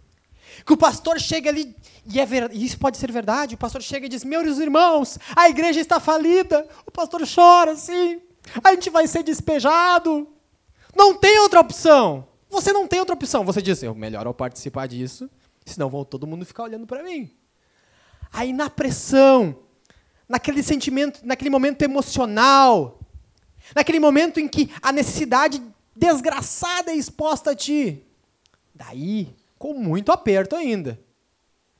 Que 0.66 0.72
o 0.72 0.78
pastor 0.78 1.20
chegue 1.20 1.50
ali, 1.50 1.76
e, 2.06 2.18
é 2.18 2.26
ver, 2.26 2.50
isso 2.54 2.80
pode 2.80 2.98
ser 2.98 3.12
verdade, 3.12 3.56
o 3.56 3.58
pastor 3.58 3.82
chega 3.82 4.06
e 4.06 4.10
diz, 4.10 4.24
meus 4.24 4.58
irmãos, 4.58 5.20
a 5.36 5.50
igreja 5.50 5.82
está 5.82 6.00
falida. 6.00 6.66
O 6.86 6.92
pastor 6.92 7.22
chora 7.28 7.72
assim, 7.72 8.22
a 8.64 8.72
gente 8.72 8.90
vai 8.90 9.06
ser 9.06 9.22
despejado. 9.22 10.30
Não 10.96 11.14
tem 11.14 11.40
outra 11.40 11.60
opção. 11.60 12.26
Você 12.50 12.72
não 12.72 12.88
tem 12.88 13.00
outra 13.00 13.16
opção. 13.16 13.44
Você 13.44 13.62
diz, 13.62 13.84
eu 13.84 13.94
melhor 13.94 14.26
eu 14.26 14.34
participar 14.34 14.88
disso, 14.88 15.30
senão 15.66 15.90
vão 15.90 16.06
todo 16.06 16.26
mundo 16.26 16.46
ficar 16.46 16.64
olhando 16.64 16.88
para 16.88 17.04
mim. 17.04 17.30
Aí 18.32 18.54
na 18.54 18.70
pressão, 18.70 19.64
naquele 20.28 20.64
sentimento, 20.64 21.22
naquele 21.24 21.50
momento 21.50 21.82
emocional, 21.82 23.00
naquele 23.76 24.00
momento 24.00 24.40
em 24.40 24.48
que 24.48 24.72
a 24.82 24.92
necessidade 24.92 25.62
desgraçada 25.96 26.92
é 26.92 26.96
exposta 26.96 27.52
a 27.52 27.56
ti, 27.56 28.04
daí, 28.74 29.36
com 29.58 29.74
muito 29.74 30.12
aperto 30.12 30.56
ainda, 30.56 31.00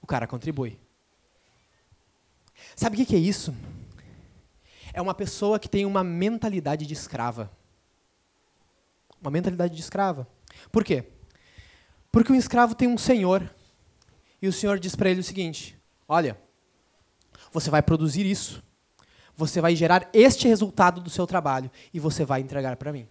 o 0.02 0.08
cara 0.08 0.28
contribui. 0.28 0.80
Sabe 2.76 3.02
o 3.02 3.06
que 3.06 3.16
é 3.16 3.20
isso? 3.20 3.54
É 4.94 5.02
uma 5.02 5.14
pessoa 5.14 5.60
que 5.60 5.68
tem 5.68 5.86
uma 5.86 6.04
mentalidade 6.04 6.86
de 6.86 6.94
escrava. 6.94 7.52
Uma 9.22 9.32
mentalidade 9.32 9.76
de 9.76 9.82
escrava. 9.82 10.28
Por 10.72 10.84
quê? 10.84 11.04
Porque 12.12 12.32
o 12.32 12.36
escravo 12.36 12.76
tem 12.76 12.88
um 12.88 12.98
senhor. 12.98 13.54
E 14.42 14.48
o 14.48 14.54
senhor 14.54 14.80
diz 14.80 14.96
para 14.96 15.10
ele 15.10 15.20
o 15.20 15.24
seguinte: 15.24 15.78
Olha, 16.08 16.38
você 17.56 17.70
vai 17.70 17.82
produzir 17.82 18.26
isso. 18.26 18.62
Você 19.38 19.62
vai 19.62 19.76
gerar 19.76 20.10
este 20.14 20.46
resultado 20.48 21.00
do 21.00 21.10
seu 21.10 21.26
trabalho. 21.26 21.72
E 21.94 22.00
você 22.00 22.26
vai 22.26 22.42
entregar 22.42 22.76
para 22.76 22.92
mim. 22.92 23.08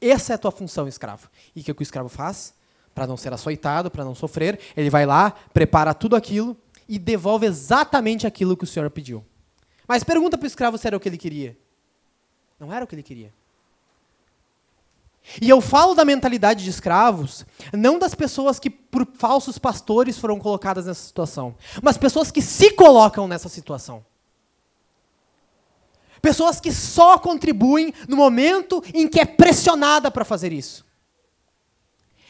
Essa 0.00 0.32
é 0.32 0.34
a 0.34 0.38
tua 0.38 0.50
função, 0.50 0.88
escravo. 0.88 1.28
E 1.54 1.60
o 1.60 1.64
que, 1.64 1.72
o 1.72 1.82
escravo 1.82 2.08
faz? 2.08 2.54
Para 2.94 3.06
não 3.06 3.16
ser 3.16 3.32
açoitado, 3.32 3.90
para 3.90 4.04
não 4.04 4.14
sofrer, 4.14 4.58
ele 4.76 4.90
vai 4.90 5.06
lá, 5.06 5.30
prepara 5.52 5.94
tudo 5.94 6.16
aquilo 6.16 6.56
e 6.88 6.98
devolve 6.98 7.46
exatamente 7.46 8.26
aquilo 8.26 8.56
que 8.56 8.64
o 8.64 8.66
senhor 8.66 8.90
pediu. 8.90 9.24
Mas 9.86 10.02
pergunta 10.02 10.36
para 10.36 10.44
o 10.44 10.46
escravo 10.46 10.78
se 10.78 10.86
era 10.86 10.96
o 10.96 11.00
que 11.00 11.08
ele 11.08 11.18
queria. 11.18 11.56
Não 12.58 12.72
era 12.72 12.84
o 12.84 12.88
que 12.88 12.94
ele 12.94 13.02
queria. 13.02 13.32
E 15.40 15.48
eu 15.48 15.60
falo 15.60 15.94
da 15.94 16.04
mentalidade 16.04 16.64
de 16.64 16.70
escravos, 16.70 17.46
não 17.72 17.98
das 17.98 18.14
pessoas 18.14 18.58
que 18.58 18.68
por 18.68 19.06
falsos 19.14 19.56
pastores 19.56 20.18
foram 20.18 20.38
colocadas 20.38 20.86
nessa 20.86 21.04
situação, 21.04 21.54
mas 21.80 21.96
pessoas 21.96 22.30
que 22.30 22.42
se 22.42 22.72
colocam 22.72 23.28
nessa 23.28 23.48
situação. 23.48 24.04
Pessoas 26.20 26.60
que 26.60 26.72
só 26.72 27.18
contribuem 27.18 27.92
no 28.08 28.16
momento 28.16 28.82
em 28.94 29.08
que 29.08 29.20
é 29.20 29.24
pressionada 29.24 30.10
para 30.10 30.24
fazer 30.24 30.52
isso. 30.52 30.84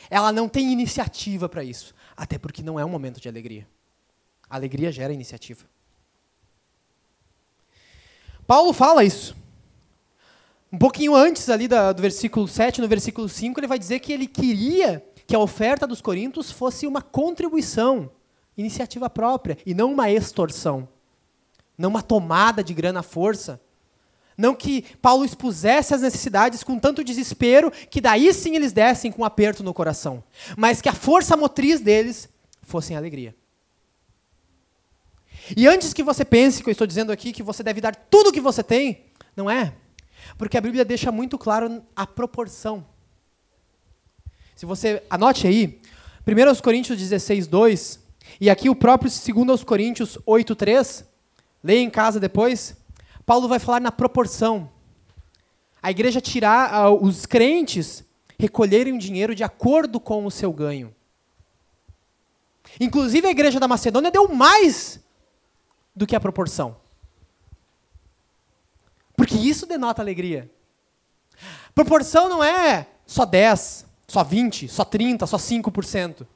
Ela 0.09 0.33
não 0.33 0.49
tem 0.49 0.73
iniciativa 0.73 1.49
para 1.49 1.65
isso, 1.65 1.95
até 2.17 2.39
porque 2.39 2.63
não 2.63 2.79
é 2.79 2.85
um 2.85 2.89
momento 2.89 3.21
de 3.21 3.29
alegria. 3.29 3.67
A 4.49 4.57
alegria 4.57 4.93
gera 4.93 5.13
iniciativa. 5.13 5.65
Paulo 8.47 8.73
fala 8.73 9.05
isso. 9.05 9.35
Um 10.73 10.79
pouquinho 10.79 11.15
antes 11.15 11.51
ali 11.51 11.69
da, 11.69 11.93
do 11.93 12.01
versículo 12.01 12.49
7, 12.49 12.81
no 12.81 12.89
versículo 12.89 13.29
5, 13.29 13.61
ele 13.61 13.67
vai 13.67 13.79
dizer 13.79 14.01
que 14.01 14.11
ele 14.11 14.27
queria 14.27 15.05
que 15.27 15.37
a 15.37 15.39
oferta 15.39 15.87
dos 15.87 16.01
coríntios 16.01 16.51
fosse 16.51 16.87
uma 16.87 17.03
contribuição, 17.03 18.11
iniciativa 18.57 19.11
própria, 19.11 19.59
e 19.67 19.75
não 19.75 19.93
uma 19.93 20.11
extorsão. 20.11 20.89
Não 21.77 21.91
uma 21.91 22.03
tomada 22.03 22.65
de 22.65 22.73
grana 22.73 23.01
à 23.01 23.03
força. 23.03 23.61
Não 24.37 24.55
que 24.55 24.83
Paulo 25.03 25.27
expusesse 25.27 25.95
as 25.95 26.01
necessidades 26.01 26.65
com 26.65 26.79
tanto 26.79 27.05
desespero 27.05 27.71
que 27.91 28.01
daí 28.01 28.33
sim 28.33 28.57
eles 28.57 28.73
dessem 28.73 29.13
com 29.13 29.23
um 29.23 29.27
aperto 29.27 29.63
no 29.63 29.75
coração. 29.75 30.25
Mas 30.57 30.81
que 30.81 30.89
a 30.89 30.95
força 30.95 31.37
motriz 31.37 31.81
deles 31.81 32.31
fosse 32.63 32.95
alegria. 32.95 33.35
E 35.55 35.67
antes 35.67 35.93
que 35.93 36.03
você 36.03 36.25
pense 36.25 36.63
que 36.63 36.71
eu 36.71 36.73
estou 36.73 36.87
dizendo 36.87 37.13
aqui 37.13 37.31
que 37.31 37.43
você 37.43 37.63
deve 37.63 37.81
dar 37.81 37.95
tudo 37.95 38.31
o 38.31 38.33
que 38.33 38.41
você 38.41 38.63
tem, 38.63 39.05
não 39.37 39.51
é? 39.51 39.75
Porque 40.37 40.57
a 40.57 40.61
Bíblia 40.61 40.85
deixa 40.85 41.13
muito 41.13 41.39
claro 41.39 41.83
a 41.95 42.07
proporção. 42.07 42.87
Se 44.55 44.67
você 44.67 45.03
anote 45.11 45.47
aí, 45.47 45.81
1 46.27 46.61
Coríntios 46.63 46.99
16, 46.99 47.47
2, 47.47 48.01
e 48.41 48.49
aqui 48.49 48.69
o 48.69 48.77
próprio 48.77 49.11
2 49.11 49.65
Coríntios 49.65 50.19
8, 50.25 50.55
3, 50.55 51.05
leia 51.63 51.81
em 51.81 51.91
casa 51.91 52.21
depois, 52.21 52.77
Paulo 53.27 53.49
vai 53.49 53.59
falar 53.59 53.81
na 53.81 53.93
proporção. 53.93 54.71
A 55.83 55.91
igreja 55.91 56.21
tirar, 56.21 56.91
uh, 56.91 57.05
os 57.05 57.27
crentes 57.27 58.05
recolherem 58.39 58.93
o 58.93 58.99
dinheiro 58.99 59.35
de 59.35 59.43
acordo 59.43 59.99
com 59.99 60.25
o 60.27 60.31
seu 60.31 60.53
ganho. 60.53 60.95
Inclusive 62.81 63.27
a 63.27 63.31
igreja 63.31 63.59
da 63.59 63.69
Macedônia 63.69 64.11
deu 64.11 64.29
mais 64.29 65.01
do 65.95 66.07
que 66.07 66.17
a 66.17 66.21
proporção. 66.21 66.77
Porque 69.17 69.37
isso 69.37 69.67
denota 69.67 70.03
alegria. 70.03 70.51
Proporção 71.75 72.29
não 72.29 72.43
é 72.43 72.89
só 73.07 73.25
10, 73.25 73.87
só 74.09 74.25
20, 74.25 74.69
só 74.69 74.85
30, 74.85 75.27
só 75.27 75.37
5%. 75.37 76.27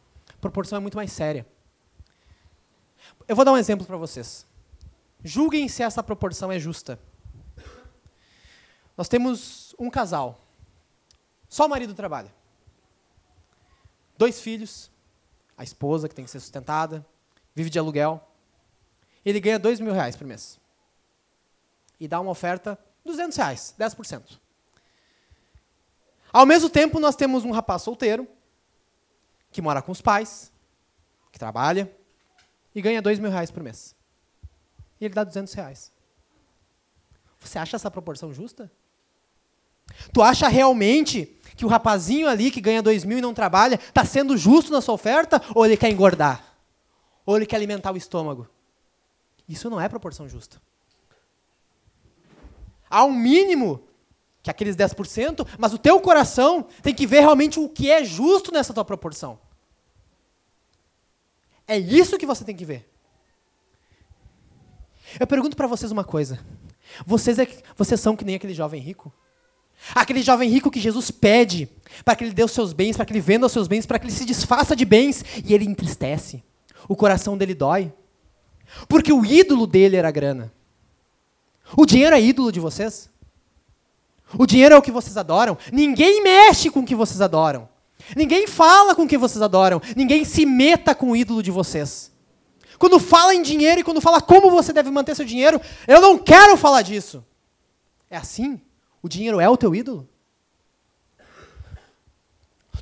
Proporção 0.41 0.77
é 0.79 0.81
muito 0.81 0.97
mais 0.97 1.13
séria. 1.13 1.47
Eu 3.27 3.35
vou 3.35 3.45
dar 3.45 3.53
um 3.53 3.57
exemplo 3.57 3.87
para 3.87 3.97
vocês. 3.97 4.47
Julguem 5.25 5.69
se 5.69 5.83
essa 5.83 6.03
proporção 6.03 6.53
é 6.53 6.59
justa. 6.59 6.99
Nós 8.97 9.09
temos 9.09 9.75
um 9.79 9.91
casal. 9.91 10.41
Só 11.49 11.67
o 11.67 11.69
marido 11.69 11.95
trabalha. 11.95 12.33
Dois 14.17 14.41
filhos, 14.41 14.91
a 15.57 15.65
esposa 15.65 16.09
que 16.09 16.15
tem 16.15 16.25
que 16.25 16.31
ser 16.31 16.41
sustentada, 16.41 17.05
vive 17.55 17.69
de 17.69 17.79
aluguel. 17.79 18.27
Ele 19.25 19.41
ganha 19.41 19.59
dois 19.59 19.81
mil 19.81 19.93
reais 19.93 20.17
por 20.17 20.27
mês 20.27 20.59
e 21.99 22.07
dá 22.07 22.21
uma 22.21 22.31
oferta 22.31 22.79
200 23.05 23.37
reais, 23.37 23.75
10%. 23.79 24.39
Ao 26.33 26.45
mesmo 26.45 26.69
tempo, 26.69 27.01
nós 27.01 27.17
temos 27.17 27.45
um 27.45 27.51
rapaz 27.51 27.83
solteiro, 27.83 28.29
que 29.51 29.63
mora 29.63 29.81
com 29.81 29.93
os 29.93 30.03
pais, 30.03 30.53
que 31.33 31.39
trabalha, 31.39 31.91
e 32.75 32.83
ganha 32.83 33.01
2 33.01 33.19
mil 33.19 33.31
reais 33.31 33.51
por 33.51 33.63
mês. 33.63 33.95
E 35.01 35.05
ele 35.05 35.15
dá 35.15 35.25
200 35.25 35.53
reais. 35.55 35.93
Você 37.39 37.59
acha 37.59 37.77
essa 37.77 37.91
proporção 37.91 38.35
justa? 38.35 38.71
Tu 40.13 40.21
acha 40.21 40.49
realmente 40.49 41.41
que 41.57 41.65
o 41.65 41.69
rapazinho 41.69 42.29
ali 42.29 42.51
que 42.51 42.61
ganha 42.61 42.83
2 42.83 43.05
mil 43.05 43.19
e 43.19 43.23
não 43.23 43.33
trabalha 43.33 43.77
está 43.77 44.05
sendo 44.05 44.37
justo 44.37 44.73
na 44.73 44.81
sua 44.81 44.95
oferta? 44.95 45.41
Ou 45.55 45.65
ele 45.65 45.77
quer 45.77 45.91
engordar? 45.91 46.45
Ou 47.25 47.37
ele 47.37 47.47
quer 47.47 47.57
alimentar 47.57 47.93
o 47.93 47.97
estômago? 47.97 48.49
Isso 49.49 49.71
não 49.71 49.81
é 49.81 49.89
proporção 49.89 50.29
justa. 50.29 50.61
Há 52.89 53.05
um 53.05 53.13
mínimo, 53.13 53.83
que 54.43 54.51
é 54.51 54.53
aqueles 54.53 54.77
10%, 54.77 55.47
mas 55.59 55.73
o 55.73 55.79
teu 55.79 56.01
coração 56.01 56.67
tem 56.83 56.95
que 56.95 57.07
ver 57.07 57.21
realmente 57.21 57.59
o 57.59 57.69
que 57.69 57.91
é 57.91 58.05
justo 58.05 58.53
nessa 58.53 58.73
tua 58.73 58.85
proporção. 58.85 59.39
É 61.67 61.77
isso 61.77 62.17
que 62.19 62.27
você 62.27 62.45
tem 62.45 62.55
que 62.55 62.65
ver. 62.65 62.89
Eu 65.19 65.27
pergunto 65.27 65.57
para 65.57 65.67
vocês 65.67 65.91
uma 65.91 66.05
coisa. 66.05 66.39
Vocês, 67.05 67.39
é, 67.39 67.49
vocês 67.77 68.01
são 68.01 68.17
que 68.17 68.25
nem 68.25 68.37
aquele 68.37 68.55
jovem 68.55 68.81
rico. 68.81 69.13
Aquele 69.95 70.23
jovem 70.23 70.49
rico 70.49 70.71
que 70.71 70.81
Jesus 70.81 71.11
pede 71.11 71.69
para 72.05 72.17
que 72.17 72.25
ele 72.25 72.33
dê 72.33 72.43
os 72.43 72.53
seus 72.53 72.73
bens, 72.73 72.97
para 72.97 73.05
que 73.05 73.13
ele 73.13 73.21
venda 73.21 73.47
os 73.47 73.53
seus 73.53 73.69
bens, 73.69 73.87
para 73.87 73.99
que 73.99 74.07
ele 74.07 74.13
se 74.13 74.25
desfaça 74.25 74.75
de 74.75 74.85
bens, 74.85 75.25
e 75.45 75.53
ele 75.53 75.65
entristece. 75.65 76.43
O 76.89 76.97
coração 76.97 77.37
dele 77.37 77.55
dói. 77.55 77.93
Porque 78.89 79.13
o 79.13 79.25
ídolo 79.25 79.67
dele 79.67 79.97
era 79.97 80.09
a 80.09 80.13
grana. 80.13 80.53
O 81.75 81.87
dinheiro 81.87 82.15
é 82.15 82.21
ídolo 82.21 82.53
de 82.53 82.61
vocês? 82.61 83.09
O 84.37 84.47
dinheiro 84.47 84.75
é 84.75 84.79
o 84.79 84.83
que 84.83 84.91
vocês 84.91 85.17
adoram? 85.17 85.57
Ninguém 85.73 86.23
mexe 86.23 86.71
com 86.71 86.81
o 86.81 86.85
que 86.85 86.95
vocês 86.95 87.21
adoram. 87.21 87.69
Ninguém 88.15 88.47
fala 88.47 88.95
com 88.95 89.03
o 89.03 89.09
que 89.09 89.17
vocês 89.17 89.41
adoram. 89.41 89.81
Ninguém 89.97 90.25
se 90.25 90.45
meta 90.45 90.95
com 90.95 91.11
o 91.11 91.17
ídolo 91.17 91.43
de 91.43 91.51
vocês. 91.51 92.13
Quando 92.79 92.99
fala 92.99 93.35
em 93.35 93.43
dinheiro 93.43 93.81
e 93.81 93.85
quando 93.85 94.01
fala 94.01 94.21
como 94.21 94.51
você 94.51 94.73
deve 94.73 94.91
manter 94.91 95.15
seu 95.15 95.25
dinheiro, 95.25 95.61
eu 95.89 96.01
não 96.01 96.19
quero 96.19 96.57
falar 96.57 96.83
disso. 96.83 97.25
É 98.11 98.17
assim? 98.17 98.61
O 99.03 99.09
dinheiro 99.09 99.41
é 99.41 99.49
o 99.49 99.57
teu 99.57 99.75
ídolo? 99.75 100.09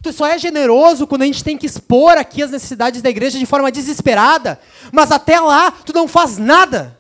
Tu 0.03 0.13
só 0.13 0.27
é 0.27 0.37
generoso 0.37 1.07
quando 1.07 1.23
a 1.23 1.25
gente 1.25 1.43
tem 1.43 1.57
que 1.57 1.65
expor 1.65 2.19
aqui 2.19 2.43
as 2.43 2.51
necessidades 2.51 3.01
da 3.01 3.09
igreja 3.09 3.39
de 3.39 3.47
forma 3.47 3.73
desesperada, 3.73 4.61
mas 4.93 5.11
até 5.11 5.41
lá 5.41 5.71
tu 5.71 5.95
não 5.95 6.07
faz 6.07 6.37
nada. 6.37 6.99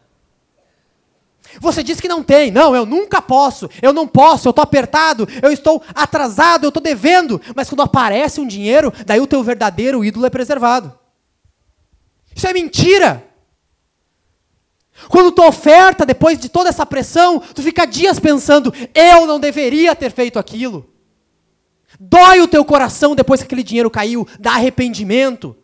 Você 1.60 1.82
diz 1.82 2.00
que 2.00 2.08
não 2.08 2.22
tem. 2.22 2.50
Não, 2.50 2.74
eu 2.74 2.84
nunca 2.86 3.22
posso. 3.22 3.68
Eu 3.80 3.92
não 3.92 4.06
posso. 4.06 4.48
Eu 4.48 4.50
estou 4.50 4.62
apertado. 4.62 5.28
Eu 5.42 5.50
estou 5.50 5.82
atrasado. 5.94 6.64
Eu 6.64 6.68
estou 6.68 6.82
devendo. 6.82 7.40
Mas 7.54 7.68
quando 7.68 7.82
aparece 7.82 8.40
um 8.40 8.46
dinheiro, 8.46 8.92
daí 9.06 9.20
o 9.20 9.26
teu 9.26 9.42
verdadeiro 9.42 10.04
ídolo 10.04 10.26
é 10.26 10.30
preservado. 10.30 10.98
Isso 12.34 12.46
é 12.46 12.52
mentira. 12.52 13.24
Quando 15.08 15.32
tu 15.32 15.42
oferta, 15.42 16.06
depois 16.06 16.38
de 16.38 16.48
toda 16.48 16.68
essa 16.68 16.86
pressão, 16.86 17.40
tu 17.40 17.62
fica 17.62 17.86
dias 17.86 18.18
pensando: 18.18 18.72
eu 18.94 19.26
não 19.26 19.40
deveria 19.40 19.94
ter 19.94 20.10
feito 20.10 20.38
aquilo. 20.38 20.90
Dói 21.98 22.40
o 22.40 22.48
teu 22.48 22.64
coração 22.64 23.14
depois 23.14 23.40
que 23.40 23.46
aquele 23.46 23.62
dinheiro 23.62 23.90
caiu, 23.90 24.26
dá 24.38 24.52
arrependimento. 24.52 25.56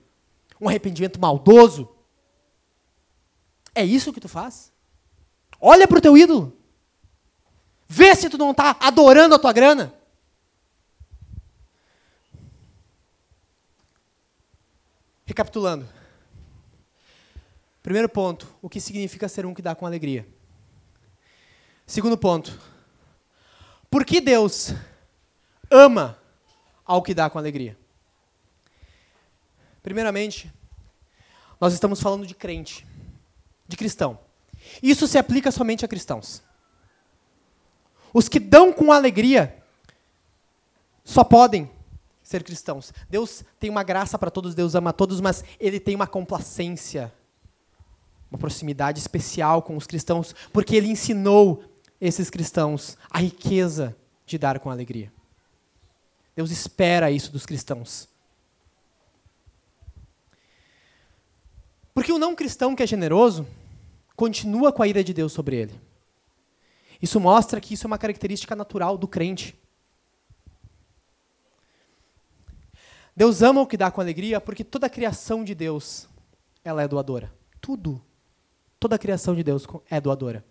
Um 0.61 0.69
arrependimento 0.69 1.21
maldoso. 1.21 1.89
É 3.75 3.85
isso 3.85 4.13
que 4.13 4.21
tu 4.21 4.29
faz? 4.29 4.70
Olha 5.61 5.87
para 5.87 5.99
o 5.99 6.01
teu 6.01 6.17
ídolo. 6.17 6.57
Vê 7.87 8.15
se 8.15 8.31
tu 8.31 8.39
não 8.39 8.53
está 8.53 8.77
adorando 8.81 9.35
a 9.35 9.39
tua 9.39 9.53
grana. 9.53 9.93
Recapitulando. 15.27 15.89
Primeiro 17.83 18.09
ponto, 18.09 18.53
o 18.63 18.69
que 18.69 18.81
significa 18.81 19.29
ser 19.29 19.45
um 19.45 19.55
que 19.55 19.63
dá 19.63 19.75
com 19.75 19.87
alegria. 19.87 20.27
Segundo 21.87 22.17
ponto, 22.17 22.59
por 23.91 24.05
que 24.05 24.21
Deus 24.21 24.73
ama 25.71 26.19
ao 26.85 27.03
que 27.03 27.15
dá 27.15 27.29
com 27.29 27.39
alegria? 27.39 27.77
Primeiramente, 29.83 30.53
nós 31.61 31.73
estamos 31.73 32.01
falando 32.01 32.27
de 32.27 32.35
crente, 32.35 32.87
de 33.67 33.77
cristão. 33.77 34.19
Isso 34.83 35.07
se 35.07 35.19
aplica 35.19 35.51
somente 35.51 35.85
a 35.85 35.89
cristãos. 35.89 36.43
Os 38.13 38.29
que 38.29 38.41
dão 38.41 38.73
com 38.73 38.93
alegria 38.93 39.57
só 41.05 41.25
podem 41.25 41.71
ser 42.23 42.45
cristãos. 42.45 42.93
Deus 43.09 43.45
tem 43.59 43.69
uma 43.69 43.83
graça 43.83 44.19
para 44.19 44.31
todos, 44.31 44.55
Deus 44.55 44.75
ama 44.75 44.93
todos, 44.93 45.21
mas 45.21 45.45
Ele 45.59 45.81
tem 45.81 45.95
uma 45.97 46.07
complacência, 46.07 47.13
uma 48.31 48.39
proximidade 48.39 49.01
especial 49.01 49.63
com 49.63 49.77
os 49.77 49.87
cristãos, 49.87 50.35
porque 50.53 50.77
Ele 50.77 50.89
ensinou 50.89 51.65
esses 52.01 52.31
cristãos 52.31 52.97
a 53.11 53.19
riqueza 53.19 53.97
de 54.25 54.39
dar 54.39 54.61
com 54.61 54.71
alegria. 54.71 55.13
Deus 56.35 56.51
espera 56.51 57.11
isso 57.11 57.33
dos 57.33 57.45
cristãos. 57.45 58.09
Porque 61.93 62.13
o 62.13 62.19
não 62.19 62.37
cristão 62.37 62.75
que 62.75 62.83
é 62.83 62.87
generoso, 62.87 63.47
continua 64.21 64.71
com 64.71 64.83
a 64.83 64.87
ira 64.87 65.03
de 65.03 65.15
Deus 65.15 65.33
sobre 65.33 65.57
ele. 65.57 65.81
Isso 67.01 67.19
mostra 67.19 67.59
que 67.59 67.73
isso 67.73 67.87
é 67.87 67.89
uma 67.89 67.97
característica 67.97 68.55
natural 68.55 68.99
do 68.99 69.09
crente. 69.09 69.59
Deus 73.17 73.41
ama 73.41 73.63
o 73.63 73.67
que 73.67 73.79
dá 73.79 73.91
com 73.91 73.99
alegria 73.99 74.39
porque 74.39 74.63
toda 74.63 74.89
a 74.89 74.91
criação 74.91 75.43
de 75.43 75.55
Deus 75.55 76.07
ela 76.63 76.83
é 76.83 76.87
doadora. 76.87 77.33
Tudo. 77.63 78.05
Toda 78.79 78.97
a 78.97 78.99
criação 78.99 79.35
de 79.35 79.43
Deus 79.43 79.67
é 79.89 79.99
doadora. 79.99 80.45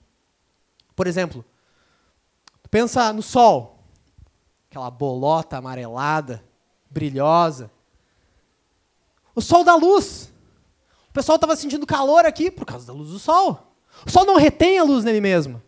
Por 0.95 1.05
exemplo, 1.05 1.45
pensa 2.71 3.13
no 3.13 3.21
sol, 3.21 3.83
aquela 4.67 4.89
bolota 4.89 5.57
amarelada, 5.57 6.43
brilhosa. 6.89 7.69
O 9.35 9.41
sol 9.41 9.63
dá 9.63 9.75
luz. 9.75 10.33
Pessoal 11.19 11.35
estava 11.35 11.53
sentindo 11.57 11.85
calor 11.85 12.25
aqui 12.25 12.49
por 12.49 12.63
causa 12.63 12.87
da 12.87 12.93
luz 12.93 13.09
do 13.09 13.19
sol. 13.19 13.75
O 14.07 14.09
sol 14.09 14.23
não 14.23 14.37
retém 14.37 14.79
a 14.79 14.85
luz 14.85 15.03
nele 15.03 15.19
mesmo. 15.19 15.61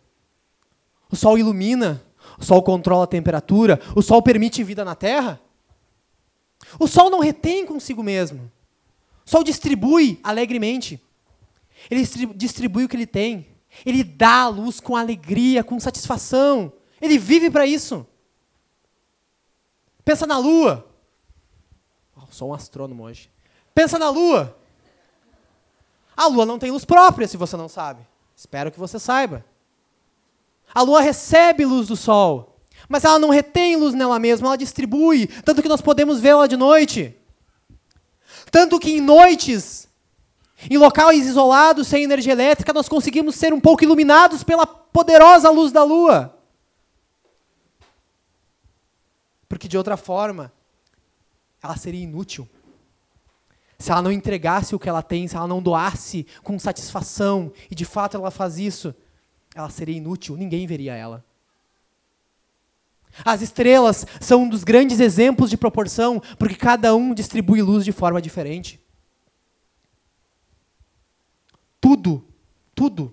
O 1.10 1.14
sol 1.14 1.36
ilumina, 1.36 2.02
o 2.38 2.42
sol 2.42 2.62
controla 2.62 3.04
a 3.04 3.06
temperatura, 3.06 3.78
o 3.94 4.00
sol 4.00 4.22
permite 4.22 4.64
vida 4.64 4.82
na 4.82 4.94
terra. 4.94 5.38
O 6.80 6.88
sol 6.88 7.10
não 7.10 7.20
retém 7.20 7.66
consigo 7.66 8.02
mesmo. 8.02 8.50
O 9.26 9.28
sol 9.28 9.44
distribui 9.44 10.18
alegremente. 10.24 10.98
Ele 11.90 12.02
distribui 12.34 12.86
o 12.86 12.88
que 12.88 12.96
ele 12.96 13.06
tem. 13.06 13.46
Ele 13.84 14.02
dá 14.02 14.44
a 14.44 14.48
luz 14.48 14.80
com 14.80 14.96
alegria, 14.96 15.62
com 15.62 15.78
satisfação. 15.78 16.72
Ele 16.98 17.18
vive 17.18 17.50
para 17.50 17.66
isso. 17.66 18.06
Pensa 20.02 20.26
na 20.26 20.38
lua. 20.38 20.90
Oh, 22.16 22.22
sou 22.30 22.48
um 22.48 22.54
astrônomo 22.54 23.02
hoje. 23.02 23.30
Pensa 23.74 23.98
na 23.98 24.08
lua. 24.08 24.61
A 26.16 26.26
lua 26.26 26.44
não 26.44 26.58
tem 26.58 26.70
luz 26.70 26.84
própria, 26.84 27.26
se 27.26 27.36
você 27.36 27.56
não 27.56 27.68
sabe. 27.68 28.06
Espero 28.36 28.70
que 28.70 28.78
você 28.78 28.98
saiba. 28.98 29.44
A 30.74 30.82
lua 30.82 31.00
recebe 31.00 31.64
luz 31.64 31.88
do 31.88 31.96
sol, 31.96 32.58
mas 32.88 33.04
ela 33.04 33.18
não 33.18 33.30
retém 33.30 33.76
luz 33.76 33.94
nela 33.94 34.18
mesma, 34.18 34.48
ela 34.48 34.56
distribui, 34.56 35.26
tanto 35.44 35.62
que 35.62 35.68
nós 35.68 35.80
podemos 35.80 36.20
vê-la 36.20 36.46
de 36.46 36.56
noite. 36.56 37.16
Tanto 38.50 38.78
que 38.78 38.92
em 38.92 39.00
noites, 39.00 39.88
em 40.70 40.78
locais 40.78 41.26
isolados, 41.26 41.86
sem 41.86 42.04
energia 42.04 42.32
elétrica, 42.32 42.72
nós 42.72 42.88
conseguimos 42.88 43.34
ser 43.34 43.52
um 43.52 43.60
pouco 43.60 43.84
iluminados 43.84 44.42
pela 44.42 44.66
poderosa 44.66 45.50
luz 45.50 45.72
da 45.72 45.82
lua. 45.82 46.38
Porque 49.48 49.68
de 49.68 49.76
outra 49.76 49.96
forma, 49.96 50.52
ela 51.62 51.76
seria 51.76 52.02
inútil 52.02 52.48
se 53.82 53.90
ela 53.90 54.00
não 54.00 54.12
entregasse 54.12 54.76
o 54.76 54.78
que 54.78 54.88
ela 54.88 55.02
tem, 55.02 55.26
se 55.26 55.34
ela 55.34 55.48
não 55.48 55.60
doasse 55.60 56.24
com 56.42 56.56
satisfação, 56.56 57.52
e 57.68 57.74
de 57.74 57.84
fato 57.84 58.16
ela 58.16 58.30
faz 58.30 58.56
isso, 58.56 58.94
ela 59.54 59.68
seria 59.68 59.96
inútil, 59.96 60.36
ninguém 60.36 60.66
veria 60.68 60.94
ela. 60.94 61.24
As 63.24 63.42
estrelas 63.42 64.06
são 64.20 64.44
um 64.44 64.48
dos 64.48 64.62
grandes 64.62 65.00
exemplos 65.00 65.50
de 65.50 65.56
proporção, 65.56 66.22
porque 66.38 66.54
cada 66.54 66.94
um 66.94 67.12
distribui 67.12 67.60
luz 67.60 67.84
de 67.84 67.90
forma 67.90 68.22
diferente. 68.22 68.80
Tudo, 71.80 72.24
tudo. 72.76 73.12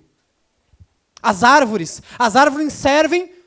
As 1.21 1.43
árvores, 1.43 2.01
as 2.17 2.35
árvores 2.35 2.71
servem 2.71 3.38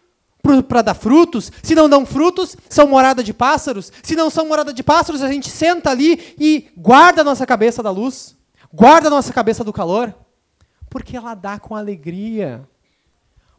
para 0.69 0.83
dar 0.83 0.95
frutos. 0.95 1.53
Se 1.63 1.75
não 1.75 1.89
dão 1.89 2.05
frutos, 2.05 2.57
são 2.69 2.89
morada 2.89 3.23
de 3.23 3.33
pássaros. 3.33 3.93
Se 4.03 4.17
não 4.17 4.29
são 4.29 4.47
morada 4.47 4.73
de 4.73 4.83
pássaros, 4.83 5.23
a 5.23 5.31
gente 5.31 5.49
senta 5.49 5.91
ali 5.91 6.35
e 6.39 6.69
guarda 6.77 7.21
a 7.21 7.25
nossa 7.25 7.47
cabeça 7.47 7.83
da 7.83 7.91
luz, 7.91 8.37
guarda 8.73 9.07
a 9.07 9.11
nossa 9.11 9.33
cabeça 9.33 9.63
do 9.63 9.73
calor, 9.73 10.15
porque 10.91 11.17
ela 11.17 11.35
dá 11.35 11.59
com 11.59 11.77
alegria. 11.77 12.69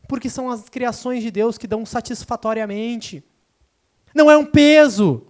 Porque 0.07 0.29
são 0.29 0.49
as 0.49 0.67
criações 0.67 1.23
de 1.23 1.31
Deus 1.31 1.57
que 1.57 1.65
dão 1.65 1.85
satisfatoriamente. 1.85 3.23
Não 4.13 4.29
é 4.29 4.37
um 4.37 4.45
peso 4.45 5.25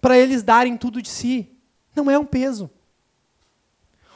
para 0.00 0.18
eles 0.18 0.42
darem 0.42 0.76
tudo 0.76 1.02
de 1.02 1.10
si. 1.10 1.50
Não 1.94 2.10
é 2.10 2.18
um 2.18 2.24
peso. 2.24 2.70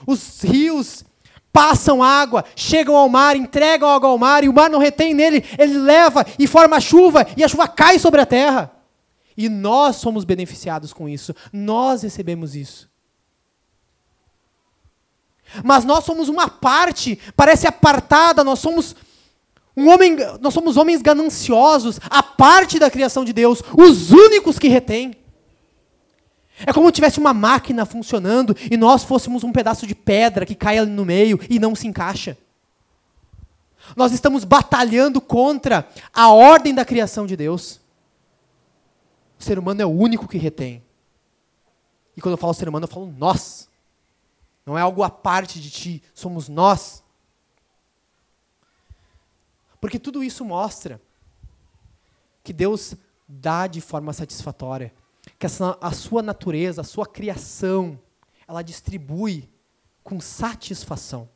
Os 0.06 0.40
rios 0.40 1.04
passam 1.52 2.02
água, 2.02 2.44
chegam 2.54 2.96
ao 2.96 3.08
mar, 3.08 3.36
entregam 3.36 3.88
água 3.88 4.08
ao 4.08 4.18
mar, 4.18 4.44
e 4.44 4.48
o 4.48 4.52
mar 4.52 4.70
não 4.70 4.78
retém 4.78 5.14
nele, 5.14 5.44
ele 5.58 5.78
leva 5.78 6.24
e 6.38 6.46
forma 6.46 6.80
chuva, 6.80 7.26
e 7.36 7.44
a 7.44 7.48
chuva 7.48 7.68
cai 7.68 7.98
sobre 7.98 8.20
a 8.20 8.26
terra. 8.26 8.70
E 9.36 9.48
nós 9.48 9.96
somos 9.96 10.24
beneficiados 10.24 10.92
com 10.92 11.08
isso, 11.08 11.34
nós 11.52 12.02
recebemos 12.02 12.54
isso. 12.54 12.88
Mas 15.64 15.84
nós 15.84 16.04
somos 16.04 16.28
uma 16.28 16.48
parte, 16.48 17.18
parece 17.36 17.66
apartada, 17.66 18.44
nós 18.44 18.60
somos 18.60 18.94
um 19.76 19.88
homem, 19.88 20.16
nós 20.40 20.52
somos 20.52 20.76
homens 20.76 21.00
gananciosos, 21.00 21.98
a 22.08 22.22
parte 22.22 22.78
da 22.78 22.90
criação 22.90 23.24
de 23.24 23.32
Deus, 23.32 23.62
os 23.76 24.10
únicos 24.10 24.58
que 24.58 24.68
retêm. 24.68 25.19
É 26.66 26.72
como 26.72 26.86
se 26.86 26.92
tivesse 26.92 27.18
uma 27.18 27.32
máquina 27.32 27.86
funcionando 27.86 28.54
e 28.70 28.76
nós 28.76 29.04
fôssemos 29.04 29.44
um 29.44 29.52
pedaço 29.52 29.86
de 29.86 29.94
pedra 29.94 30.44
que 30.44 30.54
cai 30.54 30.78
ali 30.78 30.90
no 30.90 31.04
meio 31.04 31.38
e 31.48 31.58
não 31.58 31.74
se 31.74 31.86
encaixa. 31.86 32.36
Nós 33.96 34.12
estamos 34.12 34.44
batalhando 34.44 35.20
contra 35.20 35.88
a 36.12 36.30
ordem 36.30 36.74
da 36.74 36.84
criação 36.84 37.26
de 37.26 37.36
Deus. 37.36 37.80
O 39.38 39.42
ser 39.42 39.58
humano 39.58 39.80
é 39.80 39.86
o 39.86 39.90
único 39.90 40.28
que 40.28 40.38
retém. 40.38 40.82
E 42.16 42.20
quando 42.20 42.32
eu 42.32 42.38
falo 42.38 42.52
ser 42.52 42.68
humano, 42.68 42.84
eu 42.84 42.90
falo 42.90 43.12
nós. 43.16 43.68
Não 44.66 44.76
é 44.76 44.82
algo 44.82 45.02
à 45.02 45.10
parte 45.10 45.58
de 45.58 45.70
ti, 45.70 46.02
somos 46.14 46.48
nós. 46.48 47.02
Porque 49.80 49.98
tudo 49.98 50.22
isso 50.22 50.44
mostra 50.44 51.00
que 52.44 52.52
Deus 52.52 52.94
dá 53.26 53.66
de 53.66 53.80
forma 53.80 54.12
satisfatória, 54.12 54.92
que 55.40 55.46
essa, 55.46 55.78
a 55.80 55.90
sua 55.90 56.22
natureza, 56.22 56.82
a 56.82 56.84
sua 56.84 57.06
criação, 57.06 57.98
ela 58.46 58.60
distribui 58.60 59.48
com 60.04 60.20
satisfação. 60.20 61.30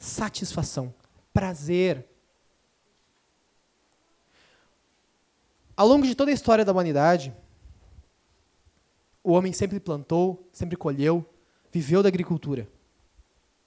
Satisfação, 0.00 0.92
prazer. 1.32 2.04
Ao 5.76 5.86
longo 5.86 6.04
de 6.04 6.16
toda 6.16 6.32
a 6.32 6.34
história 6.34 6.64
da 6.64 6.72
humanidade, 6.72 7.32
o 9.22 9.30
homem 9.30 9.52
sempre 9.52 9.78
plantou, 9.78 10.50
sempre 10.52 10.76
colheu, 10.76 11.24
viveu 11.70 12.02
da 12.02 12.08
agricultura. 12.08 12.68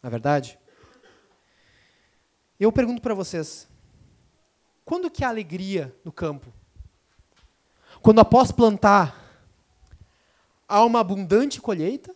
Na 0.03 0.07
é 0.07 0.11
verdade? 0.11 0.59
Eu 2.59 2.69
pergunto 2.69 3.01
para 3.01 3.13
vocês, 3.13 3.65
quando 4.83 5.09
que 5.09 5.23
há 5.23 5.29
alegria 5.29 5.97
no 6.03 6.11
campo? 6.11 6.51
Quando 8.05 8.19
após 8.19 8.51
plantar 8.51 9.19
há 10.69 10.85
uma 10.85 10.99
abundante 10.99 11.59
colheita? 11.59 12.13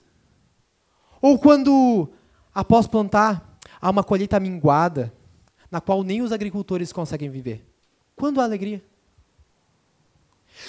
Ou 1.19 1.39
quando 1.39 2.07
após 2.53 2.85
plantar 2.85 3.57
há 3.81 3.89
uma 3.89 4.03
colheita 4.03 4.39
minguada, 4.39 5.11
na 5.71 5.81
qual 5.81 6.03
nem 6.03 6.21
os 6.21 6.31
agricultores 6.31 6.93
conseguem 6.93 7.31
viver? 7.31 7.67
Quando 8.15 8.39
há 8.39 8.43
alegria? 8.43 8.83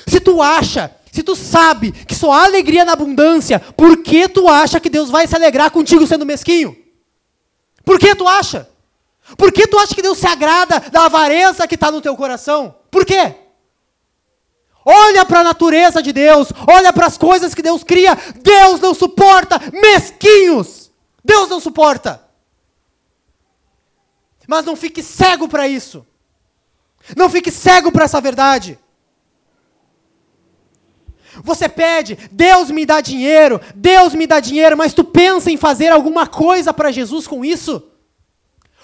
Se 0.06 0.20
tu 0.20 0.40
acha, 0.40 0.90
se 1.12 1.22
tu 1.22 1.36
sabe 1.36 1.92
que 1.92 2.14
só 2.14 2.32
há 2.32 2.44
alegria 2.44 2.86
na 2.86 2.92
abundância, 2.92 3.60
por 3.60 4.02
que 4.02 4.26
tu 4.26 4.48
acha 4.48 4.80
que 4.80 4.88
Deus 4.88 5.10
vai 5.10 5.26
se 5.26 5.36
alegrar 5.36 5.70
contigo 5.70 6.06
sendo 6.06 6.24
mesquinho? 6.24 6.74
Por 7.84 7.98
que 7.98 8.14
tu 8.14 8.26
acha? 8.26 8.70
Por 9.36 9.52
que 9.52 9.66
tu 9.66 9.78
acha 9.78 9.94
que 9.94 10.00
Deus 10.00 10.16
se 10.16 10.26
agrada 10.26 10.80
da 10.90 11.04
avareza 11.04 11.68
que 11.68 11.74
está 11.74 11.90
no 11.90 12.00
teu 12.00 12.16
coração? 12.16 12.74
Por 12.90 13.04
quê? 13.04 13.49
Olha 14.84 15.24
para 15.24 15.40
a 15.40 15.44
natureza 15.44 16.02
de 16.02 16.12
Deus, 16.12 16.48
olha 16.66 16.92
para 16.92 17.06
as 17.06 17.18
coisas 17.18 17.54
que 17.54 17.62
Deus 17.62 17.84
cria. 17.84 18.16
Deus 18.42 18.80
não 18.80 18.94
suporta 18.94 19.60
mesquinhos. 19.72 20.90
Deus 21.24 21.48
não 21.48 21.60
suporta. 21.60 22.24
Mas 24.46 24.64
não 24.64 24.74
fique 24.74 25.02
cego 25.02 25.48
para 25.48 25.68
isso. 25.68 26.06
Não 27.16 27.28
fique 27.30 27.50
cego 27.50 27.92
para 27.92 28.04
essa 28.04 28.20
verdade. 28.20 28.78
Você 31.44 31.68
pede, 31.68 32.18
Deus 32.32 32.70
me 32.70 32.84
dá 32.84 33.00
dinheiro, 33.00 33.60
Deus 33.74 34.14
me 34.14 34.26
dá 34.26 34.40
dinheiro, 34.40 34.76
mas 34.76 34.92
tu 34.92 35.04
pensa 35.04 35.50
em 35.50 35.56
fazer 35.56 35.88
alguma 35.88 36.26
coisa 36.26 36.74
para 36.74 36.90
Jesus 36.90 37.26
com 37.26 37.44
isso? 37.44 37.89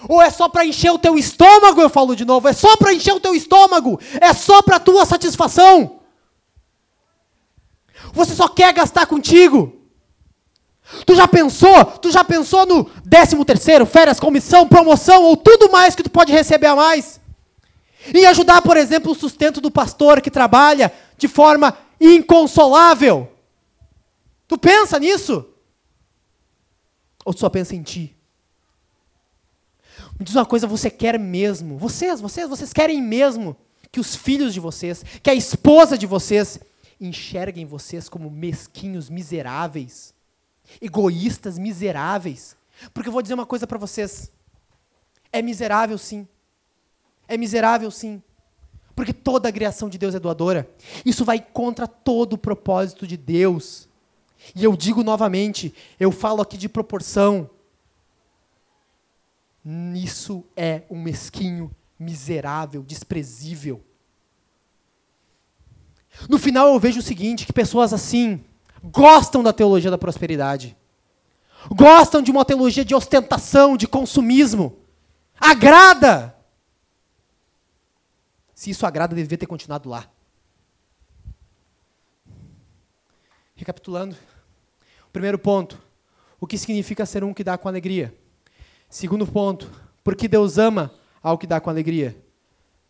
Ou 0.07 0.21
é 0.21 0.29
só 0.29 0.47
para 0.47 0.65
encher 0.65 0.91
o 0.91 0.99
teu 0.99 1.17
estômago, 1.17 1.81
eu 1.81 1.89
falo 1.89 2.15
de 2.15 2.23
novo, 2.23 2.47
é 2.47 2.53
só 2.53 2.77
para 2.77 2.93
encher 2.93 3.13
o 3.13 3.19
teu 3.19 3.33
estômago, 3.33 3.99
é 4.21 4.33
só 4.33 4.61
para 4.61 4.79
tua 4.79 5.05
satisfação. 5.05 5.99
Você 8.13 8.35
só 8.35 8.47
quer 8.47 8.73
gastar 8.73 9.07
contigo. 9.07 9.73
Tu 11.05 11.15
já 11.15 11.27
pensou? 11.27 11.85
Tu 11.85 12.11
já 12.11 12.23
pensou 12.23 12.65
no 12.65 12.89
décimo 13.03 13.43
terceiro, 13.43 13.85
férias, 13.85 14.19
comissão, 14.19 14.67
promoção 14.67 15.23
ou 15.23 15.35
tudo 15.35 15.69
mais 15.69 15.95
que 15.95 16.03
tu 16.03 16.09
pode 16.09 16.31
receber 16.31 16.67
a 16.67 16.75
mais? 16.75 17.19
Em 18.13 18.25
ajudar, 18.25 18.61
por 18.61 18.77
exemplo, 18.77 19.11
o 19.11 19.15
sustento 19.15 19.59
do 19.59 19.69
pastor 19.71 20.21
que 20.21 20.31
trabalha 20.31 20.93
de 21.17 21.27
forma 21.27 21.77
inconsolável. 21.99 23.29
Tu 24.47 24.57
pensa 24.57 24.97
nisso? 24.99 25.45
Ou 27.25 27.33
tu 27.33 27.39
só 27.41 27.49
pensa 27.49 27.75
em 27.75 27.83
ti? 27.83 28.16
Me 30.19 30.25
diz 30.25 30.35
uma 30.35 30.45
coisa, 30.45 30.65
você 30.65 30.89
quer 30.89 31.19
mesmo, 31.19 31.77
vocês, 31.77 32.19
vocês, 32.19 32.49
vocês 32.49 32.73
querem 32.73 33.01
mesmo 33.01 33.55
que 33.91 33.99
os 33.99 34.15
filhos 34.15 34.53
de 34.53 34.59
vocês, 34.59 35.03
que 35.21 35.29
a 35.29 35.35
esposa 35.35 35.97
de 35.97 36.05
vocês 36.05 36.59
enxerguem 36.99 37.65
vocês 37.65 38.09
como 38.09 38.29
mesquinhos, 38.29 39.09
miseráveis, 39.09 40.13
egoístas, 40.81 41.57
miseráveis? 41.57 42.55
Porque 42.93 43.09
eu 43.09 43.13
vou 43.13 43.21
dizer 43.21 43.35
uma 43.35 43.45
coisa 43.45 43.67
para 43.67 43.77
vocês. 43.77 44.31
É 45.31 45.41
miserável 45.41 45.97
sim. 45.97 46.27
É 47.27 47.37
miserável 47.37 47.91
sim. 47.91 48.21
Porque 48.95 49.13
toda 49.13 49.49
a 49.49 49.51
criação 49.51 49.89
de 49.89 49.97
Deus 49.97 50.15
é 50.15 50.19
doadora. 50.19 50.67
Isso 51.05 51.23
vai 51.23 51.39
contra 51.39 51.87
todo 51.87 52.33
o 52.33 52.37
propósito 52.37 53.05
de 53.05 53.15
Deus. 53.15 53.87
E 54.55 54.63
eu 54.63 54.75
digo 54.75 55.03
novamente, 55.03 55.73
eu 55.99 56.11
falo 56.11 56.41
aqui 56.41 56.57
de 56.57 56.67
proporção. 56.67 57.49
Isso 59.95 60.45
é 60.55 60.83
um 60.89 61.01
mesquinho, 61.01 61.75
miserável, 61.99 62.81
desprezível. 62.81 63.83
No 66.29 66.39
final 66.39 66.69
eu 66.69 66.79
vejo 66.79 66.99
o 66.99 67.03
seguinte, 67.03 67.45
que 67.45 67.51
pessoas 67.51 67.91
assim 67.91 68.45
gostam 68.81 69.43
da 69.43 69.51
teologia 69.51 69.91
da 69.91 69.97
prosperidade. 69.97 70.77
Gostam 71.69 72.21
de 72.21 72.31
uma 72.31 72.45
teologia 72.45 72.85
de 72.85 72.95
ostentação, 72.95 73.75
de 73.75 73.87
consumismo. 73.87 74.79
Agrada. 75.37 76.33
Se 78.55 78.69
isso 78.69 78.85
agrada, 78.85 79.13
deveria 79.13 79.37
ter 79.37 79.47
continuado 79.47 79.89
lá. 79.89 80.09
Recapitulando. 83.53 84.15
O 85.07 85.11
primeiro 85.11 85.37
ponto. 85.37 85.77
O 86.39 86.47
que 86.47 86.57
significa 86.57 87.05
ser 87.05 87.21
um 87.25 87.33
que 87.33 87.43
dá 87.43 87.57
com 87.57 87.67
alegria? 87.67 88.17
Segundo 88.89 89.27
ponto. 89.27 89.69
Por 90.03 90.15
que 90.15 90.27
Deus 90.27 90.57
ama 90.57 90.93
ao 91.21 91.37
que 91.37 91.47
dá 91.47 91.59
com 91.59 91.69
alegria? 91.69 92.15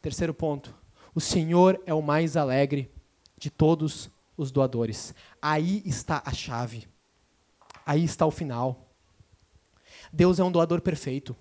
Terceiro 0.02 0.34
ponto. 0.34 0.74
O 1.14 1.20
Senhor 1.20 1.82
é 1.86 1.94
o 1.94 2.02
mais 2.02 2.38
alegre 2.38 2.92
de 3.38 3.50
todos 3.50 4.10
os 4.38 4.52
doadores. 4.52 5.14
Aí 5.42 5.82
está 5.86 6.22
a 6.24 6.32
chave. 6.32 6.88
Aí 7.86 8.04
está 8.04 8.26
o 8.26 8.32
final. 8.32 8.88
Deus 10.14 10.40
é 10.40 10.44
um 10.44 10.52
doador 10.52 10.82
perfeito. 10.82 11.36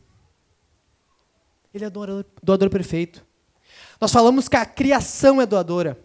Ele 1.74 1.84
é 1.84 1.90
doador, 1.90 2.24
doador 2.42 2.70
perfeito. 2.70 3.24
Nós 4.00 4.10
falamos 4.10 4.48
que 4.48 4.56
a 4.56 4.64
criação 4.64 5.40
é 5.40 5.46
doadora, 5.46 5.98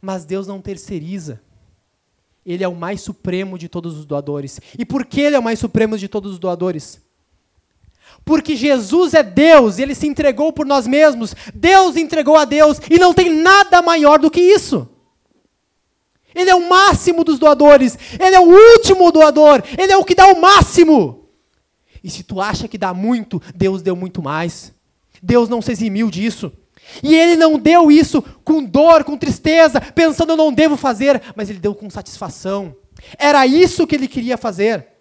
mas 0.00 0.24
Deus 0.26 0.46
não 0.46 0.60
terceiriza. 0.60 1.40
Ele 2.44 2.62
é 2.62 2.68
o 2.68 2.74
mais 2.74 3.00
supremo 3.00 3.58
de 3.58 3.68
todos 3.68 3.96
os 3.96 4.04
doadores. 4.04 4.60
E 4.78 4.84
por 4.84 5.06
que 5.06 5.22
ele 5.22 5.36
é 5.36 5.38
o 5.38 5.42
mais 5.42 5.58
supremo 5.58 5.96
de 5.96 6.08
todos 6.08 6.32
os 6.32 6.38
doadores? 6.38 7.02
Porque 8.24 8.56
Jesus 8.56 9.12
é 9.14 9.22
Deus, 9.22 9.78
ele 9.78 9.94
se 9.94 10.06
entregou 10.06 10.52
por 10.52 10.64
nós 10.64 10.86
mesmos. 10.86 11.34
Deus 11.54 11.96
entregou 11.96 12.36
a 12.36 12.44
Deus 12.44 12.80
e 12.90 12.98
não 12.98 13.12
tem 13.12 13.30
nada 13.30 13.82
maior 13.82 14.18
do 14.18 14.30
que 14.30 14.40
isso. 14.40 14.88
Ele 16.34 16.50
é 16.50 16.54
o 16.54 16.68
máximo 16.68 17.22
dos 17.22 17.38
doadores, 17.38 17.96
ele 18.18 18.34
é 18.34 18.40
o 18.40 18.50
último 18.50 19.12
doador, 19.12 19.62
ele 19.78 19.92
é 19.92 19.96
o 19.96 20.04
que 20.04 20.14
dá 20.14 20.26
o 20.26 20.40
máximo. 20.40 21.28
E 22.02 22.10
se 22.10 22.22
tu 22.22 22.40
acha 22.40 22.66
que 22.66 22.76
dá 22.76 22.92
muito, 22.92 23.40
Deus 23.54 23.82
deu 23.82 23.94
muito 23.94 24.20
mais. 24.20 24.74
Deus 25.22 25.48
não 25.48 25.62
se 25.62 25.72
eximiu 25.72 26.10
disso. 26.10 26.52
E 27.02 27.14
ele 27.14 27.36
não 27.36 27.58
deu 27.58 27.90
isso 27.90 28.22
com 28.44 28.62
dor, 28.62 29.04
com 29.04 29.16
tristeza, 29.16 29.80
pensando 29.80 30.32
eu 30.32 30.36
não 30.36 30.52
devo 30.52 30.76
fazer, 30.76 31.22
mas 31.34 31.48
ele 31.48 31.58
deu 31.58 31.74
com 31.74 31.88
satisfação. 31.88 32.76
Era 33.18 33.46
isso 33.46 33.86
que 33.86 33.94
ele 33.94 34.08
queria 34.08 34.36
fazer. 34.36 34.93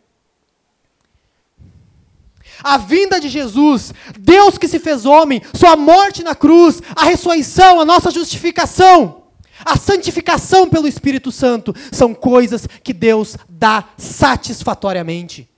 A 2.63 2.78
vinda 2.78 3.19
de 3.19 3.28
Jesus, 3.28 3.93
Deus 4.17 4.58
que 4.58 4.67
se 4.67 4.80
fez 4.80 5.06
homem, 5.06 5.41
sua 5.54 5.76
morte 5.76 6.24
na 6.24 6.34
cruz, 6.34 6.82
a 6.95 7.03
ressurreição, 7.03 7.82
a 7.82 7.86
nossa 7.86 8.09
justificação, 8.09 9.24
a 9.66 9.78
santificação 9.78 10.70
pelo 10.70 10.88
Espírito 10.88 11.32
Santo, 11.32 11.76
são 11.91 12.14
coisas 12.14 12.68
que 12.82 12.93
Deus 12.93 13.36
dá 13.49 13.89
satisfatoriamente. 13.97 15.49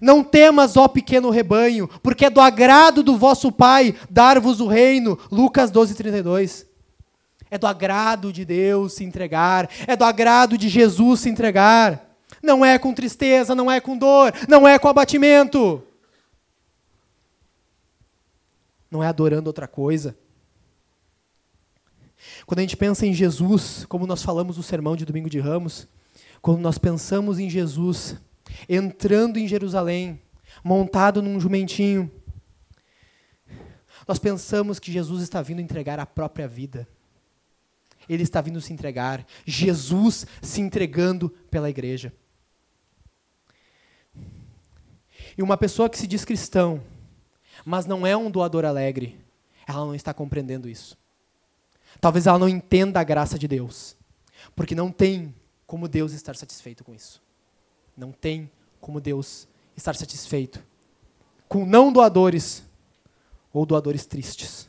Não 0.00 0.22
temas, 0.22 0.76
ó 0.76 0.88
pequeno 0.88 1.30
rebanho, 1.30 1.88
porque 2.02 2.26
é 2.26 2.30
do 2.30 2.40
agrado 2.40 3.02
do 3.02 3.16
vosso 3.16 3.50
Pai 3.50 3.94
dar-vos 4.10 4.60
o 4.60 4.66
reino. 4.66 5.18
Lucas 5.30 5.70
12, 5.70 5.94
32. 5.94 6.66
É 7.50 7.56
do 7.56 7.66
agrado 7.66 8.32
de 8.32 8.44
Deus 8.44 8.94
se 8.94 9.04
entregar, 9.04 9.70
é 9.86 9.94
do 9.94 10.04
agrado 10.04 10.58
de 10.58 10.68
Jesus 10.68 11.20
se 11.20 11.28
entregar. 11.28 12.03
Não 12.44 12.64
é 12.64 12.78
com 12.78 12.92
tristeza, 12.92 13.54
não 13.54 13.70
é 13.70 13.80
com 13.80 13.96
dor, 13.96 14.32
não 14.48 14.68
é 14.68 14.78
com 14.78 14.86
abatimento. 14.86 15.82
Não 18.90 19.02
é 19.02 19.08
adorando 19.08 19.48
outra 19.48 19.66
coisa. 19.66 20.16
Quando 22.46 22.58
a 22.58 22.62
gente 22.62 22.76
pensa 22.76 23.06
em 23.06 23.14
Jesus, 23.14 23.84
como 23.86 24.06
nós 24.06 24.22
falamos 24.22 24.56
no 24.56 24.62
sermão 24.62 24.94
de 24.94 25.04
domingo 25.04 25.30
de 25.30 25.40
Ramos, 25.40 25.88
quando 26.40 26.60
nós 26.60 26.78
pensamos 26.78 27.38
em 27.38 27.48
Jesus, 27.48 28.16
entrando 28.68 29.38
em 29.38 29.48
Jerusalém, 29.48 30.20
montado 30.62 31.22
num 31.22 31.40
jumentinho. 31.40 32.10
Nós 34.06 34.18
pensamos 34.18 34.78
que 34.78 34.92
Jesus 34.92 35.22
está 35.22 35.40
vindo 35.40 35.60
entregar 35.60 35.98
a 35.98 36.06
própria 36.06 36.46
vida. 36.46 36.86
Ele 38.08 38.22
está 38.22 38.42
vindo 38.42 38.60
se 38.60 38.72
entregar. 38.72 39.26
Jesus 39.46 40.26
se 40.42 40.60
entregando 40.60 41.30
pela 41.50 41.70
igreja. 41.70 42.12
E 45.36 45.42
uma 45.42 45.56
pessoa 45.56 45.88
que 45.88 45.98
se 45.98 46.06
diz 46.06 46.24
cristão, 46.24 46.82
mas 47.64 47.86
não 47.86 48.06
é 48.06 48.16
um 48.16 48.30
doador 48.30 48.64
alegre, 48.64 49.18
ela 49.66 49.84
não 49.84 49.94
está 49.94 50.14
compreendendo 50.14 50.68
isso. 50.68 50.96
Talvez 52.00 52.26
ela 52.26 52.38
não 52.38 52.48
entenda 52.48 53.00
a 53.00 53.04
graça 53.04 53.38
de 53.38 53.48
Deus, 53.48 53.96
porque 54.54 54.74
não 54.74 54.90
tem 54.90 55.34
como 55.66 55.88
Deus 55.88 56.12
estar 56.12 56.36
satisfeito 56.36 56.84
com 56.84 56.94
isso. 56.94 57.22
Não 57.96 58.12
tem 58.12 58.50
como 58.80 59.00
Deus 59.00 59.48
estar 59.76 59.94
satisfeito 59.94 60.62
com 61.48 61.64
não 61.64 61.92
doadores 61.92 62.64
ou 63.52 63.64
doadores 63.64 64.06
tristes. 64.06 64.68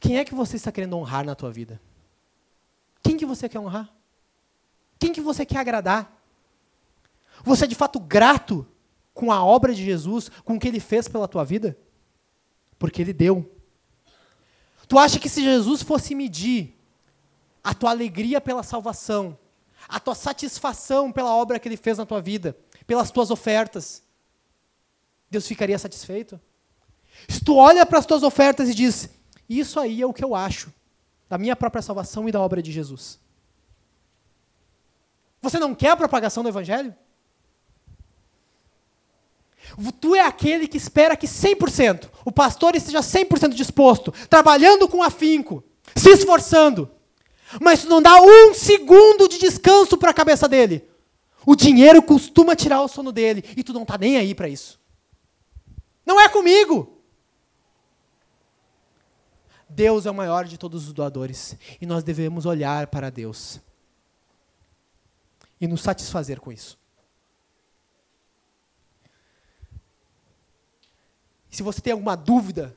Quem 0.00 0.18
é 0.18 0.24
que 0.24 0.34
você 0.34 0.56
está 0.56 0.72
querendo 0.72 0.96
honrar 0.96 1.24
na 1.24 1.34
tua 1.34 1.50
vida? 1.50 1.80
Quem 3.02 3.16
que 3.16 3.26
você 3.26 3.48
quer 3.48 3.58
honrar? 3.58 3.92
Quem 4.98 5.12
que 5.12 5.20
você 5.20 5.44
quer 5.44 5.58
agradar? 5.58 6.15
Você 7.44 7.64
é 7.64 7.68
de 7.68 7.74
fato 7.74 7.98
grato 8.00 8.66
com 9.14 9.32
a 9.32 9.44
obra 9.44 9.74
de 9.74 9.84
Jesus, 9.84 10.30
com 10.44 10.54
o 10.54 10.60
que 10.60 10.68
ele 10.68 10.80
fez 10.80 11.08
pela 11.08 11.26
tua 11.26 11.44
vida? 11.44 11.76
Porque 12.78 13.00
ele 13.00 13.12
deu. 13.12 13.50
Tu 14.86 14.98
acha 14.98 15.18
que 15.18 15.28
se 15.28 15.42
Jesus 15.42 15.82
fosse 15.82 16.14
medir 16.14 16.76
a 17.64 17.74
tua 17.74 17.90
alegria 17.90 18.40
pela 18.40 18.62
salvação, 18.62 19.36
a 19.88 19.98
tua 19.98 20.14
satisfação 20.14 21.10
pela 21.10 21.34
obra 21.34 21.58
que 21.58 21.68
ele 21.68 21.76
fez 21.76 21.98
na 21.98 22.06
tua 22.06 22.20
vida, 22.20 22.56
pelas 22.86 23.10
tuas 23.10 23.30
ofertas, 23.30 24.02
Deus 25.30 25.46
ficaria 25.46 25.78
satisfeito? 25.78 26.40
Se 27.28 27.42
tu 27.42 27.56
olha 27.56 27.84
para 27.84 27.98
as 27.98 28.06
tuas 28.06 28.22
ofertas 28.22 28.68
e 28.68 28.74
diz, 28.74 29.08
isso 29.48 29.80
aí 29.80 30.02
é 30.02 30.06
o 30.06 30.12
que 30.12 30.24
eu 30.24 30.34
acho 30.34 30.72
da 31.28 31.38
minha 31.38 31.56
própria 31.56 31.82
salvação 31.82 32.28
e 32.28 32.32
da 32.32 32.40
obra 32.40 32.62
de 32.62 32.70
Jesus. 32.70 33.18
Você 35.42 35.58
não 35.58 35.74
quer 35.74 35.90
a 35.90 35.96
propagação 35.96 36.42
do 36.42 36.48
Evangelho? 36.48 36.94
Tu 40.00 40.14
é 40.14 40.20
aquele 40.20 40.68
que 40.68 40.76
espera 40.76 41.16
que 41.16 41.26
100%, 41.26 42.08
o 42.24 42.32
pastor 42.32 42.74
esteja 42.74 43.00
100% 43.00 43.54
disposto, 43.54 44.12
trabalhando 44.28 44.88
com 44.88 45.02
afinco, 45.02 45.62
se 45.94 46.10
esforçando, 46.10 46.90
mas 47.60 47.82
tu 47.82 47.88
não 47.88 48.02
dá 48.02 48.20
um 48.20 48.54
segundo 48.54 49.28
de 49.28 49.38
descanso 49.38 49.96
para 49.96 50.10
a 50.10 50.14
cabeça 50.14 50.48
dele. 50.48 50.88
O 51.44 51.54
dinheiro 51.54 52.02
costuma 52.02 52.56
tirar 52.56 52.82
o 52.82 52.88
sono 52.88 53.12
dele 53.12 53.44
e 53.56 53.62
tu 53.62 53.72
não 53.72 53.82
está 53.82 53.96
nem 53.96 54.16
aí 54.16 54.34
para 54.34 54.48
isso. 54.48 54.80
Não 56.04 56.20
é 56.20 56.28
comigo. 56.28 57.00
Deus 59.68 60.06
é 60.06 60.10
o 60.10 60.14
maior 60.14 60.44
de 60.44 60.56
todos 60.58 60.86
os 60.86 60.92
doadores 60.92 61.56
e 61.80 61.86
nós 61.86 62.02
devemos 62.02 62.46
olhar 62.46 62.86
para 62.86 63.10
Deus 63.10 63.60
e 65.60 65.66
nos 65.66 65.82
satisfazer 65.82 66.40
com 66.40 66.52
isso. 66.52 66.78
Se 71.56 71.62
você 71.62 71.80
tem 71.80 71.94
alguma 71.94 72.14
dúvida 72.14 72.76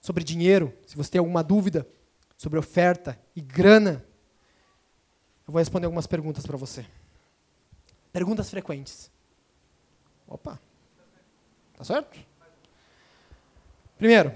sobre 0.00 0.24
dinheiro, 0.24 0.76
se 0.84 0.96
você 0.96 1.12
tem 1.12 1.20
alguma 1.20 1.44
dúvida 1.44 1.86
sobre 2.36 2.58
oferta 2.58 3.16
e 3.36 3.40
grana, 3.40 4.04
eu 5.46 5.52
vou 5.52 5.60
responder 5.60 5.86
algumas 5.86 6.08
perguntas 6.08 6.44
para 6.44 6.56
você. 6.56 6.84
Perguntas 8.12 8.50
frequentes. 8.50 9.12
Opa. 10.26 10.60
Tá 11.76 11.84
certo? 11.84 12.18
Primeiro, 13.96 14.34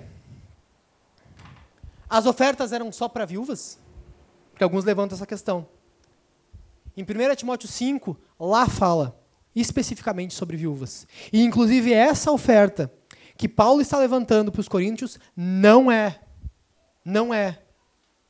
as 2.09 2.27
ofertas 2.27 2.71
eram 2.71 2.93
só 2.93 3.09
para 3.09 3.25
viúvas? 3.25 3.77
Porque 4.53 4.63
alguns 4.63 4.85
levantam 4.85 5.17
essa 5.17 5.27
questão. 5.27 5.67
Em 6.97 7.03
1 7.03 7.35
Timóteo 7.35 7.69
5, 7.69 8.17
lá 8.39 8.69
fala 8.69 9.21
especificamente 9.53 10.33
sobre 10.33 10.57
viúvas. 10.57 11.09
E 11.33 11.43
inclusive 11.43 11.93
essa 11.93 12.31
oferta 12.31 12.89
que 13.37 13.49
Paulo 13.49 13.81
está 13.81 13.99
levantando 13.99 14.51
para 14.51 14.61
os 14.61 14.69
coríntios 14.69 15.19
não 15.37 15.91
é 15.91 16.21
não 17.05 17.33
é 17.33 17.63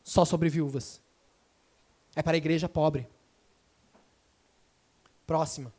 só 0.05 0.25
sobre 0.25 0.49
viúvas. 0.51 1.01
É 2.15 2.23
para 2.23 2.37
a 2.37 2.37
igreja 2.37 2.69
pobre. 2.69 3.09
Próxima. 5.27 5.73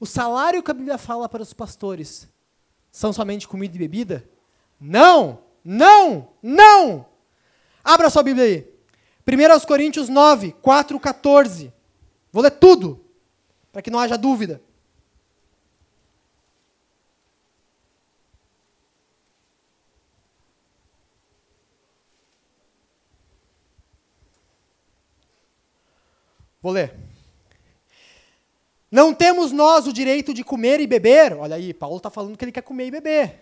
O 0.00 0.06
salário 0.06 0.62
que 0.62 0.70
a 0.70 0.74
Bíblia 0.74 0.96
fala 0.96 1.28
para 1.28 1.42
os 1.42 1.52
pastores 1.52 2.28
são 2.92 3.12
somente 3.12 3.48
comida 3.48 3.74
e 3.74 3.78
bebida? 3.78 4.28
Não! 4.80 5.42
Não! 5.64 6.28
Não! 6.40 7.06
Abra 7.82 8.10
sua 8.10 8.22
Bíblia 8.22 8.44
aí. 8.44 8.78
1 9.26 9.66
Coríntios 9.66 10.08
9, 10.08 10.52
4, 10.62 10.98
14. 10.98 11.72
Vou 12.32 12.42
ler 12.42 12.52
tudo, 12.52 13.04
para 13.72 13.82
que 13.82 13.90
não 13.90 13.98
haja 13.98 14.16
dúvida. 14.16 14.62
Vou 26.68 26.74
ler. 26.74 26.92
Não 28.90 29.14
temos 29.14 29.52
nós 29.52 29.86
o 29.86 29.92
direito 29.92 30.34
de 30.34 30.44
comer 30.44 30.80
e 30.80 30.86
beber. 30.86 31.32
Olha 31.32 31.56
aí, 31.56 31.72
Paulo 31.72 31.96
está 31.96 32.10
falando 32.10 32.36
que 32.36 32.44
ele 32.44 32.52
quer 32.52 32.60
comer 32.60 32.88
e 32.88 32.90
beber. 32.90 33.40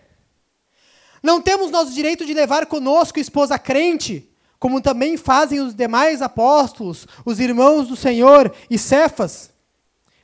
Não 1.21 1.41
temos 1.41 1.69
nós 1.69 1.89
o 1.89 1.93
direito 1.93 2.25
de 2.25 2.33
levar 2.33 2.65
conosco 2.67 3.19
esposa 3.19 3.59
crente, 3.59 4.31
como 4.57 4.79
também 4.79 5.17
fazem 5.17 5.59
os 5.59 5.75
demais 5.75 6.21
apóstolos, 6.21 7.05
os 7.25 7.41
irmãos 7.41 7.89
do 7.89 7.97
Senhor 7.97 8.55
e 8.69 8.77
Cefas. 8.77 9.49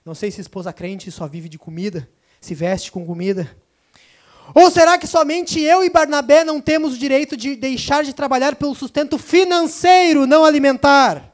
Não 0.05 0.15
sei 0.15 0.31
se 0.31 0.39
esposa 0.39 0.71
crente 0.71 1.11
só 1.11 1.27
vive 1.27 1.49
de 1.49 1.59
comida, 1.59 2.09
se 2.39 2.55
veste 2.55 2.89
com 2.89 3.05
comida. 3.05 3.53
Ou 4.55 4.71
será 4.71 4.97
que 4.97 5.07
somente 5.07 5.59
eu 5.59 5.83
e 5.83 5.89
Barnabé 5.89 6.45
não 6.45 6.61
temos 6.61 6.93
o 6.93 6.97
direito 6.97 7.35
de 7.35 7.57
deixar 7.57 8.05
de 8.05 8.13
trabalhar 8.13 8.55
pelo 8.55 8.73
sustento 8.73 9.17
financeiro, 9.17 10.25
não 10.25 10.45
alimentar? 10.45 11.32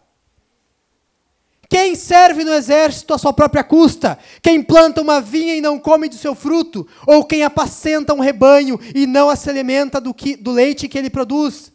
Quem 1.70 1.93
serve 1.93 2.43
no 2.43 2.51
exército 2.51 3.13
à 3.13 3.17
sua 3.20 3.32
própria 3.32 3.63
custa? 3.63 4.17
Quem 4.41 4.63
planta 4.63 5.01
uma 5.01 5.22
vinha 5.22 5.55
e 5.55 5.61
não 5.61 5.78
come 5.78 6.09
do 6.09 6.15
seu 6.15 6.34
fruto? 6.34 6.88
Ou 7.05 7.24
quem 7.24 7.43
apacenta 7.43 8.11
um 8.11 8.20
rebanho 8.20 8.80
e 8.95 9.05
não 9.05 9.34
se 9.36 9.47
alimenta 9.51 10.01
do, 10.01 10.11
que, 10.11 10.36
do 10.36 10.49
leite 10.49 10.88
que 10.88 10.97
ele 10.97 11.11
produz? 11.11 11.72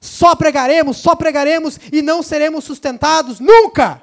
Só 0.00 0.34
pregaremos, 0.34 0.96
só 0.96 1.14
pregaremos 1.14 1.78
e 1.92 2.00
não 2.00 2.22
seremos 2.22 2.64
sustentados? 2.64 3.38
Nunca! 3.38 4.02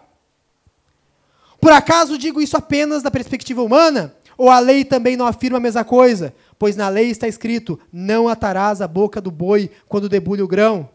Por 1.60 1.72
acaso 1.72 2.18
digo 2.18 2.40
isso 2.40 2.56
apenas 2.56 3.02
da 3.02 3.10
perspectiva 3.10 3.64
humana? 3.64 4.14
Ou 4.38 4.52
a 4.52 4.60
lei 4.60 4.86
também 4.86 5.18
não 5.18 5.26
afirma 5.26 5.58
a 5.58 5.62
mesma 5.62 5.84
coisa? 5.84 6.36
Pois 6.60 6.76
na 6.76 6.88
lei 6.88 7.10
está 7.10 7.28
escrito: 7.28 7.80
não 7.92 8.28
atarás 8.28 8.80
a 8.80 8.88
boca 8.88 9.20
do 9.20 9.32
boi 9.32 9.72
quando 9.88 10.08
debulha 10.08 10.44
o 10.44 10.48
grão. 10.48 10.90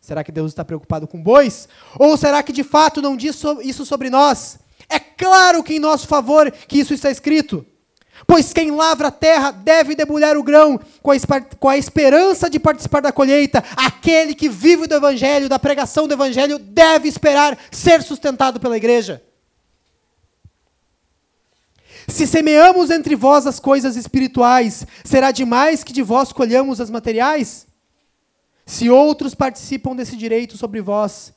Será 0.00 0.24
que 0.24 0.32
Deus 0.32 0.50
está 0.50 0.64
preocupado 0.64 1.06
com 1.06 1.22
bois? 1.22 1.68
Ou 1.98 2.16
será 2.16 2.42
que 2.42 2.52
de 2.52 2.64
fato 2.64 3.02
não 3.02 3.16
diz 3.16 3.42
isso 3.62 3.84
sobre 3.84 4.08
nós? 4.08 4.58
É 4.88 4.98
claro 4.98 5.62
que 5.62 5.74
em 5.74 5.78
nosso 5.78 6.08
favor 6.08 6.50
que 6.50 6.78
isso 6.78 6.94
está 6.94 7.10
escrito. 7.10 7.64
Pois 8.26 8.52
quem 8.52 8.70
lavra 8.70 9.08
a 9.08 9.10
terra 9.10 9.50
deve 9.50 9.94
debulhar 9.94 10.36
o 10.36 10.42
grão 10.42 10.80
com 11.02 11.10
a, 11.10 11.16
com 11.58 11.68
a 11.68 11.78
esperança 11.78 12.50
de 12.50 12.58
participar 12.58 13.00
da 13.00 13.12
colheita. 13.12 13.62
Aquele 13.76 14.34
que 14.34 14.48
vive 14.48 14.86
do 14.86 14.94
evangelho, 14.94 15.48
da 15.48 15.58
pregação 15.58 16.06
do 16.06 16.14
evangelho, 16.14 16.58
deve 16.58 17.08
esperar 17.08 17.58
ser 17.70 18.02
sustentado 18.02 18.60
pela 18.60 18.76
igreja. 18.76 19.22
Se 22.08 22.26
semeamos 22.26 22.90
entre 22.90 23.14
vós 23.14 23.46
as 23.46 23.60
coisas 23.60 23.96
espirituais, 23.96 24.86
será 25.04 25.30
demais 25.30 25.84
que 25.84 25.92
de 25.92 26.02
vós 26.02 26.32
colhamos 26.32 26.80
as 26.80 26.90
materiais? 26.90 27.66
Se 28.70 28.88
outros 28.88 29.34
participam 29.34 29.96
desse 29.96 30.16
direito 30.16 30.56
sobre 30.56 30.80
vós, 30.80 31.34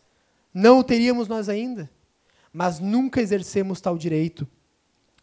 não 0.53 0.77
o 0.77 0.83
teríamos 0.83 1.27
nós 1.27 1.49
ainda? 1.49 1.89
Mas 2.53 2.79
nunca 2.79 3.19
exercemos 3.19 3.81
tal 3.81 3.97
direito. 3.97 4.47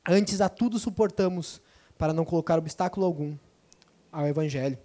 Antes 0.05 0.41
a 0.41 0.49
tudo 0.49 0.77
suportamos, 0.77 1.63
para 1.97 2.13
não 2.13 2.25
colocar 2.25 2.59
obstáculo 2.59 3.07
algum 3.07 3.37
ao 4.11 4.27
Evangelho. 4.27 4.77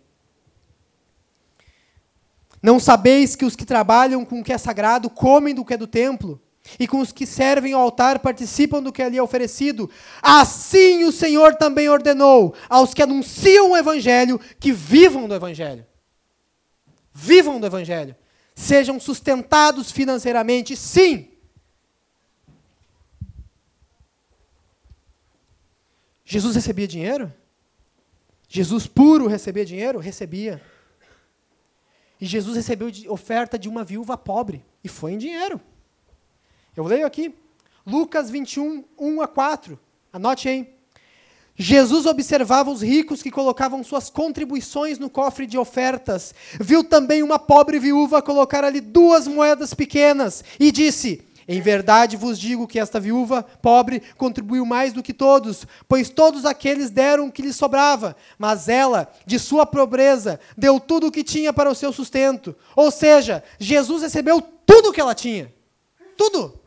Não 2.62 2.80
sabeis 2.80 3.36
que 3.36 3.44
os 3.44 3.56
que 3.56 3.66
trabalham 3.66 4.24
com 4.24 4.42
o 4.42 4.44
que 4.44 4.54
é 4.54 4.58
sagrado 4.60 5.10
comem 5.10 5.56
do 5.56 5.66
que 5.66 5.74
é 5.74 5.78
do 5.78 5.88
templo, 5.88 6.40
e 6.80 6.88
com 6.88 7.00
os 7.00 7.12
que 7.12 7.26
servem 7.26 7.74
ao 7.74 7.82
altar 7.82 8.20
participam 8.20 8.84
do 8.84 8.94
que 8.94 9.02
ali 9.02 9.18
é 9.18 9.24
oferecido? 9.24 9.90
Assim 10.22 11.04
o 11.06 11.12
Senhor 11.12 11.56
também 11.56 11.90
ordenou 11.90 12.54
aos 12.70 12.94
que 12.94 13.02
anunciam 13.02 13.72
o 13.72 13.76
Evangelho 13.76 14.40
que 14.60 14.72
vivam 14.72 15.28
do 15.28 15.34
Evangelho 15.34 15.88
vivam 17.18 17.62
do 17.62 17.66
Evangelho, 17.66 18.14
sejam 18.54 19.00
sustentados 19.00 19.90
financeiramente, 19.90 20.76
sim. 20.76 21.32
Jesus 26.26 26.56
recebia 26.56 26.86
dinheiro? 26.86 27.34
Jesus 28.50 28.86
puro 28.86 29.28
recebia 29.28 29.64
dinheiro? 29.64 29.98
Recebia. 29.98 30.62
E 32.20 32.26
Jesus 32.26 32.58
recebeu 32.58 32.92
oferta 33.08 33.58
de 33.58 33.70
uma 33.70 33.86
viúva 33.86 34.18
pobre, 34.18 34.66
e 34.84 34.90
foi 34.90 35.14
em 35.14 35.18
dinheiro. 35.18 35.62
Eu 36.76 36.84
leio 36.84 37.08
aqui, 37.08 37.34
Lucas 37.86 38.30
21, 38.30 38.84
1 38.98 39.22
a 39.22 39.28
4. 39.28 39.80
Anote 40.12 40.50
aí. 40.50 40.75
Jesus 41.58 42.06
observava 42.06 42.70
os 42.70 42.82
ricos 42.82 43.24
que 43.24 43.32
colocavam 43.32 43.82
suas 43.84 44.10
contribuições 44.10 45.00
no 45.00 45.10
cofre 45.10 45.46
de 45.46 45.58
ofertas. 45.58 46.36
Viu 46.60 46.84
também 46.84 47.24
uma 47.24 47.40
pobre 47.40 47.80
viúva 47.80 48.22
colocar 48.22 48.64
ali 48.66 48.82
duas 48.82 49.26
moedas 49.26 49.74
pequenas 49.74 50.44
e 50.60 50.70
disse: 50.70 51.22
Em 51.48 51.62
verdade 51.62 52.18
vos 52.18 52.38
digo 52.38 52.68
que 52.68 52.78
esta 52.78 53.00
viúva 53.00 53.42
pobre 53.62 54.02
contribuiu 54.18 54.66
mais 54.66 54.92
do 54.92 55.02
que 55.02 55.14
todos, 55.14 55.66
pois 55.88 56.10
todos 56.10 56.46
aqueles 56.46 56.90
deram 56.90 57.28
o 57.28 57.32
que 57.32 57.42
lhe 57.42 57.54
sobrava, 57.54 58.18
mas 58.38 58.68
ela, 58.68 59.10
de 59.26 59.40
sua 59.40 59.66
pobreza, 59.66 60.42
deu 60.58 60.78
tudo 60.78 61.08
o 61.08 61.12
que 61.12 61.24
tinha 61.24 61.54
para 61.54 61.72
o 61.72 61.76
seu 61.76 61.94
sustento. 61.94 62.54
Ou 62.76 62.92
seja, 62.92 63.42
Jesus 63.58 64.02
recebeu 64.02 64.42
tudo 64.66 64.90
o 64.90 64.92
que 64.94 65.00
ela 65.00 65.16
tinha. 65.16 65.54
Tudo. 66.18 66.65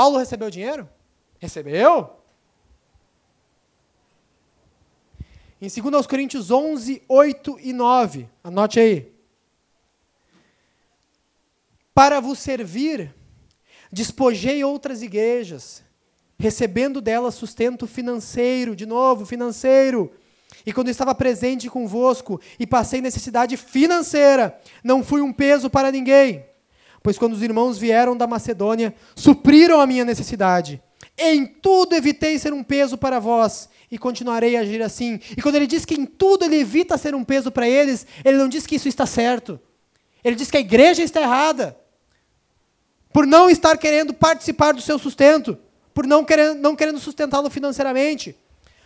Paulo 0.00 0.16
recebeu 0.16 0.48
dinheiro? 0.48 0.88
Recebeu? 1.38 2.16
Em 5.60 5.68
2 5.68 6.06
Coríntios 6.06 6.50
11, 6.50 7.02
8 7.06 7.58
e 7.60 7.74
9, 7.74 8.26
anote 8.42 8.80
aí. 8.80 9.12
Para 11.92 12.18
vos 12.18 12.38
servir, 12.38 13.14
despojei 13.92 14.64
outras 14.64 15.02
igrejas, 15.02 15.84
recebendo 16.38 17.02
delas 17.02 17.34
sustento 17.34 17.86
financeiro, 17.86 18.74
de 18.74 18.86
novo, 18.86 19.26
financeiro. 19.26 20.10
E 20.64 20.72
quando 20.72 20.88
estava 20.88 21.14
presente 21.14 21.68
convosco 21.68 22.40
e 22.58 22.66
passei 22.66 23.02
necessidade 23.02 23.54
financeira, 23.58 24.58
não 24.82 25.04
fui 25.04 25.20
um 25.20 25.30
peso 25.30 25.68
para 25.68 25.92
ninguém 25.92 26.48
Pois 27.02 27.18
quando 27.18 27.32
os 27.32 27.42
irmãos 27.42 27.78
vieram 27.78 28.16
da 28.16 28.26
Macedônia, 28.26 28.94
supriram 29.14 29.80
a 29.80 29.86
minha 29.86 30.04
necessidade. 30.04 30.82
Em 31.16 31.46
tudo 31.46 31.94
evitei 31.94 32.38
ser 32.38 32.52
um 32.52 32.62
peso 32.62 32.96
para 32.96 33.18
vós, 33.18 33.68
e 33.90 33.98
continuarei 33.98 34.56
a 34.56 34.60
agir 34.60 34.80
assim. 34.82 35.18
E 35.36 35.42
quando 35.42 35.56
ele 35.56 35.66
diz 35.66 35.84
que 35.84 35.94
em 35.94 36.06
tudo 36.06 36.44
ele 36.44 36.56
evita 36.56 36.96
ser 36.96 37.14
um 37.14 37.24
peso 37.24 37.50
para 37.50 37.68
eles, 37.68 38.06
ele 38.24 38.38
não 38.38 38.48
diz 38.48 38.66
que 38.66 38.76
isso 38.76 38.88
está 38.88 39.04
certo. 39.04 39.58
Ele 40.22 40.36
diz 40.36 40.50
que 40.50 40.56
a 40.56 40.60
igreja 40.60 41.02
está 41.02 41.20
errada. 41.20 41.76
Por 43.12 43.26
não 43.26 43.50
estar 43.50 43.76
querendo 43.76 44.14
participar 44.14 44.72
do 44.72 44.80
seu 44.80 44.98
sustento, 44.98 45.58
por 45.92 46.06
não 46.06 46.24
querendo, 46.24 46.60
não 46.60 46.76
querendo 46.76 47.00
sustentá-lo 47.00 47.50
financeiramente. 47.50 48.36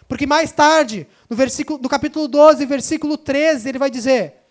Porque 0.08 0.26
mais 0.26 0.52
tarde, 0.52 1.06
no, 1.28 1.36
versículo, 1.36 1.78
no 1.82 1.88
capítulo 1.88 2.26
12, 2.26 2.64
versículo 2.64 3.18
13, 3.18 3.68
ele 3.68 3.78
vai 3.78 3.90
dizer: 3.90 4.43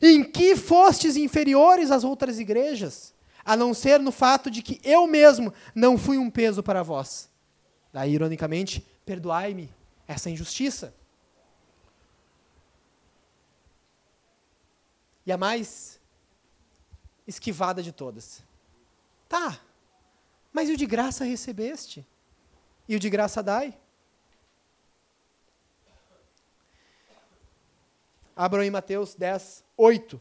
em 0.00 0.24
que 0.24 0.56
fostes 0.56 1.16
inferiores 1.16 1.90
às 1.90 2.04
outras 2.04 2.38
igrejas? 2.38 3.14
A 3.44 3.56
não 3.56 3.72
ser 3.72 4.00
no 4.00 4.10
fato 4.10 4.50
de 4.50 4.62
que 4.62 4.80
eu 4.82 5.06
mesmo 5.06 5.52
não 5.74 5.96
fui 5.96 6.18
um 6.18 6.30
peso 6.30 6.62
para 6.62 6.82
vós. 6.82 7.28
Daí, 7.92 8.12
ironicamente, 8.12 8.84
perdoai-me 9.04 9.72
essa 10.06 10.28
injustiça. 10.28 10.94
E 15.24 15.32
a 15.32 15.36
mais 15.36 16.00
esquivada 17.26 17.82
de 17.82 17.92
todas. 17.92 18.42
Tá, 19.28 19.60
mas 20.56 20.70
e 20.70 20.72
o 20.72 20.76
de 20.76 20.86
graça 20.86 21.22
recebeste? 21.22 22.06
E 22.88 22.96
o 22.96 22.98
de 22.98 23.10
graça 23.10 23.42
dai? 23.42 23.76
Abram 28.38 28.62
em 28.62 28.70
Mateus 28.70 29.14
10, 29.14 29.64
8. 29.78 30.20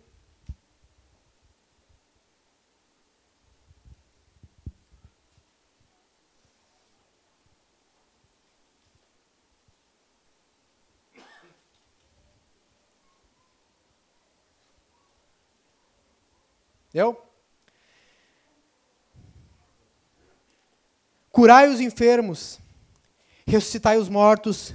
Entendeu? 16.87 17.21
Curai 21.29 21.67
os 21.67 21.81
enfermos, 21.81 22.61
ressuscitai 23.45 23.97
os 23.97 24.07
mortos, 24.07 24.73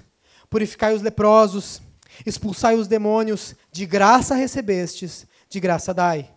purificai 0.51 0.95
os 0.95 1.01
leprosos, 1.01 1.81
expulsai 2.25 2.75
os 2.75 2.89
demônios, 2.89 3.55
de 3.73 3.87
graça 3.87 4.35
recebestes, 4.35 5.27
de 5.49 5.61
graça 5.61 5.93
dai. 5.95 6.31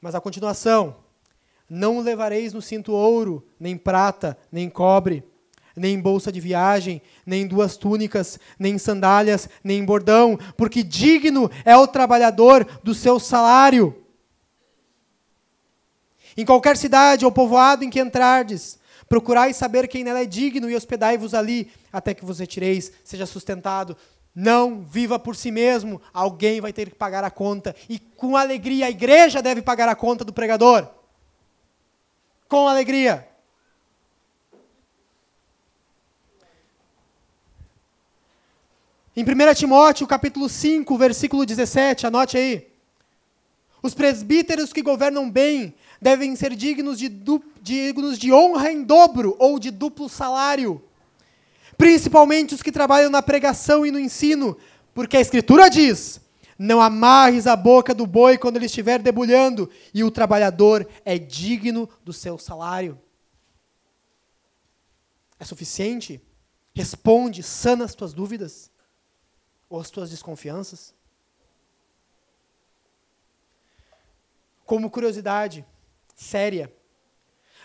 Mas 0.00 0.14
a 0.14 0.20
continuação: 0.20 0.96
não 1.68 2.00
levareis 2.00 2.52
no 2.52 2.62
cinto 2.62 2.92
ouro, 2.92 3.46
nem 3.58 3.76
prata, 3.76 4.36
nem 4.50 4.68
cobre, 4.68 5.22
nem 5.76 6.00
bolsa 6.00 6.32
de 6.32 6.40
viagem, 6.40 7.00
nem 7.24 7.46
duas 7.46 7.76
túnicas, 7.76 8.38
nem 8.58 8.76
sandálias, 8.78 9.48
nem 9.62 9.84
bordão, 9.84 10.38
porque 10.56 10.82
digno 10.82 11.50
é 11.64 11.76
o 11.76 11.86
trabalhador 11.86 12.66
do 12.82 12.94
seu 12.94 13.20
salário. 13.20 13.96
Em 16.36 16.44
qualquer 16.44 16.76
cidade 16.76 17.24
ou 17.24 17.32
povoado 17.32 17.84
em 17.84 17.90
que 17.90 18.00
entrardes, 18.00 18.78
procurai 19.08 19.52
saber 19.52 19.88
quem 19.88 20.04
nela 20.04 20.20
é 20.20 20.26
digno 20.26 20.70
e 20.70 20.76
hospedai-vos 20.76 21.34
ali, 21.34 21.70
até 21.92 22.14
que 22.14 22.24
vos 22.24 22.38
retireis, 22.38 22.92
seja 23.04 23.26
sustentado. 23.26 23.96
Não 24.34 24.82
viva 24.82 25.18
por 25.18 25.34
si 25.34 25.50
mesmo, 25.50 26.00
alguém 26.12 26.60
vai 26.60 26.72
ter 26.72 26.90
que 26.90 26.94
pagar 26.94 27.24
a 27.24 27.30
conta. 27.30 27.74
E 27.88 27.98
com 27.98 28.36
alegria, 28.36 28.86
a 28.86 28.90
igreja 28.90 29.42
deve 29.42 29.60
pagar 29.60 29.88
a 29.88 29.96
conta 29.96 30.24
do 30.24 30.32
pregador. 30.32 30.88
Com 32.48 32.68
alegria. 32.68 33.28
Em 39.16 39.24
1 39.24 39.54
Timóteo, 39.54 40.06
capítulo 40.06 40.48
5, 40.48 40.96
versículo 40.96 41.44
17, 41.44 42.06
anote 42.06 42.38
aí. 42.38 42.68
Os 43.82 43.94
presbíteros 43.94 44.72
que 44.72 44.82
governam 44.82 45.28
bem 45.28 45.74
devem 46.00 46.36
ser 46.36 46.54
dignos 46.54 46.98
de, 46.98 47.08
dignos 47.60 48.18
de 48.18 48.32
honra 48.32 48.70
em 48.70 48.84
dobro 48.84 49.34
ou 49.38 49.58
de 49.58 49.70
duplo 49.70 50.08
salário 50.08 50.82
principalmente 51.80 52.54
os 52.54 52.60
que 52.60 52.70
trabalham 52.70 53.08
na 53.08 53.22
pregação 53.22 53.86
e 53.86 53.90
no 53.90 53.98
ensino, 53.98 54.54
porque 54.92 55.16
a 55.16 55.20
Escritura 55.20 55.70
diz: 55.70 56.20
não 56.58 56.78
amarres 56.78 57.46
a 57.46 57.56
boca 57.56 57.94
do 57.94 58.06
boi 58.06 58.36
quando 58.36 58.56
ele 58.56 58.66
estiver 58.66 58.98
debulhando, 58.98 59.70
e 59.94 60.04
o 60.04 60.10
trabalhador 60.10 60.86
é 61.06 61.18
digno 61.18 61.88
do 62.04 62.12
seu 62.12 62.36
salário. 62.36 63.00
É 65.38 65.44
suficiente? 65.46 66.20
Responde, 66.74 67.42
sana 67.42 67.86
as 67.86 67.94
tuas 67.94 68.12
dúvidas 68.12 68.70
ou 69.66 69.80
as 69.80 69.88
tuas 69.88 70.10
desconfianças. 70.10 70.94
Como 74.66 74.90
curiosidade 74.90 75.64
séria, 76.14 76.70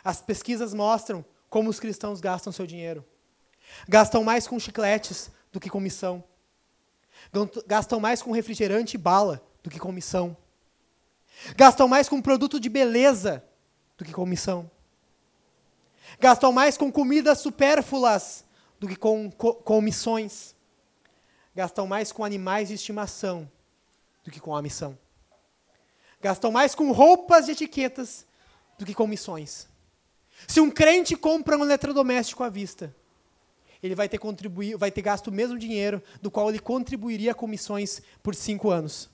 as 0.02 0.22
pesquisas 0.22 0.74
mostram 0.74 1.24
como 1.50 1.70
os 1.70 1.82
cristãos 1.82 2.22
gastam 2.22 2.54
seu 2.54 2.66
dinheiro. 2.66 3.06
Gastam 3.88 4.24
mais 4.24 4.48
com 4.48 4.60
chicletes 4.60 5.30
do 5.52 5.60
que 5.60 5.70
com 5.70 5.80
missão. 5.80 6.24
Gastam 7.68 8.00
mais 8.00 8.22
com 8.22 8.32
refrigerante 8.32 8.96
e 8.96 8.98
bala 8.98 9.46
do 9.64 9.70
que 9.70 9.80
com 9.80 9.92
missão. 9.92 10.36
Gastam 11.56 11.88
mais 11.88 12.08
com 12.08 12.22
produto 12.22 12.60
de 12.60 12.70
beleza 12.70 13.44
do 13.98 14.06
que 14.06 14.14
com 14.14 14.26
missão. 14.26 14.70
Gastam 16.20 16.52
mais 16.52 16.78
com 16.78 16.92
comidas 16.92 17.40
supérfluas 17.40 18.46
do 18.80 18.88
que 18.88 18.96
com, 18.96 19.32
com, 19.32 19.82
missões. 19.82 20.56
Gastam 21.56 21.88
mais 21.88 22.12
com 22.12 22.24
animais 22.24 22.70
de 22.70 22.76
estimação 22.76 23.50
do 24.24 24.32
que 24.32 24.40
com 24.40 24.56
a 24.56 24.62
missão. 24.62 24.98
Gastam 26.22 26.52
mais 26.52 26.74
com 26.74 26.92
roupas 26.92 27.46
de 27.46 27.52
etiquetas 27.52 28.26
do 28.78 28.86
que 28.86 28.94
com 28.94 29.08
missões. 29.08 29.68
Se 30.48 30.60
um 30.60 30.70
crente 30.70 31.16
compra 31.16 31.58
um 31.58 31.64
eletrodoméstico 31.64 32.44
à 32.44 32.50
vista, 32.50 32.96
ele 33.86 33.96
vai 33.96 34.10
ter, 34.10 34.18
contribuir, 34.18 34.76
vai 34.78 34.90
ter 34.90 35.04
gasto 35.04 35.28
o 35.28 35.32
mesmo 35.32 35.60
dinheiro 35.60 36.02
do 36.20 36.32
qual 36.32 36.50
ele 36.50 36.58
contribuiria 36.60 37.36
com 37.36 37.46
missões 37.46 38.02
por 38.24 38.34
cinco 38.34 38.72
anos. 38.72 39.10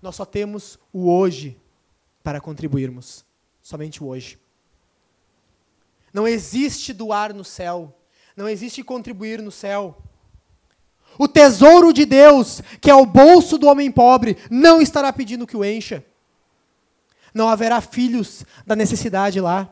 Nós 0.00 0.14
só 0.14 0.24
temos 0.24 0.78
o 0.92 1.10
hoje 1.10 1.58
para 2.22 2.40
contribuirmos. 2.40 3.24
Somente 3.60 4.02
o 4.02 4.06
hoje. 4.06 4.38
Não 6.12 6.26
existe 6.26 6.92
doar 6.92 7.34
no 7.34 7.44
céu. 7.44 7.92
Não 8.36 8.48
existe 8.48 8.82
contribuir 8.84 9.42
no 9.42 9.50
céu. 9.50 10.00
O 11.18 11.26
tesouro 11.26 11.92
de 11.92 12.06
Deus, 12.06 12.62
que 12.80 12.88
é 12.88 12.94
o 12.94 13.04
bolso 13.04 13.58
do 13.58 13.66
homem 13.66 13.90
pobre, 13.90 14.38
não 14.48 14.80
estará 14.80 15.12
pedindo 15.12 15.46
que 15.46 15.56
o 15.56 15.64
encha. 15.64 16.04
Não 17.34 17.48
haverá 17.48 17.80
filhos 17.80 18.44
da 18.64 18.76
necessidade 18.76 19.40
lá. 19.40 19.70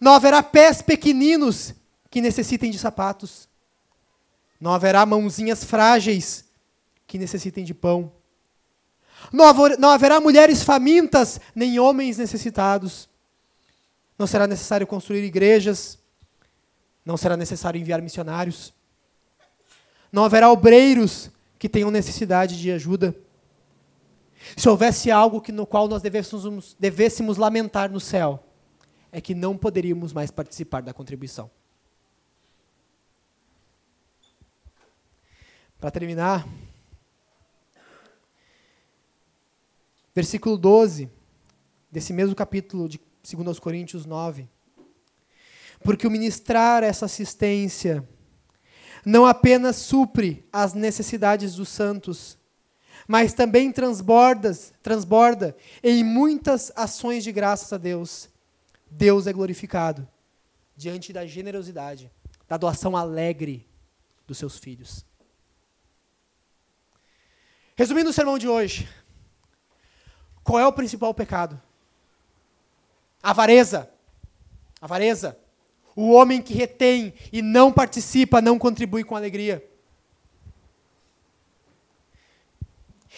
Não 0.00 0.14
haverá 0.14 0.42
pés 0.42 0.80
pequeninos 0.80 1.74
que 2.10 2.20
necessitem 2.20 2.70
de 2.70 2.78
sapatos. 2.78 3.48
Não 4.58 4.72
haverá 4.72 5.04
mãozinhas 5.04 5.62
frágeis 5.62 6.44
que 7.06 7.18
necessitem 7.18 7.64
de 7.64 7.74
pão. 7.74 8.12
Não, 9.32 9.44
haver, 9.44 9.78
não 9.78 9.90
haverá 9.90 10.20
mulheres 10.20 10.62
famintas, 10.62 11.40
nem 11.54 11.78
homens 11.78 12.16
necessitados. 12.16 13.08
Não 14.18 14.26
será 14.26 14.46
necessário 14.46 14.86
construir 14.86 15.22
igrejas. 15.24 15.98
Não 17.04 17.16
será 17.16 17.36
necessário 17.36 17.80
enviar 17.80 18.00
missionários. 18.00 18.72
Não 20.12 20.24
haverá 20.24 20.50
obreiros 20.50 21.30
que 21.58 21.68
tenham 21.68 21.90
necessidade 21.90 22.58
de 22.58 22.72
ajuda. 22.72 23.14
Se 24.56 24.68
houvesse 24.68 25.10
algo 25.10 25.40
que, 25.40 25.52
no 25.52 25.66
qual 25.66 25.86
nós 25.86 26.02
devêssemos, 26.02 26.74
devêssemos 26.78 27.36
lamentar 27.36 27.90
no 27.90 28.00
céu, 28.00 28.42
é 29.12 29.20
que 29.20 29.34
não 29.34 29.56
poderíamos 29.56 30.12
mais 30.12 30.30
participar 30.30 30.82
da 30.82 30.92
contribuição. 30.92 31.50
Para 35.78 35.90
terminar, 35.90 36.46
versículo 40.14 40.58
12 40.58 41.10
desse 41.90 42.12
mesmo 42.12 42.34
capítulo 42.34 42.88
de 42.88 43.00
2 43.22 43.58
Coríntios 43.58 44.06
9. 44.06 44.48
Porque 45.82 46.06
o 46.06 46.10
ministrar 46.10 46.82
essa 46.82 47.06
assistência 47.06 48.06
não 49.04 49.24
apenas 49.24 49.76
supre 49.76 50.46
as 50.52 50.74
necessidades 50.74 51.54
dos 51.54 51.70
santos, 51.70 52.38
mas 53.08 53.32
também 53.32 53.72
transborda, 53.72 54.52
transborda 54.82 55.56
em 55.82 56.04
muitas 56.04 56.70
ações 56.76 57.24
de 57.24 57.32
graças 57.32 57.72
a 57.72 57.78
Deus. 57.78 58.28
Deus 58.90 59.26
é 59.26 59.32
glorificado 59.32 60.06
diante 60.76 61.12
da 61.12 61.26
generosidade, 61.26 62.10
da 62.48 62.56
doação 62.56 62.96
alegre 62.96 63.68
dos 64.26 64.38
seus 64.38 64.58
filhos. 64.58 65.04
Resumindo 67.76 68.10
o 68.10 68.12
sermão 68.12 68.38
de 68.38 68.48
hoje, 68.48 68.88
qual 70.42 70.58
é 70.58 70.66
o 70.66 70.72
principal 70.72 71.14
pecado? 71.14 71.60
Avareza. 73.22 73.90
Avareza. 74.80 75.38
O 75.94 76.10
homem 76.12 76.40
que 76.42 76.54
retém 76.54 77.14
e 77.32 77.42
não 77.42 77.72
participa, 77.72 78.40
não 78.40 78.58
contribui 78.58 79.04
com 79.04 79.16
alegria. 79.16 79.66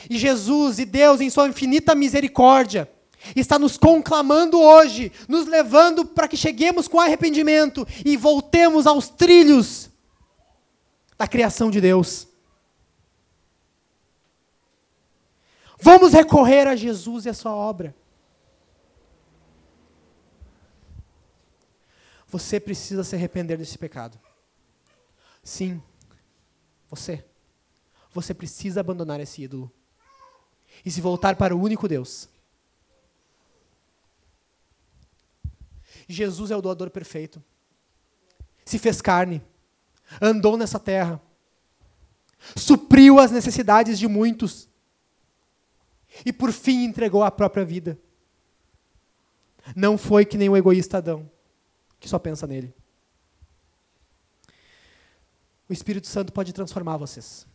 E 0.09 0.19
Jesus 0.19 0.79
e 0.79 0.85
Deus, 0.85 1.21
em 1.21 1.31
Sua 1.31 1.49
infinita 1.49 1.95
misericórdia, 1.95 2.91
está 3.37 3.59
nos 3.59 3.77
conclamando 3.77 4.61
hoje, 4.61 5.13
nos 5.29 5.47
levando 5.47 6.05
para 6.05 6.29
que 6.29 6.37
cheguemos 6.37 6.89
com 6.89 7.01
arrependimento 7.01 7.87
e 8.05 8.17
voltemos 8.17 8.87
aos 8.87 9.09
trilhos 9.09 9.91
da 11.17 11.29
criação 11.29 11.71
de 11.71 11.81
Deus. 11.81 12.27
Vamos 15.79 16.13
recorrer 16.13 16.67
a 16.69 16.77
Jesus 16.77 17.27
e 17.27 17.29
a 17.29 17.35
Sua 17.35 17.53
obra. 17.53 17.95
Você 22.29 22.59
precisa 22.59 23.05
se 23.05 23.15
arrepender 23.15 23.59
desse 23.59 23.77
pecado. 23.77 24.19
Sim, 25.43 25.83
você. 26.89 27.25
Você 28.13 28.33
precisa 28.33 28.81
abandonar 28.81 29.21
esse 29.21 29.43
ídolo 29.43 29.71
e 30.85 30.91
se 30.91 31.01
voltar 31.01 31.37
para 31.37 31.55
o 31.55 31.61
único 31.61 31.89
Deus. 31.89 32.29
Jesus 36.09 36.51
é 36.51 36.57
o 36.57 36.63
doador 36.63 36.91
perfeito. 36.91 37.43
Se 38.65 38.79
fez 38.79 39.01
carne, 39.01 39.43
andou 40.21 40.57
nessa 40.57 40.79
terra, 40.79 41.21
supriu 42.57 43.19
as 43.19 43.31
necessidades 43.31 43.99
de 43.99 44.07
muitos 44.07 44.69
e 46.25 46.33
por 46.33 46.53
fim 46.53 46.85
entregou 46.85 47.23
a 47.23 47.31
própria 47.31 47.65
vida. 47.65 47.99
Não 49.77 49.97
foi 49.97 50.25
que 50.25 50.37
nem 50.37 50.49
o 50.49 50.57
egoísta 50.57 50.99
Adão 50.99 51.31
que 52.03 52.09
só 52.09 52.19
pensa 52.19 52.49
nele. 52.49 52.75
O 55.69 55.73
Espírito 55.73 56.09
Santo 56.09 56.33
pode 56.33 56.53
transformar 56.53 56.97
vocês. 56.97 57.47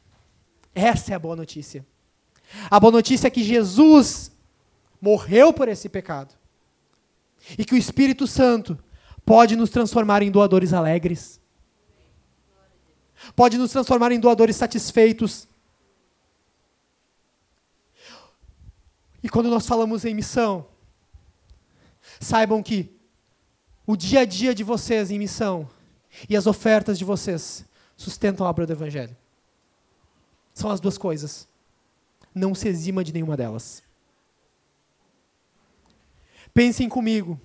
Essa 0.73 1.11
é 1.11 1.15
a 1.15 1.19
boa 1.19 1.35
notícia. 1.35 1.85
A 2.71 2.79
boa 2.79 2.91
notícia 2.91 3.27
é 3.27 3.29
que 3.29 3.43
Jesus 3.43 4.31
morreu 5.01 5.51
por 5.51 5.67
esse 5.67 5.89
pecado. 5.89 6.33
E 7.57 7.63
que 7.63 7.73
o 7.73 7.77
Espírito 7.77 8.27
Santo 8.27 8.77
pode 9.25 9.55
nos 9.55 9.69
transformar 9.69 10.21
em 10.21 10.31
doadores 10.31 10.73
alegres. 10.73 11.39
Pode 13.35 13.57
nos 13.57 13.71
transformar 13.71 14.11
em 14.11 14.19
doadores 14.19 14.55
satisfeitos. 14.55 15.47
E 19.21 19.29
quando 19.29 19.49
nós 19.49 19.65
falamos 19.65 20.05
em 20.05 20.13
missão, 20.13 20.65
saibam 22.19 22.63
que 22.63 22.95
o 23.85 23.95
dia 23.95 24.21
a 24.21 24.25
dia 24.25 24.53
de 24.53 24.63
vocês 24.63 25.11
em 25.11 25.19
missão 25.19 25.69
e 26.29 26.35
as 26.35 26.47
ofertas 26.47 26.97
de 26.97 27.05
vocês 27.05 27.65
sustentam 27.95 28.45
a 28.45 28.49
obra 28.49 28.65
do 28.65 28.73
Evangelho. 28.73 29.15
São 30.53 30.69
as 30.69 30.79
duas 30.79 30.97
coisas. 30.97 31.47
Não 32.33 32.53
se 32.53 32.67
exima 32.67 33.03
de 33.03 33.13
nenhuma 33.13 33.35
delas. 33.35 33.83
Pensem 36.57 36.89
comigo. 36.89 37.39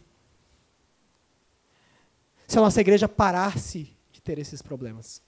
Se 2.48 2.56
a 2.56 2.62
nossa 2.62 2.80
igreja 2.80 3.06
parasse 3.06 3.94
de 4.10 4.22
ter 4.22 4.38
esses 4.38 4.62
problemas. 4.62 5.20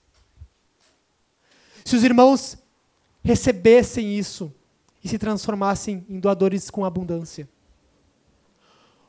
Se 1.83 1.95
os 1.95 2.03
irmãos 2.03 2.57
recebessem 3.23 4.17
isso 4.17 4.51
e 5.03 5.07
se 5.07 5.19
transformassem 5.19 6.03
em 6.09 6.19
doadores 6.19 6.71
com 6.71 6.83
abundância 6.83 7.47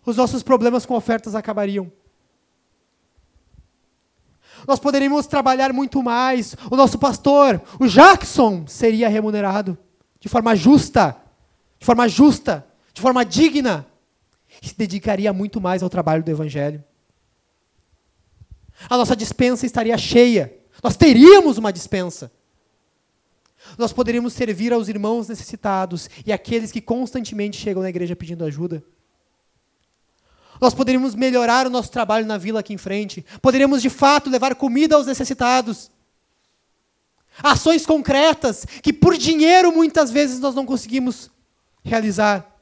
os 0.07 0.17
nossos 0.17 0.43
problemas 0.43 0.87
com 0.87 0.95
ofertas 0.95 1.35
acabariam. 1.35 1.91
Nós 4.67 4.79
poderíamos 4.79 5.27
trabalhar 5.27 5.73
muito 5.73 6.01
mais. 6.03 6.55
O 6.71 6.77
nosso 6.77 6.97
pastor, 6.97 7.61
o 7.81 7.87
Jackson, 7.89 8.67
seria 8.69 9.09
remunerado 9.09 9.77
de 10.21 10.29
forma 10.29 10.55
justa, 10.55 11.17
de 11.79 11.85
forma 11.85 12.09
justa, 12.09 12.65
de 12.95 13.03
forma 13.03 13.25
digna. 13.25 13.85
Se 14.67 14.77
dedicaria 14.77 15.33
muito 15.33 15.61
mais 15.61 15.83
ao 15.83 15.89
trabalho 15.89 16.25
do 16.25 16.31
Evangelho. 16.31 16.83
A 18.91 18.97
nossa 18.97 19.15
dispensa 19.15 19.65
estaria 19.65 19.97
cheia. 19.97 20.55
Nós 20.83 20.97
teríamos 20.97 21.57
uma 21.57 21.73
dispensa. 21.73 22.31
Nós 23.79 23.93
poderíamos 23.93 24.33
servir 24.33 24.73
aos 24.73 24.89
irmãos 24.89 25.29
necessitados 25.29 26.11
e 26.25 26.33
àqueles 26.33 26.73
que 26.73 26.81
constantemente 26.81 27.57
chegam 27.57 27.83
na 27.83 27.89
igreja 27.89 28.15
pedindo 28.15 28.45
ajuda. 28.45 28.83
Nós 30.61 30.75
poderíamos 30.75 31.15
melhorar 31.15 31.67
o 31.67 31.71
nosso 31.71 31.91
trabalho 31.91 32.27
na 32.27 32.39
vila 32.39 32.61
aqui 32.61 32.73
em 32.73 32.79
frente. 32.79 33.25
Poderíamos, 33.41 33.83
de 33.83 33.91
fato, 33.91 34.31
levar 34.31 34.55
comida 34.55 34.97
aos 34.97 35.07
necessitados. 35.07 35.91
Ações 37.43 37.85
concretas 37.85 38.65
que, 38.83 38.93
por 38.93 39.17
dinheiro, 39.17 39.71
muitas 39.71 40.11
vezes 40.11 40.41
nós 40.41 40.55
não 40.55 40.65
conseguimos 40.65 41.31
realizar. 41.85 42.56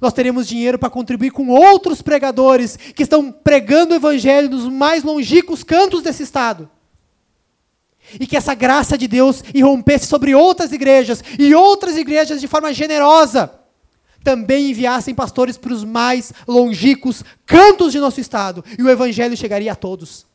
Nós 0.00 0.12
teríamos 0.12 0.46
dinheiro 0.46 0.78
para 0.78 0.90
contribuir 0.90 1.30
com 1.30 1.48
outros 1.48 2.02
pregadores 2.02 2.76
que 2.76 3.02
estão 3.02 3.30
pregando 3.30 3.92
o 3.92 3.96
Evangelho 3.96 4.50
nos 4.50 4.68
mais 4.68 5.02
longínquos 5.02 5.62
cantos 5.62 6.02
desse 6.02 6.22
estado. 6.22 6.70
E 8.20 8.26
que 8.26 8.36
essa 8.36 8.54
graça 8.54 8.96
de 8.96 9.08
Deus 9.08 9.42
irrompesse 9.52 10.06
sobre 10.06 10.34
outras 10.34 10.72
igrejas 10.72 11.22
e 11.38 11.54
outras 11.54 11.96
igrejas 11.96 12.40
de 12.40 12.46
forma 12.46 12.72
generosa 12.72 13.52
também 14.26 14.70
enviassem 14.70 15.14
pastores 15.14 15.56
para 15.56 15.72
os 15.72 15.84
mais 15.84 16.32
longínquos 16.48 17.22
cantos 17.46 17.92
de 17.92 18.00
nosso 18.00 18.20
estado, 18.20 18.64
e 18.76 18.82
o 18.82 18.90
evangelho 18.90 19.36
chegaria 19.36 19.70
a 19.70 19.76
todos. 19.76 20.26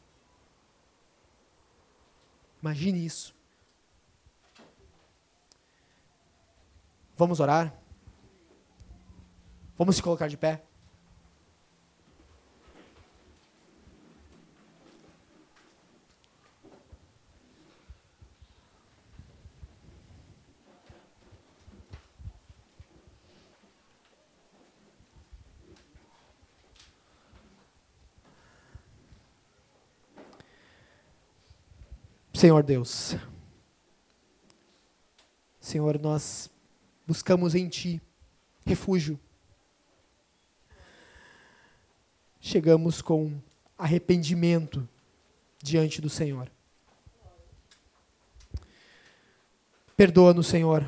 Imagine 2.61 3.05
isso. 3.05 3.35
Vamos 7.17 7.41
orar? 7.41 7.80
Vamos 9.81 9.95
se 9.95 10.03
colocar 10.03 10.27
de 10.27 10.37
pé? 10.37 10.61
Senhor 32.35 32.61
Deus. 32.61 33.15
Senhor, 35.59 35.99
nós 35.99 36.51
buscamos 37.07 37.55
em 37.55 37.67
Ti 37.67 37.99
refúgio. 38.63 39.19
Chegamos 42.43 43.03
com 43.03 43.39
arrependimento 43.77 44.89
diante 45.61 46.01
do 46.01 46.09
Senhor. 46.09 46.51
Perdoa-nos, 49.95 50.47
Senhor, 50.47 50.83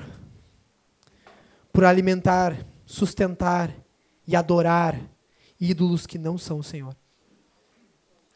por 1.71 1.85
alimentar, 1.85 2.65
sustentar 2.87 3.71
e 4.25 4.35
adorar 4.35 4.99
ídolos 5.61 6.07
que 6.07 6.17
não 6.17 6.39
são 6.39 6.57
o 6.57 6.63
Senhor, 6.63 6.95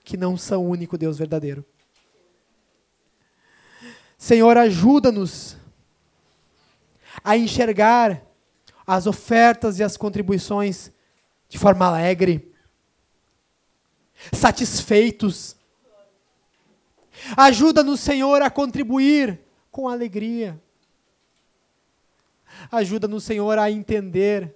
que 0.04 0.16
não 0.16 0.38
são 0.38 0.64
o 0.64 0.70
único 0.70 0.96
Deus 0.96 1.18
verdadeiro. 1.18 1.66
Senhor, 4.16 4.56
ajuda-nos 4.58 5.58
a 7.24 7.36
enxergar 7.36 8.22
as 8.86 9.08
ofertas 9.08 9.80
e 9.80 9.84
as 9.84 9.98
contribuições 9.98 10.92
de 11.50 11.58
forma 11.58 11.88
alegre, 11.88 12.47
satisfeitos. 14.34 15.56
Ajuda-nos, 17.36 18.00
Senhor, 18.00 18.42
a 18.42 18.50
contribuir 18.50 19.40
com 19.72 19.88
alegria. 19.88 20.62
Ajuda-nos, 22.72 23.24
Senhor, 23.24 23.58
a 23.58 23.70
entender 23.70 24.56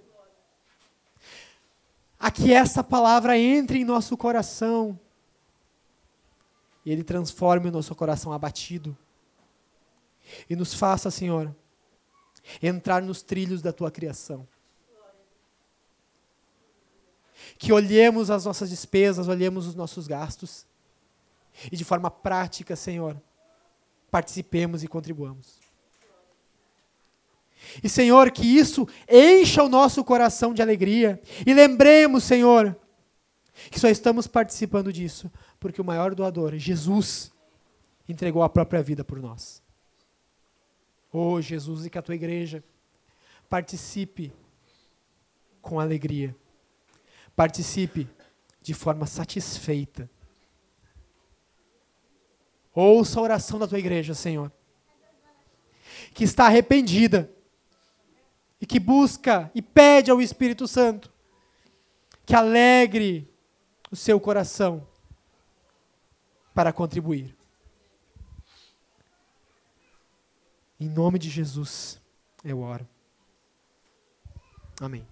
a 2.18 2.30
que 2.30 2.52
essa 2.52 2.84
palavra 2.84 3.36
entre 3.36 3.80
em 3.80 3.84
nosso 3.84 4.16
coração 4.16 4.98
e 6.84 6.90
ele 6.90 7.04
transforme 7.04 7.68
o 7.68 7.72
nosso 7.72 7.94
coração 7.94 8.32
abatido 8.32 8.96
e 10.48 10.56
nos 10.56 10.74
faça, 10.74 11.10
Senhor, 11.10 11.54
entrar 12.62 13.02
nos 13.02 13.22
trilhos 13.22 13.62
da 13.62 13.72
tua 13.72 13.90
criação. 13.90 14.46
Que 17.58 17.72
olhemos 17.72 18.30
as 18.30 18.44
nossas 18.44 18.70
despesas, 18.70 19.28
olhemos 19.28 19.66
os 19.66 19.74
nossos 19.74 20.06
gastos 20.06 20.66
e 21.70 21.76
de 21.76 21.84
forma 21.84 22.10
prática, 22.10 22.74
Senhor, 22.74 23.20
participemos 24.10 24.82
e 24.82 24.88
contribuamos. 24.88 25.60
E, 27.82 27.88
Senhor, 27.88 28.30
que 28.32 28.44
isso 28.44 28.88
encha 29.08 29.62
o 29.62 29.68
nosso 29.68 30.02
coração 30.02 30.52
de 30.52 30.60
alegria. 30.60 31.20
E 31.46 31.54
lembremos, 31.54 32.24
Senhor, 32.24 32.76
que 33.70 33.78
só 33.78 33.88
estamos 33.88 34.26
participando 34.26 34.92
disso 34.92 35.30
porque 35.60 35.80
o 35.80 35.84
maior 35.84 36.12
doador, 36.14 36.56
Jesus, 36.56 37.32
entregou 38.08 38.42
a 38.42 38.48
própria 38.48 38.82
vida 38.82 39.04
por 39.04 39.20
nós. 39.20 39.62
Oh, 41.12 41.40
Jesus, 41.40 41.86
e 41.86 41.90
que 41.90 41.98
a 41.98 42.02
tua 42.02 42.16
igreja 42.16 42.64
participe 43.48 44.32
com 45.60 45.78
alegria. 45.78 46.34
Participe 47.34 48.08
de 48.60 48.74
forma 48.74 49.06
satisfeita. 49.06 50.10
Ouça 52.74 53.18
a 53.18 53.22
oração 53.22 53.58
da 53.58 53.68
tua 53.68 53.78
igreja, 53.78 54.14
Senhor, 54.14 54.50
que 56.14 56.24
está 56.24 56.46
arrependida 56.46 57.30
e 58.60 58.66
que 58.66 58.78
busca 58.78 59.50
e 59.54 59.60
pede 59.60 60.10
ao 60.10 60.22
Espírito 60.22 60.66
Santo 60.66 61.12
que 62.24 62.34
alegre 62.34 63.28
o 63.90 63.96
seu 63.96 64.18
coração 64.20 64.86
para 66.54 66.72
contribuir. 66.72 67.36
Em 70.78 70.88
nome 70.88 71.18
de 71.18 71.28
Jesus, 71.28 72.00
eu 72.44 72.60
oro. 72.60 72.88
Amém. 74.80 75.11